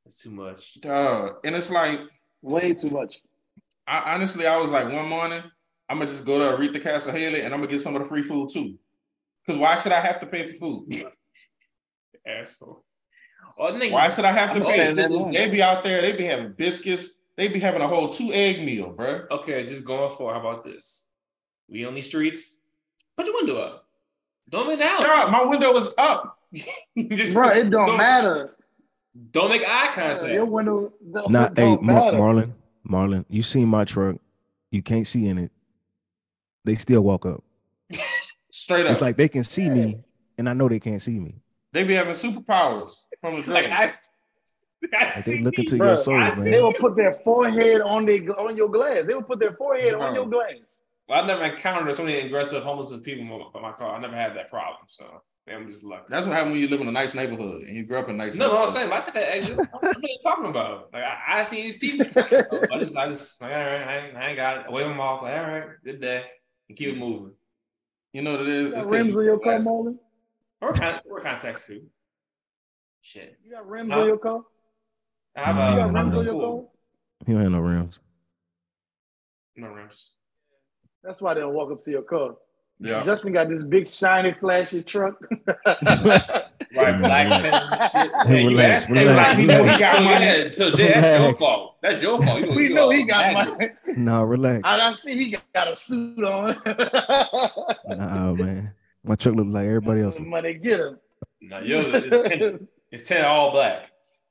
That's 0.05 0.21
too 0.21 0.31
much. 0.31 0.79
Duh. 0.81 1.31
And 1.43 1.55
it's 1.55 1.69
like, 1.71 1.99
Way 2.41 2.73
too 2.73 2.89
much. 2.89 3.19
I 3.87 4.13
honestly, 4.15 4.47
I 4.47 4.57
was 4.57 4.71
like, 4.71 4.91
one 4.91 5.07
morning, 5.07 5.41
I'm 5.89 5.97
gonna 5.97 6.09
just 6.09 6.25
go 6.25 6.39
to 6.39 6.57
Oretha 6.57 6.81
Castle 6.81 7.11
Haley 7.11 7.41
and 7.41 7.53
I'm 7.53 7.59
gonna 7.59 7.71
get 7.71 7.81
some 7.81 7.95
of 7.95 8.01
the 8.01 8.07
free 8.07 8.23
food 8.23 8.49
too. 8.51 8.77
Because 9.45 9.59
why 9.59 9.75
should 9.75 9.91
I 9.91 9.99
have 9.99 10.19
to 10.21 10.25
pay 10.25 10.47
for 10.47 10.53
food? 10.53 11.05
Asshole. 12.25 12.83
Oh, 13.57 13.71
nigga. 13.73 13.91
Why 13.91 14.07
should 14.09 14.25
I 14.25 14.31
have 14.31 14.51
to 14.51 14.55
I'm 14.59 14.63
pay? 14.63 14.73
standing 14.73 15.11
in. 15.13 15.31
They 15.31 15.49
be 15.49 15.61
out 15.61 15.83
there, 15.83 16.01
they 16.01 16.13
be 16.13 16.23
having 16.23 16.53
biscuits, 16.53 17.19
they 17.37 17.47
be 17.47 17.59
having 17.59 17.81
a 17.81 17.87
whole 17.87 18.09
two 18.09 18.31
egg 18.33 18.63
meal, 18.63 18.93
bruh. 18.93 19.29
Okay, 19.31 19.65
just 19.65 19.85
going 19.85 20.09
for. 20.15 20.33
How 20.33 20.39
about 20.39 20.63
this? 20.63 21.07
We 21.67 21.85
on 21.85 21.95
these 21.95 22.07
streets. 22.07 22.59
Put 23.17 23.25
your 23.27 23.35
window 23.35 23.57
up. 23.61 23.85
Don't 24.49 24.67
make 24.67 24.81
out. 24.81 24.99
Child, 24.99 25.31
my 25.31 25.45
window 25.45 25.75
is 25.77 25.89
up. 25.97 26.37
Just- 26.97 27.33
Bro, 27.33 27.49
it 27.49 27.69
don't 27.69 27.97
matter. 27.97 28.55
Don't 29.31 29.49
make 29.49 29.61
eye 29.67 29.91
contact. 29.93 30.31
Your 30.33 30.45
window 30.45 30.91
don't, 31.11 31.29
Not 31.31 31.57
hey 31.57 31.65
don't 31.65 31.83
Mar- 31.83 31.95
matter. 32.11 32.17
Marlon, 32.17 32.53
Marlon, 32.89 33.25
you 33.29 33.41
seen 33.43 33.67
my 33.67 33.85
truck. 33.85 34.15
You 34.71 34.81
can't 34.81 35.05
see 35.07 35.27
in 35.27 35.37
it. 35.37 35.51
They 36.65 36.75
still 36.75 37.01
walk 37.03 37.25
up. 37.25 37.43
Straight 38.51 38.85
up. 38.85 38.91
It's 38.91 39.01
like 39.01 39.17
they 39.17 39.27
can 39.29 39.43
see 39.43 39.69
me, 39.69 39.99
and 40.37 40.49
I 40.49 40.53
know 40.53 40.67
they 40.67 40.79
can't 40.79 41.01
see 41.01 41.19
me. 41.19 41.35
they 41.71 41.83
be 41.83 41.93
having 41.93 42.13
superpowers 42.13 43.03
from 43.21 43.41
the 43.41 43.51
like. 43.53 43.65
I, 43.69 43.91
I 44.93 45.21
they 45.21 45.39
look 45.39 45.57
into 45.57 45.75
you. 45.77 45.81
Bruh, 45.81 45.87
your 45.87 45.97
soul, 45.97 46.15
I 46.15 46.29
man. 46.35 46.43
They 46.51 46.61
will 46.61 46.73
put 46.73 46.95
their 46.95 47.13
forehead 47.13 47.81
on 47.81 48.05
their 48.05 48.39
on 48.39 48.55
your 48.57 48.69
glass. 48.69 49.03
They 49.05 49.13
will 49.13 49.23
put 49.23 49.39
their 49.39 49.53
forehead 49.53 49.93
on 49.95 50.13
your 50.15 50.27
glass. 50.27 50.53
Well, 51.07 51.19
I've 51.21 51.27
never 51.27 51.43
encountered 51.43 51.93
so 51.95 52.03
many 52.03 52.19
aggressive 52.25 52.63
homeless 52.63 52.93
people 53.03 53.23
in 53.23 53.27
my, 53.53 53.61
my 53.61 53.71
car. 53.73 53.95
I 53.95 53.99
never 53.99 54.15
had 54.15 54.35
that 54.37 54.49
problem, 54.49 54.83
so 54.87 55.21
I'm 55.51 55.69
just 55.69 55.83
lucky. 55.83 56.05
That's 56.09 56.25
what 56.25 56.33
happens 56.35 56.53
when 56.53 56.61
you 56.61 56.69
live 56.69 56.79
in 56.81 56.87
a 56.87 56.91
nice 56.91 57.13
neighborhood 57.13 57.63
and 57.63 57.75
you 57.75 57.83
grew 57.85 57.97
up 57.99 58.07
in 58.07 58.15
a 58.15 58.17
nice 58.17 58.35
No, 58.35 58.49
what 58.53 58.61
I'm 58.61 58.67
saying, 58.69 58.91
I 58.91 58.99
took 59.01 59.13
that 59.15 59.35
exit. 59.35 59.57
What 59.57 59.83
are 59.83 59.99
you 60.01 60.17
talking 60.23 60.45
about? 60.45 60.89
Like 60.93 61.03
I, 61.03 61.39
I 61.39 61.43
see 61.43 61.61
these 61.63 61.77
people. 61.77 62.05
I 62.15 62.79
just, 62.79 62.95
I 62.97 63.07
just 63.09 63.41
like, 63.41 63.51
all 63.51 63.57
right, 63.57 63.87
I 63.87 63.97
ain't, 64.07 64.15
I 64.17 64.27
ain't 64.27 64.37
got 64.37 64.65
it. 64.65 64.71
Wave 64.71 64.87
them 64.87 64.99
off. 65.01 65.21
Like, 65.21 65.37
all 65.37 65.43
right, 65.43 65.63
good 65.83 65.99
day, 65.99 66.23
and 66.69 66.77
keep 66.77 66.89
it 66.89 66.97
moving. 66.97 67.33
You 68.13 68.21
know 68.21 68.31
what 68.31 68.41
it 68.41 68.47
is? 68.47 68.61
You 68.61 68.65
It's 68.67 68.75
got 68.75 68.83
'cause 68.83 68.91
rims 68.91 69.09
you- 69.09 69.19
on 69.19 69.25
your 69.25 69.39
car, 69.39 69.57
Marlon? 69.59 69.97
Or 70.61 70.73
con- 70.73 70.99
or 71.09 71.19
contacts 71.19 71.67
too. 71.67 71.83
Shit. 73.01 73.37
You 73.43 73.51
got 73.51 73.67
rims 73.67 73.91
Huh? 73.91 73.99
on 74.01 74.07
your 74.07 74.17
car? 74.17 74.41
I 75.35 75.41
have 75.41 75.57
a 75.57 75.71
You 75.71 75.77
got 75.77 75.89
Mm, 75.89 75.95
rims 75.95 76.13
no. 76.13 76.19
on 76.19 76.25
your 76.25 76.33
car? 76.41 76.63
He 77.25 77.33
don't 77.33 77.41
have 77.41 77.51
no 77.51 77.59
rims. 77.59 77.99
No 79.55 79.67
rims. 79.69 80.09
That's 81.03 81.21
why 81.21 81.33
they 81.33 81.41
don't 81.41 81.53
walk 81.53 81.71
up 81.71 81.81
to 81.83 81.91
your 81.91 82.01
car. 82.03 82.35
Yeah. 82.79 83.03
Justin 83.03 83.33
got 83.33 83.49
this 83.49 83.63
big 83.63 83.87
shiny 83.87 84.31
flashy 84.33 84.83
truck. 84.83 85.15
Right, 86.75 86.97
black 86.99 87.41
tin. 87.43 88.11
Hey, 88.27 88.41
you 88.41 88.47
relax, 88.49 88.83
asked- 88.85 88.91
relax, 88.91 89.37
we 89.37 89.45
know 89.45 89.63
he 89.63 89.77
got 89.77 89.95
So, 89.97 90.03
money. 90.05 90.51
So 90.53 90.71
Jay, 90.71 90.87
that's 90.87 91.05
your 91.05 91.19
Relax. 91.19 91.39
fault. 91.39 91.75
That's 91.83 92.01
your 92.01 92.23
fault. 92.23 92.39
You 92.41 92.49
we 92.55 92.63
you 92.69 92.73
know 92.73 92.89
he 92.89 93.05
got 93.05 93.31
money. 93.33 93.69
No, 93.95 94.23
relax. 94.23 94.61
I, 94.63 94.79
I 94.89 94.93
see 94.93 95.23
he 95.25 95.37
got 95.53 95.67
a 95.67 95.75
suit 95.75 96.23
on. 96.23 96.55
Nah, 97.87 98.33
man. 98.33 98.73
My 99.03 99.13
truck 99.13 99.35
look 99.35 99.45
like 99.49 99.67
everybody 99.67 100.01
else. 100.01 100.17
Money, 100.19 100.55
get 100.55 100.79
him. 100.79 100.99
No, 101.41 101.59
yours 101.59 101.85
is 101.93 102.09
ten. 102.29 102.67
It's 102.91 103.07
ten 103.07 103.23
all 103.23 103.51
black. 103.51 103.85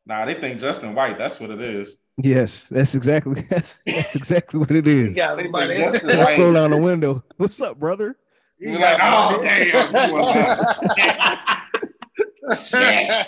Nah, 0.07 0.24
they 0.24 0.34
think 0.34 0.59
Justin 0.59 0.94
White. 0.94 1.18
That's 1.18 1.38
what 1.38 1.50
it 1.50 1.61
is. 1.61 2.00
Yes, 2.18 2.68
that's 2.68 2.94
exactly 2.94 3.40
that's, 3.50 3.80
that's 3.86 4.16
exactly 4.16 4.61
what 4.61 4.70
it 4.70 4.86
is. 4.88 5.16
Yeah, 5.16 5.34
is. 5.34 5.36
got 5.36 5.36
They 5.36 5.42
think 5.44 5.53
money. 5.53 5.74
Justin 5.76 6.11
I 6.20 6.24
White. 6.24 6.38
roll 6.38 6.53
down 6.53 6.70
the 6.70 6.76
window. 6.76 7.24
What's 7.36 7.61
up, 7.61 7.78
brother? 7.78 8.16
He 8.59 8.70
You're 8.70 8.78
got 8.78 8.98
like, 8.98 9.12
oh, 9.12 9.42
money. 9.42 9.70
Yeah. 10.98 11.38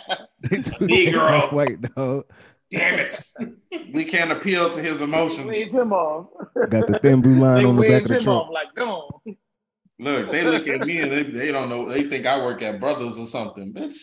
They 0.43 0.57
took 0.59 0.81
Negro. 0.81 1.53
white 1.53 1.81
dog. 1.95 2.25
Damn 2.71 2.99
it. 2.99 3.25
We 3.95 4.05
can't 4.05 4.31
appeal 4.33 4.69
to 4.71 4.81
his 4.81 5.01
emotions. 5.01 5.47
Wave 5.47 5.71
him 5.71 5.93
off. 5.93 6.27
Got 6.69 6.87
the 6.89 6.99
thin 7.01 7.21
blue 7.23 7.35
line 7.37 7.63
They 7.63 7.69
on 7.69 7.77
the 7.77 7.89
back 7.89 8.03
of 8.03 8.09
the 8.09 8.21
truck. 8.21 8.51
like, 8.51 8.75
come 8.75 8.89
on. 8.89 9.37
Look, 10.01 10.31
they 10.31 10.43
look 10.43 10.67
at 10.69 10.87
me 10.87 11.01
and 11.01 11.13
they, 11.13 11.23
they 11.23 11.53
don't 11.53 11.69
know. 11.69 11.89
They 11.89 12.03
think 12.03 12.27
I 12.27 12.45
work 12.45 12.61
at 12.63 12.81
Brothers 12.81 13.17
or 13.19 13.27
something. 13.27 13.73
Bitch, 13.73 13.95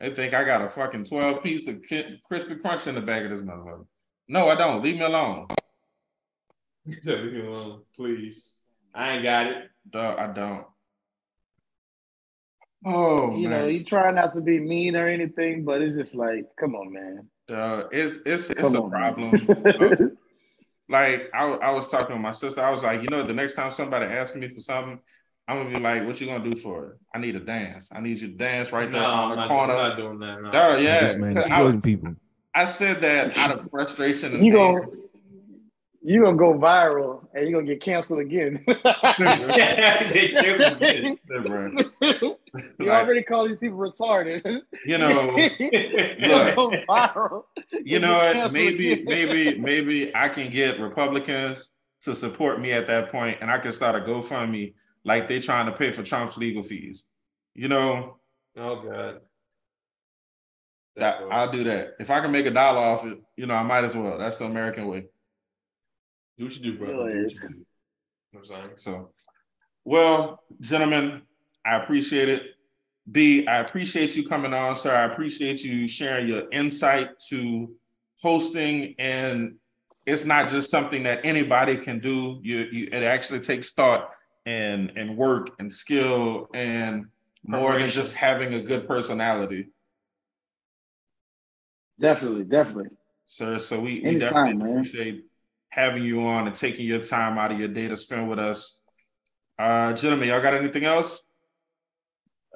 they 0.00 0.10
think 0.10 0.34
I 0.34 0.44
got 0.44 0.62
a 0.62 0.68
fucking 0.68 1.04
12 1.04 1.42
piece 1.42 1.68
of 1.68 1.82
crispy 1.82 2.56
crunch 2.56 2.86
in 2.86 2.94
the 2.94 3.00
back 3.00 3.24
of 3.24 3.30
this 3.30 3.42
motherfucker. 3.42 3.86
No, 4.28 4.48
I 4.48 4.54
don't. 4.54 4.82
Leave 4.82 4.96
me 4.96 5.04
alone. 5.04 5.48
Leave 6.86 7.32
me 7.32 7.40
alone, 7.40 7.82
please. 7.94 8.56
I 8.94 9.12
ain't 9.12 9.22
got 9.22 9.46
it. 9.46 9.70
Duh, 9.90 10.16
I 10.18 10.26
don't. 10.28 10.66
Oh 12.84 13.36
you 13.36 13.48
man. 13.48 13.60
know, 13.60 13.66
you 13.68 13.84
try 13.84 14.10
not 14.10 14.32
to 14.32 14.40
be 14.40 14.58
mean 14.58 14.96
or 14.96 15.06
anything, 15.06 15.64
but 15.64 15.80
it's 15.82 15.96
just 15.96 16.16
like, 16.16 16.46
come 16.58 16.74
on, 16.74 16.92
man. 16.92 17.28
Uh, 17.48 17.84
it's 17.92 18.18
it's 18.26 18.50
it's 18.50 18.60
Come 18.60 18.74
a 18.74 18.82
on, 18.82 18.90
problem. 18.90 20.16
Like 20.88 21.30
I, 21.32 21.46
I 21.46 21.70
was 21.70 21.88
talking 21.88 22.14
to 22.14 22.20
my 22.20 22.32
sister. 22.32 22.60
I 22.60 22.70
was 22.70 22.82
like, 22.82 23.02
you 23.02 23.08
know, 23.08 23.22
the 23.22 23.32
next 23.32 23.54
time 23.54 23.70
somebody 23.70 24.04
asks 24.04 24.36
me 24.36 24.48
for 24.48 24.60
something, 24.60 25.00
I'm 25.48 25.56
gonna 25.58 25.70
be 25.76 25.82
like, 25.82 26.06
"What 26.06 26.20
you 26.20 26.26
gonna 26.28 26.48
do 26.48 26.56
for 26.56 26.86
it? 26.86 26.98
I 27.14 27.18
need 27.18 27.34
a 27.36 27.40
dance. 27.40 27.90
I 27.94 28.00
need 28.00 28.20
you 28.20 28.28
to 28.28 28.34
dance 28.34 28.72
right 28.72 28.90
there 28.90 29.00
No, 29.02 29.08
on 29.08 29.24
I'm 29.24 29.30
the 29.30 29.36
not, 29.36 29.48
corner." 29.48 29.72
I'm 29.74 29.88
not 29.90 29.96
doing 29.98 30.18
that. 30.20 30.42
No. 30.42 30.50
Duh, 30.52 30.76
yeah, 30.80 31.00
This 31.06 31.16
man 31.16 31.36
I, 31.38 31.40
exploiting 31.40 31.82
people. 31.82 32.14
I 32.54 32.64
said 32.64 33.00
that 33.00 33.36
out 33.38 33.58
of 33.58 33.70
frustration. 33.70 34.34
And 34.34 34.44
you 34.46 34.58
anger. 34.60 34.80
gonna 34.82 34.92
you 36.04 36.22
gonna 36.22 36.36
go 36.36 36.54
viral 36.54 37.26
and 37.34 37.48
you're 37.48 37.60
gonna 37.60 37.72
get 37.72 37.80
canceled 37.82 38.20
again. 38.20 38.62
They 38.66 40.28
canceled 40.28 40.80
me. 40.80 41.18
Yeah, 41.30 41.38
bro. 41.44 41.66
you 41.68 42.36
Like, 42.86 43.04
already 43.04 43.22
call 43.22 43.48
these 43.48 43.56
people 43.58 43.78
retarded. 43.78 44.62
you 44.84 44.98
know, 44.98 45.08
you 45.58 45.70
gonna 46.28 46.54
go 46.56 46.70
viral. 46.88 47.44
you 47.84 48.00
know 48.00 48.14
what? 48.18 48.52
Maybe, 48.52 48.92
again. 48.92 49.04
maybe, 49.06 49.58
maybe 49.60 50.14
I 50.14 50.28
can 50.28 50.50
get 50.50 50.78
Republicans 50.80 51.72
to 52.02 52.14
support 52.14 52.60
me 52.60 52.72
at 52.72 52.86
that 52.88 53.10
point, 53.10 53.38
and 53.40 53.50
I 53.50 53.58
can 53.58 53.72
start 53.72 53.94
a 53.96 54.00
GoFundMe 54.04 54.74
like 55.04 55.28
they're 55.28 55.40
trying 55.40 55.66
to 55.66 55.72
pay 55.72 55.90
for 55.92 56.02
Trump's 56.02 56.36
legal 56.36 56.62
fees. 56.62 57.08
You 57.54 57.68
know, 57.68 58.18
Oh 58.56 58.76
god. 58.80 59.20
I, 61.00 61.26
I'll 61.30 61.50
do 61.50 61.64
that. 61.64 61.94
If 61.98 62.10
I 62.10 62.20
can 62.20 62.30
make 62.32 62.46
a 62.46 62.50
dollar 62.50 62.78
off 62.80 63.04
it, 63.06 63.18
you 63.36 63.46
know, 63.46 63.54
I 63.54 63.62
might 63.62 63.84
as 63.84 63.96
well. 63.96 64.18
That's 64.18 64.36
the 64.36 64.44
American 64.44 64.86
way. 64.86 65.06
do 66.38 66.44
what 66.44 66.56
you 66.56 66.62
do, 66.72 66.78
brother. 66.78 66.92
Go 66.94 67.06
Do 67.06 67.10
ahead. 67.10 67.22
what 67.24 67.32
you 67.32 67.40
do. 67.40 67.54
Know 68.32 68.38
I'm 68.40 68.44
saying? 68.44 68.70
So, 68.76 69.10
well, 69.84 70.42
gentlemen, 70.60 71.22
I 71.64 71.76
appreciate 71.76 72.28
it. 72.28 72.42
B, 73.10 73.46
I 73.46 73.58
appreciate 73.58 74.16
you 74.16 74.26
coming 74.28 74.54
on, 74.54 74.76
sir. 74.76 74.94
I 74.94 75.04
appreciate 75.04 75.64
you 75.64 75.88
sharing 75.88 76.28
your 76.28 76.44
insight 76.52 77.18
to 77.30 77.74
hosting, 78.20 78.94
and 78.98 79.56
it's 80.06 80.24
not 80.24 80.48
just 80.48 80.70
something 80.70 81.02
that 81.04 81.24
anybody 81.24 81.76
can 81.76 81.98
do. 81.98 82.38
You, 82.42 82.68
you 82.70 82.88
it 82.92 83.02
actually 83.02 83.40
takes 83.40 83.72
thought 83.72 84.10
and 84.46 84.92
and 84.96 85.16
work 85.16 85.48
and 85.58 85.70
skill 85.70 86.48
and 86.54 87.06
more 87.44 87.78
than 87.78 87.88
just 87.88 88.14
having 88.14 88.54
a 88.54 88.60
good 88.60 88.86
personality, 88.86 89.68
Definitely, 91.98 92.44
definitely. 92.44 92.90
sir. 93.24 93.58
So 93.58 93.80
we, 93.80 94.00
we 94.00 94.10
Anytime, 94.10 94.18
definitely 94.18 94.54
man. 94.54 94.70
appreciate 94.78 95.24
having 95.68 96.04
you 96.04 96.20
on 96.22 96.46
and 96.46 96.54
taking 96.56 96.86
your 96.86 97.00
time 97.00 97.38
out 97.38 97.52
of 97.52 97.58
your 97.58 97.68
day 97.68 97.88
to 97.88 97.96
spend 97.96 98.28
with 98.28 98.38
us. 98.38 98.82
Uh, 99.58 99.92
gentlemen, 99.92 100.28
y'all 100.28 100.42
got 100.42 100.54
anything 100.54 100.84
else? 100.84 101.22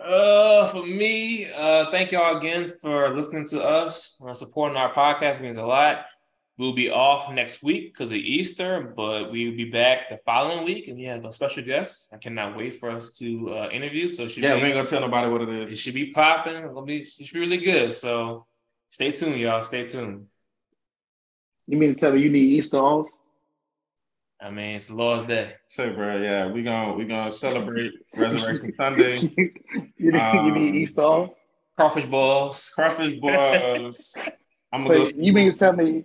Uh, 0.02 0.66
for 0.66 0.84
me, 0.84 1.50
uh, 1.56 1.90
thank 1.90 2.12
y'all 2.12 2.36
again 2.36 2.68
for 2.82 3.14
listening 3.14 3.46
to 3.46 3.62
us, 3.64 4.20
uh, 4.26 4.34
supporting 4.34 4.76
our 4.76 4.92
podcast 4.92 5.40
means 5.40 5.56
a 5.56 5.62
lot. 5.62 6.04
We'll 6.58 6.72
be 6.72 6.88
off 6.90 7.30
next 7.32 7.62
week 7.62 7.92
because 7.92 8.10
of 8.12 8.16
Easter, 8.16 8.94
but 8.96 9.30
we'll 9.30 9.54
be 9.54 9.66
back 9.70 10.08
the 10.08 10.16
following 10.24 10.64
week, 10.64 10.88
and 10.88 10.96
we 10.96 11.04
have 11.04 11.22
a 11.26 11.30
special 11.30 11.62
guest. 11.62 12.10
I 12.14 12.16
cannot 12.16 12.56
wait 12.56 12.72
for 12.74 12.88
us 12.90 13.12
to 13.18 13.50
uh, 13.54 13.68
interview. 13.70 14.08
So 14.08 14.22
it 14.22 14.30
should 14.30 14.42
Yeah, 14.42 14.54
be, 14.56 14.62
we 14.62 14.66
ain't 14.68 14.76
gonna 14.76 14.86
tell 14.86 15.02
nobody 15.02 15.30
what 15.30 15.42
it 15.42 15.50
is. 15.50 15.56
it 15.58 15.62
it 15.64 15.72
is. 15.72 15.78
should 15.80 15.92
be 15.94 16.12
popping. 16.12 16.56
It'll 16.56 16.80
be 16.82 16.98
it 17.00 17.06
should 17.06 17.34
be 17.34 17.40
really 17.40 17.58
good. 17.58 17.92
So 17.92 18.46
stay 18.88 19.12
tuned, 19.12 19.38
y'all. 19.38 19.62
Stay 19.64 19.86
tuned. 19.86 20.26
You 21.66 21.76
mean 21.76 21.92
to 21.94 22.00
tell 22.00 22.12
me 22.12 22.22
you 22.22 22.30
need 22.30 22.44
Easter 22.44 22.78
off? 22.78 23.06
I 24.40 24.50
mean, 24.50 24.76
it's 24.76 24.86
the 24.86 24.94
Lord's 24.94 25.24
Day. 25.24 25.54
Say, 25.66 25.90
bro, 25.92 26.18
yeah, 26.22 26.46
we 26.50 26.62
gonna 26.62 26.94
we 26.94 27.04
gonna 27.04 27.30
celebrate 27.30 27.92
Resurrection 28.16 28.72
Sunday. 28.80 29.16
you, 29.36 29.50
need, 29.98 30.14
you 30.14 30.18
Um, 30.20 30.54
need 30.54 30.74
Easter 30.74 31.02
off? 31.02 31.30
Crawfish 31.76 32.06
balls. 32.06 32.70
Crawfish 32.74 33.14
boys. 33.20 34.14
I'm 34.72 34.86
So 34.86 34.88
gonna 34.98 35.12
go. 35.12 35.18
you 35.18 35.32
mean 35.34 35.52
to 35.52 35.58
tell 35.58 35.74
me 35.74 36.04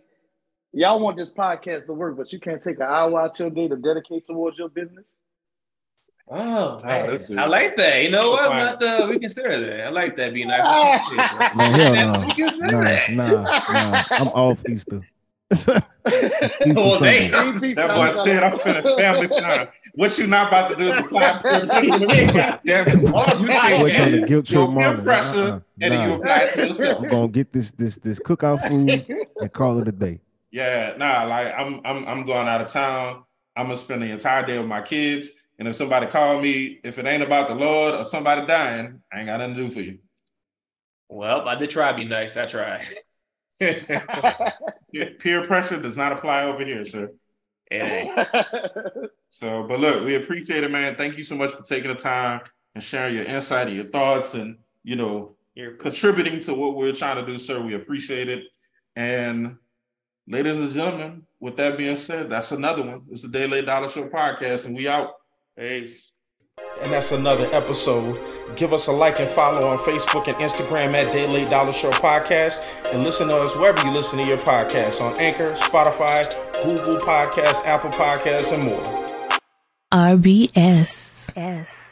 y'all 0.73 0.99
want 0.99 1.17
this 1.17 1.31
podcast 1.31 1.85
to 1.87 1.93
work, 1.93 2.17
but 2.17 2.31
you 2.33 2.39
can't 2.39 2.61
take 2.61 2.77
an 2.77 2.83
hour 2.83 3.19
out 3.21 3.39
your 3.39 3.49
day 3.49 3.67
to 3.67 3.75
dedicate 3.75 4.25
towards 4.25 4.57
your 4.57 4.69
business? 4.69 5.05
Oh, 6.29 6.77
man. 6.85 7.19
Oh, 7.29 7.35
I 7.37 7.45
like 7.47 7.75
that. 7.75 8.03
You 8.03 8.09
know 8.11 8.31
what? 8.31 8.47
Fine. 8.47 8.59
I'm 8.61 8.65
not 8.65 8.79
to 8.81 9.07
reconsider 9.09 9.59
that. 9.77 9.87
I 9.87 9.89
like 9.89 10.15
that. 10.15 10.33
Be 10.33 10.45
nice. 10.45 10.63
Man, 11.55 11.73
hell 11.73 11.93
no. 11.93 12.69
Nah, 12.69 13.07
nah, 13.09 13.41
nah. 13.71 14.03
I'm 14.11 14.27
off 14.29 14.63
Easter. 14.69 15.01
Easter 15.51 15.81
Well, 16.67 16.99
damn. 17.01 17.59
That 17.59 17.95
boy 17.95 18.11
said 18.23 18.43
I'm 18.43 18.57
finna 18.59 18.97
family 18.97 19.27
time. 19.27 19.67
What 19.95 20.17
you 20.17 20.27
not 20.27 20.47
about 20.47 20.69
to 20.69 20.75
do 20.77 20.85
is 20.85 20.97
apply 20.99 21.37
pressure. 21.39 21.67
Damn 21.67 22.61
it. 22.63 23.13
All 23.13 23.41
you 23.41 23.47
take 23.47 23.81
What's 23.81 23.99
on 23.99 24.11
the 24.11 24.25
guilt 24.25 24.45
trip 24.45 24.55
your 24.55 24.67
peer 24.67 24.73
morning? 24.75 25.03
pressure, 25.03 25.37
Uh-uh. 25.39 25.59
and 25.81 25.93
then 25.93 26.09
you 26.09 26.15
apply 26.15 26.47
to 26.53 26.67
yourself. 26.69 27.03
I'm 27.03 27.09
gonna 27.09 27.27
get 27.27 27.51
this 27.51 27.71
this 27.71 27.97
this 27.97 28.19
cookout 28.21 28.65
food 28.69 29.05
and 29.41 29.51
call 29.51 29.79
it 29.79 29.89
a 29.89 29.91
day. 29.91 30.21
Yeah, 30.51 30.93
nah, 30.97 31.23
like 31.23 31.53
I'm 31.55 31.81
I'm 31.85 32.07
I'm 32.07 32.25
going 32.25 32.47
out 32.47 32.61
of 32.61 32.67
town. 32.67 33.23
I'm 33.55 33.67
gonna 33.67 33.77
spend 33.77 34.01
the 34.01 34.11
entire 34.11 34.45
day 34.45 34.57
with 34.57 34.67
my 34.67 34.81
kids. 34.81 35.29
And 35.59 35.67
if 35.67 35.75
somebody 35.75 36.07
call 36.07 36.41
me, 36.41 36.79
if 36.83 36.97
it 36.97 37.05
ain't 37.05 37.21
about 37.23 37.47
the 37.47 37.55
Lord 37.55 37.93
or 37.93 38.03
somebody 38.03 38.45
dying, 38.45 39.01
I 39.13 39.19
ain't 39.19 39.27
got 39.27 39.39
nothing 39.39 39.55
to 39.55 39.61
do 39.61 39.69
for 39.69 39.81
you. 39.81 39.99
Well, 41.07 41.47
I 41.47 41.55
did 41.55 41.69
try 41.69 41.91
to 41.91 41.97
be 41.97 42.05
nice. 42.05 42.35
I 42.35 42.45
tried. 42.45 42.87
Peer- 43.59 45.15
Peer 45.19 45.45
pressure 45.45 45.79
does 45.79 45.95
not 45.95 46.13
apply 46.13 46.45
over 46.45 46.65
here, 46.65 46.83
sir. 46.83 47.11
Hey, 47.69 48.11
So, 49.29 49.63
but 49.63 49.79
look, 49.79 50.03
we 50.03 50.15
appreciate 50.15 50.63
it, 50.63 50.71
man. 50.71 50.95
Thank 50.95 51.17
you 51.17 51.23
so 51.23 51.35
much 51.35 51.51
for 51.51 51.63
taking 51.63 51.89
the 51.89 51.95
time 51.95 52.41
and 52.75 52.83
sharing 52.83 53.15
your 53.15 53.23
insight 53.23 53.67
and 53.67 53.75
your 53.75 53.85
thoughts 53.85 54.33
and, 54.33 54.57
you 54.83 54.95
know, 54.95 55.35
you're 55.53 55.75
contributing 55.75 56.39
to 56.41 56.53
what 56.53 56.75
we're 56.75 56.91
trying 56.91 57.23
to 57.23 57.31
do, 57.31 57.37
sir. 57.37 57.61
We 57.61 57.75
appreciate 57.75 58.29
it. 58.29 58.43
And 58.95 59.57
ladies 60.31 60.57
and 60.57 60.71
gentlemen, 60.71 61.23
with 61.39 61.57
that 61.57 61.77
being 61.77 61.97
said, 61.97 62.29
that's 62.29 62.51
another 62.51 62.83
one. 62.83 63.01
It's 63.11 63.21
the 63.21 63.27
Day 63.27 63.47
Late 63.47 63.65
Dollar 63.65 63.89
Short 63.89 64.11
podcast, 64.11 64.65
and 64.65 64.75
we 64.75 64.87
out. 64.87 65.11
Peace. 65.59 66.11
And 66.81 66.91
that's 66.91 67.11
another 67.11 67.49
episode. 67.51 68.19
Give 68.55 68.73
us 68.73 68.87
a 68.87 68.91
like 68.91 69.19
and 69.19 69.27
follow 69.27 69.67
on 69.67 69.77
Facebook 69.79 70.25
and 70.25 70.35
Instagram 70.35 70.93
at 70.93 71.11
Day 71.11 71.27
Late 71.27 71.47
Dollar 71.47 71.73
Short 71.73 71.95
Podcast. 71.95 72.67
And 72.93 73.03
listen 73.03 73.29
to 73.29 73.35
us 73.35 73.57
wherever 73.57 73.85
you 73.85 73.91
listen 73.91 74.21
to 74.21 74.27
your 74.27 74.37
podcasts 74.37 75.01
on 75.01 75.19
Anchor, 75.19 75.51
Spotify, 75.53 76.23
Google 76.63 76.99
Podcasts, 76.99 77.65
Apple 77.65 77.89
Podcasts, 77.89 78.53
and 78.53 78.63
more. 78.65 78.83
RBS. 79.91 81.33
S. 81.35 81.90